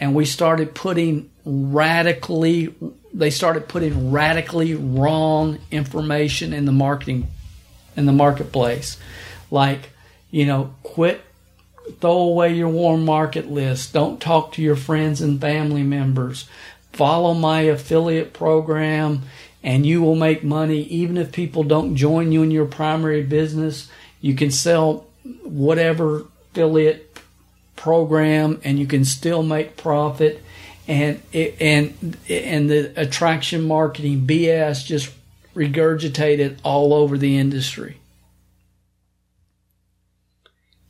and 0.00 0.14
we 0.14 0.24
started 0.24 0.74
putting 0.74 1.30
radically 1.44 2.74
they 3.14 3.30
started 3.30 3.68
putting 3.68 4.10
radically 4.10 4.74
wrong 4.74 5.58
information 5.70 6.52
in 6.52 6.64
the 6.66 6.72
marketing 6.72 7.28
in 7.96 8.06
the 8.06 8.12
marketplace. 8.12 8.98
Like 9.50 9.90
you 10.30 10.46
know 10.46 10.74
quit 10.82 11.22
throw 12.00 12.18
away 12.18 12.54
your 12.54 12.68
warm 12.68 13.04
market 13.04 13.50
list. 13.50 13.92
Don't 13.92 14.20
talk 14.20 14.52
to 14.52 14.62
your 14.62 14.76
friends 14.76 15.20
and 15.20 15.40
family 15.40 15.82
members. 15.82 16.48
Follow 16.92 17.34
my 17.34 17.60
affiliate 17.60 18.32
program 18.32 19.22
and 19.62 19.86
you 19.86 20.02
will 20.02 20.14
make 20.14 20.42
money. 20.42 20.82
Even 20.82 21.16
if 21.16 21.32
people 21.32 21.62
don't 21.62 21.96
join 21.96 22.32
you 22.32 22.42
in 22.42 22.50
your 22.50 22.66
primary 22.66 23.22
business. 23.22 23.90
You 24.20 24.34
can 24.34 24.50
sell 24.50 25.06
whatever 25.42 26.26
affiliate 26.50 27.05
program 27.86 28.60
and 28.64 28.80
you 28.80 28.86
can 28.86 29.04
still 29.04 29.44
make 29.44 29.76
profit 29.76 30.42
and 30.88 31.22
and 31.32 32.16
and 32.28 32.68
the 32.68 32.92
attraction 32.96 33.62
marketing 33.62 34.26
BS 34.26 34.84
just 34.84 35.14
regurgitated 35.54 36.58
all 36.64 36.92
over 36.92 37.16
the 37.16 37.38
industry. 37.38 38.00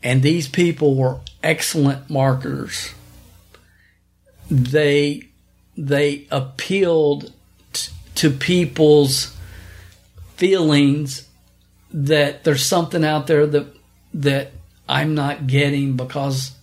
And 0.03 0.23
these 0.23 0.49
people 0.49 0.95
were 0.95 1.21
excellent 1.43 2.09
marketers. 2.09 2.95
They 4.51 5.29
they 5.77 6.27
appealed 6.31 7.31
to 8.15 8.31
people's 8.31 9.37
feelings 10.37 11.29
that 11.93 12.45
there's 12.45 12.65
something 12.65 13.05
out 13.05 13.27
there 13.27 13.47
that 13.47 13.67
that 14.15 14.53
I'm 14.89 15.15
not 15.15 15.47
getting 15.47 15.97
because 15.97 16.56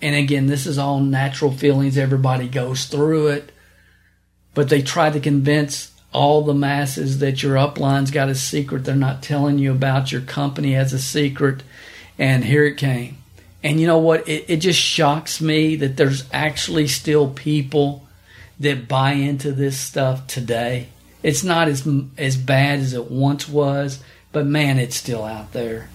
and 0.00 0.14
again 0.14 0.46
this 0.46 0.66
is 0.66 0.78
all 0.78 1.00
natural 1.00 1.52
feelings 1.52 1.98
everybody 1.98 2.48
goes 2.48 2.86
through 2.86 3.28
it 3.28 3.52
but 4.54 4.68
they 4.68 4.82
try 4.82 5.10
to 5.10 5.20
convince 5.20 5.92
all 6.12 6.42
the 6.42 6.54
masses 6.54 7.18
that 7.18 7.42
your 7.42 7.58
upline's 7.58 8.10
got 8.10 8.28
a 8.28 8.34
secret 8.34 8.84
they're 8.84 8.94
not 8.94 9.22
telling 9.22 9.58
you 9.58 9.70
about 9.70 10.10
your 10.10 10.22
company 10.22 10.72
has 10.72 10.92
a 10.92 10.98
secret 10.98 11.62
and 12.18 12.44
here 12.44 12.64
it 12.64 12.76
came 12.76 13.18
and 13.62 13.80
you 13.80 13.86
know 13.86 13.98
what 13.98 14.28
it, 14.28 14.44
it 14.48 14.56
just 14.58 14.80
shocks 14.80 15.40
me 15.40 15.76
that 15.76 15.96
there's 15.96 16.24
actually 16.32 16.86
still 16.86 17.30
people 17.30 18.06
that 18.60 18.88
buy 18.88 19.12
into 19.12 19.52
this 19.52 19.78
stuff 19.78 20.26
today. 20.26 20.88
It's 21.22 21.44
not 21.44 21.68
as 21.68 21.88
as 22.16 22.36
bad 22.36 22.80
as 22.80 22.94
it 22.94 23.10
once 23.10 23.48
was, 23.48 24.02
but 24.32 24.46
man, 24.46 24.78
it's 24.78 24.96
still 24.96 25.24
out 25.24 25.52
there. 25.52 25.88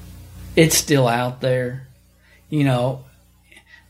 It's 0.56 0.78
still 0.78 1.08
out 1.08 1.41
there. 1.41 1.88
You 2.49 2.64
know, 2.64 3.06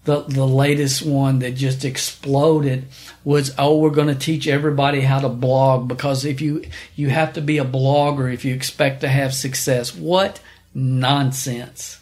the 0.06 0.22
the 0.22 0.46
latest 0.46 1.02
one 1.06 1.40
that 1.40 1.52
just 1.52 1.86
exploded 1.86 2.86
was 3.24 3.54
oh 3.58 3.78
we're 3.78 3.90
going 3.90 4.08
to 4.08 4.16
teach 4.16 4.48
everybody 4.48 5.02
how 5.02 5.20
to 5.20 5.30
blog 5.30 5.88
because 5.88 6.26
if 6.26 6.42
you 6.42 6.64
you 6.96 7.10
have 7.10 7.34
to 7.34 7.42
be 7.42 7.58
a 7.58 7.66
blogger 7.66 8.34
if 8.34 8.44
you 8.44 8.54
expect 8.54 9.02
to 9.02 9.08
have 9.08 9.34
success. 9.34 9.96
What 9.96 10.40
nonsense. 10.74 12.00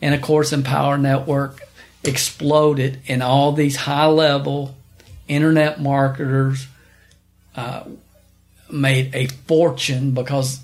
And 0.00 0.14
of 0.14 0.22
course 0.22 0.52
Empower 0.52 0.98
Network 0.98 1.60
exploded 2.04 3.00
and 3.08 3.22
all 3.22 3.52
these 3.52 3.76
high 3.76 4.06
level 4.06 4.76
internet 5.28 5.80
marketers 5.80 6.66
uh, 7.56 7.84
made 8.70 9.14
a 9.14 9.26
fortune 9.26 10.12
because 10.12 10.60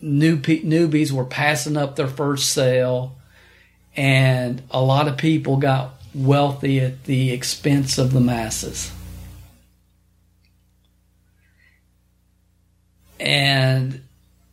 new 0.00 0.36
newbies 0.38 1.10
were 1.10 1.24
passing 1.24 1.76
up 1.76 1.96
their 1.96 2.08
first 2.08 2.50
sale, 2.50 3.16
and 3.96 4.62
a 4.70 4.82
lot 4.82 5.08
of 5.08 5.16
people 5.16 5.56
got 5.56 5.94
wealthy 6.14 6.80
at 6.80 7.04
the 7.04 7.32
expense 7.32 7.98
of 7.98 8.12
the 8.12 8.20
masses. 8.20 8.92
And 13.18 14.02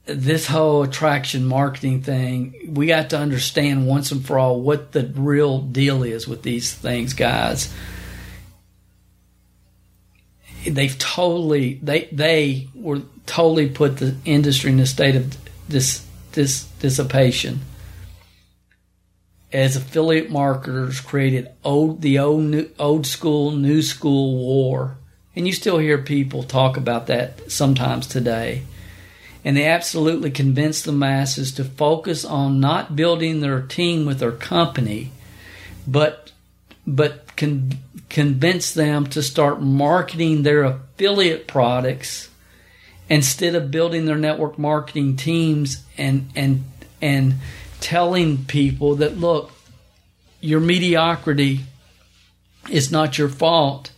this 0.05 0.47
whole 0.47 0.83
attraction 0.83 1.45
marketing 1.45 2.01
thing, 2.01 2.71
we 2.73 2.87
got 2.87 3.09
to 3.11 3.17
understand 3.17 3.87
once 3.87 4.11
and 4.11 4.25
for 4.25 4.39
all 4.39 4.61
what 4.61 4.91
the 4.91 5.05
real 5.15 5.59
deal 5.59 6.03
is 6.03 6.27
with 6.27 6.43
these 6.43 6.73
things, 6.73 7.13
guys 7.13 7.73
they've 10.65 10.97
totally 10.99 11.79
they 11.81 12.07
they 12.11 12.67
were 12.75 13.01
totally 13.25 13.69
put 13.69 13.97
the 13.97 14.15
industry 14.25 14.71
in 14.71 14.79
a 14.79 14.85
state 14.85 15.15
of 15.15 15.37
this 15.67 16.05
this 16.33 16.65
dissipation 16.79 17.59
as 19.53 19.75
affiliate 19.75 20.29
marketers 20.29 21.01
created 21.01 21.49
old 21.63 22.01
the 22.01 22.19
old 22.19 22.43
new, 22.43 22.69
old 22.79 23.05
school 23.05 23.51
new 23.51 23.81
school 23.81 24.37
war. 24.37 24.97
And 25.35 25.47
you 25.47 25.53
still 25.53 25.77
hear 25.77 25.97
people 25.97 26.43
talk 26.43 26.77
about 26.77 27.07
that 27.07 27.51
sometimes 27.51 28.07
today. 28.07 28.63
And 29.43 29.57
they 29.57 29.65
absolutely 29.65 30.29
convinced 30.29 30.85
the 30.85 30.91
masses 30.91 31.51
to 31.53 31.63
focus 31.63 32.23
on 32.23 32.59
not 32.59 32.95
building 32.95 33.39
their 33.39 33.61
team 33.61 34.05
with 34.05 34.19
their 34.19 34.31
company 34.31 35.11
but 35.87 36.31
but 36.85 37.35
con- 37.35 37.77
convince 38.09 38.73
them 38.73 39.05
to 39.07 39.21
start 39.21 39.61
marketing 39.61 40.43
their 40.43 40.63
affiliate 40.63 41.47
products 41.47 42.29
instead 43.09 43.55
of 43.55 43.71
building 43.71 44.05
their 44.05 44.17
network 44.17 44.57
marketing 44.57 45.15
teams 45.15 45.83
and 45.97 46.29
and 46.35 46.63
and 47.01 47.35
telling 47.81 48.45
people 48.45 48.95
that 48.95 49.17
look 49.17 49.51
your 50.39 50.59
mediocrity 50.59 51.59
is 52.69 52.91
not 52.91 53.17
your 53.17 53.29
fault 53.29 53.91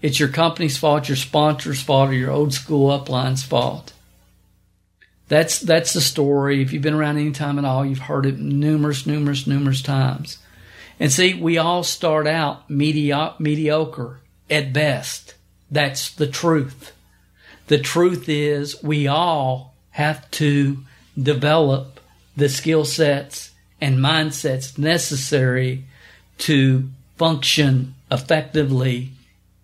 it's 0.00 0.18
your 0.18 0.28
company's 0.28 0.76
fault 0.76 1.08
your 1.08 1.16
sponsor's 1.16 1.80
fault 1.80 2.10
or 2.10 2.14
your 2.14 2.30
old 2.30 2.52
school 2.52 2.90
upline's 2.90 3.44
fault 3.44 3.92
that's 5.28 5.60
that's 5.60 5.92
the 5.92 6.00
story 6.00 6.60
if 6.60 6.72
you've 6.72 6.82
been 6.82 6.94
around 6.94 7.16
any 7.18 7.30
time 7.30 7.58
at 7.58 7.64
all 7.64 7.86
you've 7.86 7.98
heard 8.00 8.26
it 8.26 8.38
numerous 8.38 9.06
numerous 9.06 9.46
numerous 9.46 9.82
times 9.82 10.38
and 11.02 11.12
see, 11.12 11.34
we 11.34 11.58
all 11.58 11.82
start 11.82 12.28
out 12.28 12.70
medio- 12.70 13.34
mediocre 13.40 14.20
at 14.48 14.72
best. 14.72 15.34
That's 15.68 16.12
the 16.12 16.28
truth. 16.28 16.92
The 17.66 17.78
truth 17.78 18.28
is, 18.28 18.80
we 18.84 19.08
all 19.08 19.74
have 19.90 20.30
to 20.32 20.78
develop 21.20 21.98
the 22.36 22.48
skill 22.48 22.84
sets 22.84 23.52
and 23.80 23.98
mindsets 23.98 24.78
necessary 24.78 25.84
to 26.38 26.88
function 27.16 27.94
effectively 28.10 29.10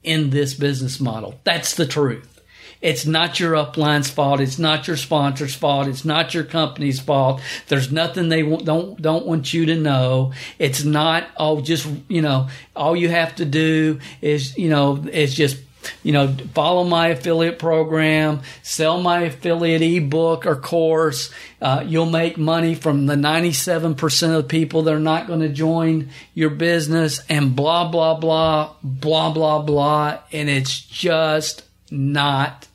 in 0.03 0.31
this 0.31 0.55
business 0.55 1.01
model. 1.01 1.39
That's 1.45 1.75
the 1.75 1.87
truth. 1.87 2.39
It's 2.81 3.05
not 3.05 3.41
your 3.41 3.57
upline's 3.57 4.09
fault. 4.09 4.41
It's 4.41 4.59
not 4.59 4.87
your 4.87 4.97
sponsor's 4.97 5.55
fault. 5.55 5.89
It's 5.89 6.05
not 6.05 6.33
your 6.33 6.45
company's 6.45 7.01
fault. 7.01 7.41
There's 7.67 7.91
nothing 7.91 8.29
they 8.29 8.43
don't 8.43 9.01
don't 9.03 9.27
want 9.27 9.53
you 9.53 9.67
to 9.67 9.75
know. 9.75 10.33
It's 10.61 10.85
not 10.85 11.27
oh 11.37 11.61
just 11.61 11.89
you 12.07 12.23
know 12.23 12.49
all 12.77 12.95
you 12.95 13.09
have 13.09 13.35
to 13.37 13.45
do 13.45 13.99
is 14.21 14.57
you 14.57 14.69
know 14.69 15.05
is 15.13 15.35
just 15.35 15.59
you 16.03 16.13
know, 16.13 16.29
follow 16.55 16.85
my 16.85 17.09
affiliate 17.09 17.59
program, 17.59 18.41
sell 18.63 19.01
my 19.01 19.23
affiliate 19.23 19.83
ebook 19.83 20.47
or 20.47 20.57
course. 20.57 21.31
Uh, 21.61 21.85
you'll 21.87 22.07
make 22.07 22.39
money 22.39 22.75
from 22.75 23.07
the 23.07 23.15
97% 23.15 24.37
of 24.37 24.49
people 24.49 24.83
that 24.83 24.95
are 24.95 25.01
not 25.01 25.27
going 25.27 25.41
to 25.41 25.49
join 25.49 26.11
your 26.35 26.51
business 26.51 27.21
and 27.29 27.55
blah, 27.55 27.89
blah, 27.89 28.15
blah, 28.15 28.75
blah, 28.83 29.33
blah, 29.33 29.63
blah. 29.63 30.19
And 30.33 30.49
it's 30.49 30.81
just 30.81 31.65
not 31.91 32.67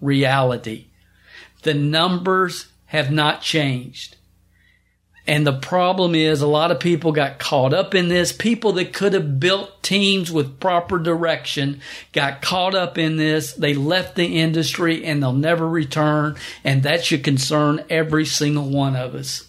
reality. 0.00 0.86
The 1.62 1.74
numbers 1.74 2.66
have 2.86 3.10
not 3.10 3.42
changed. 3.42 4.16
And 5.26 5.44
the 5.44 5.58
problem 5.58 6.14
is 6.14 6.40
a 6.40 6.46
lot 6.46 6.70
of 6.70 6.78
people 6.78 7.10
got 7.10 7.40
caught 7.40 7.74
up 7.74 7.94
in 7.96 8.08
this. 8.08 8.32
People 8.32 8.72
that 8.74 8.92
could 8.92 9.12
have 9.12 9.40
built 9.40 9.82
teams 9.82 10.30
with 10.30 10.60
proper 10.60 10.98
direction 10.98 11.80
got 12.12 12.42
caught 12.42 12.76
up 12.76 12.96
in 12.96 13.16
this. 13.16 13.52
They 13.52 13.74
left 13.74 14.14
the 14.14 14.38
industry 14.38 15.04
and 15.04 15.20
they'll 15.20 15.32
never 15.32 15.68
return. 15.68 16.36
And 16.62 16.84
that 16.84 17.04
should 17.04 17.24
concern 17.24 17.84
every 17.90 18.24
single 18.24 18.68
one 18.68 18.94
of 18.94 19.16
us. 19.16 19.48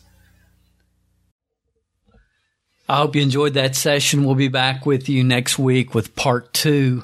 I 2.89 2.97
hope 2.97 3.15
you 3.15 3.21
enjoyed 3.21 3.53
that 3.55 3.75
session. 3.75 4.23
We'll 4.23 4.35
be 4.35 4.47
back 4.47 4.85
with 4.85 5.09
you 5.09 5.23
next 5.23 5.59
week 5.59 5.93
with 5.93 6.15
part 6.15 6.53
two. 6.53 7.03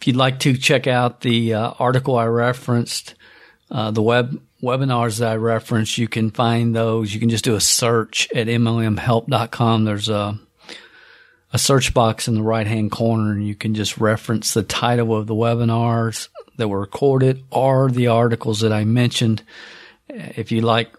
If 0.00 0.06
you'd 0.06 0.16
like 0.16 0.38
to 0.40 0.56
check 0.56 0.86
out 0.86 1.20
the 1.20 1.54
uh, 1.54 1.72
article 1.78 2.16
I 2.16 2.24
referenced, 2.26 3.16
uh, 3.70 3.90
the 3.90 4.02
web 4.02 4.40
webinars 4.62 5.18
that 5.18 5.32
I 5.32 5.36
referenced, 5.36 5.98
you 5.98 6.08
can 6.08 6.30
find 6.30 6.74
those. 6.74 7.12
You 7.12 7.20
can 7.20 7.28
just 7.28 7.44
do 7.44 7.56
a 7.56 7.60
search 7.60 8.28
at 8.34 8.46
MLMhelp.com. 8.46 9.84
There's 9.84 10.08
a, 10.08 10.38
a 11.52 11.58
search 11.58 11.92
box 11.92 12.28
in 12.28 12.34
the 12.34 12.42
right 12.42 12.66
hand 12.66 12.92
corner 12.92 13.32
and 13.32 13.46
you 13.46 13.54
can 13.54 13.74
just 13.74 13.98
reference 13.98 14.54
the 14.54 14.62
title 14.62 15.16
of 15.16 15.26
the 15.26 15.34
webinars 15.34 16.28
that 16.56 16.68
were 16.68 16.80
recorded 16.80 17.42
or 17.50 17.90
the 17.90 18.06
articles 18.06 18.60
that 18.60 18.72
I 18.72 18.84
mentioned. 18.84 19.42
If 20.08 20.52
you 20.52 20.60
like 20.60 20.94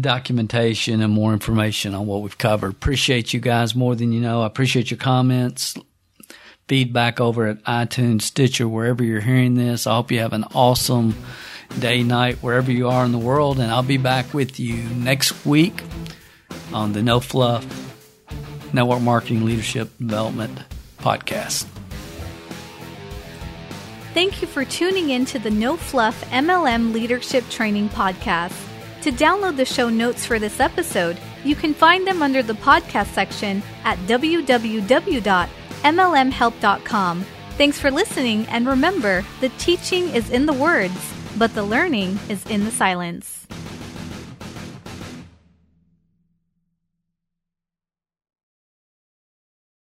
documentation 0.00 1.02
and 1.02 1.12
more 1.12 1.32
information 1.32 1.94
on 1.94 2.06
what 2.06 2.22
we've 2.22 2.38
covered, 2.38 2.70
appreciate 2.72 3.32
you 3.32 3.40
guys 3.40 3.74
more 3.74 3.94
than 3.94 4.12
you 4.12 4.20
know. 4.20 4.42
I 4.42 4.46
appreciate 4.46 4.90
your 4.90 4.98
comments, 4.98 5.76
feedback 6.68 7.20
over 7.20 7.46
at 7.46 7.62
iTunes, 7.64 8.22
Stitcher, 8.22 8.68
wherever 8.68 9.04
you're 9.04 9.20
hearing 9.20 9.54
this. 9.54 9.86
I 9.86 9.94
hope 9.94 10.10
you 10.10 10.20
have 10.20 10.32
an 10.32 10.44
awesome 10.54 11.14
day, 11.78 12.02
night, 12.02 12.36
wherever 12.38 12.70
you 12.70 12.88
are 12.88 13.04
in 13.04 13.12
the 13.12 13.18
world. 13.18 13.58
And 13.58 13.70
I'll 13.70 13.82
be 13.82 13.98
back 13.98 14.34
with 14.34 14.58
you 14.58 14.74
next 14.74 15.46
week 15.46 15.82
on 16.72 16.92
the 16.92 17.02
No 17.02 17.20
Fluff 17.20 17.64
Network 18.72 19.00
Marketing 19.00 19.44
Leadership 19.44 19.90
Development 19.98 20.58
Podcast. 20.98 21.66
Thank 24.12 24.40
you 24.40 24.48
for 24.48 24.64
tuning 24.64 25.10
in 25.10 25.26
to 25.26 25.38
the 25.38 25.50
No 25.50 25.76
Fluff 25.76 26.24
MLM 26.30 26.92
Leadership 26.92 27.48
Training 27.50 27.90
Podcast. 27.90 28.58
To 29.02 29.12
download 29.12 29.56
the 29.56 29.64
show 29.64 29.88
notes 29.88 30.24
for 30.24 30.38
this 30.38 30.58
episode, 30.58 31.18
you 31.44 31.54
can 31.54 31.74
find 31.74 32.06
them 32.06 32.22
under 32.22 32.42
the 32.42 32.54
podcast 32.54 33.12
section 33.12 33.62
at 33.84 33.98
www.mlmhelp.com. 35.82 37.24
Thanks 37.56 37.78
for 37.78 37.90
listening, 37.90 38.46
and 38.48 38.66
remember 38.66 39.24
the 39.40 39.48
teaching 39.50 40.10
is 40.10 40.30
in 40.30 40.44
the 40.44 40.52
words 40.52 41.14
but 41.36 41.54
the 41.54 41.62
learning 41.62 42.18
is 42.28 42.44
in 42.46 42.64
the 42.64 42.70
silence. 42.70 43.46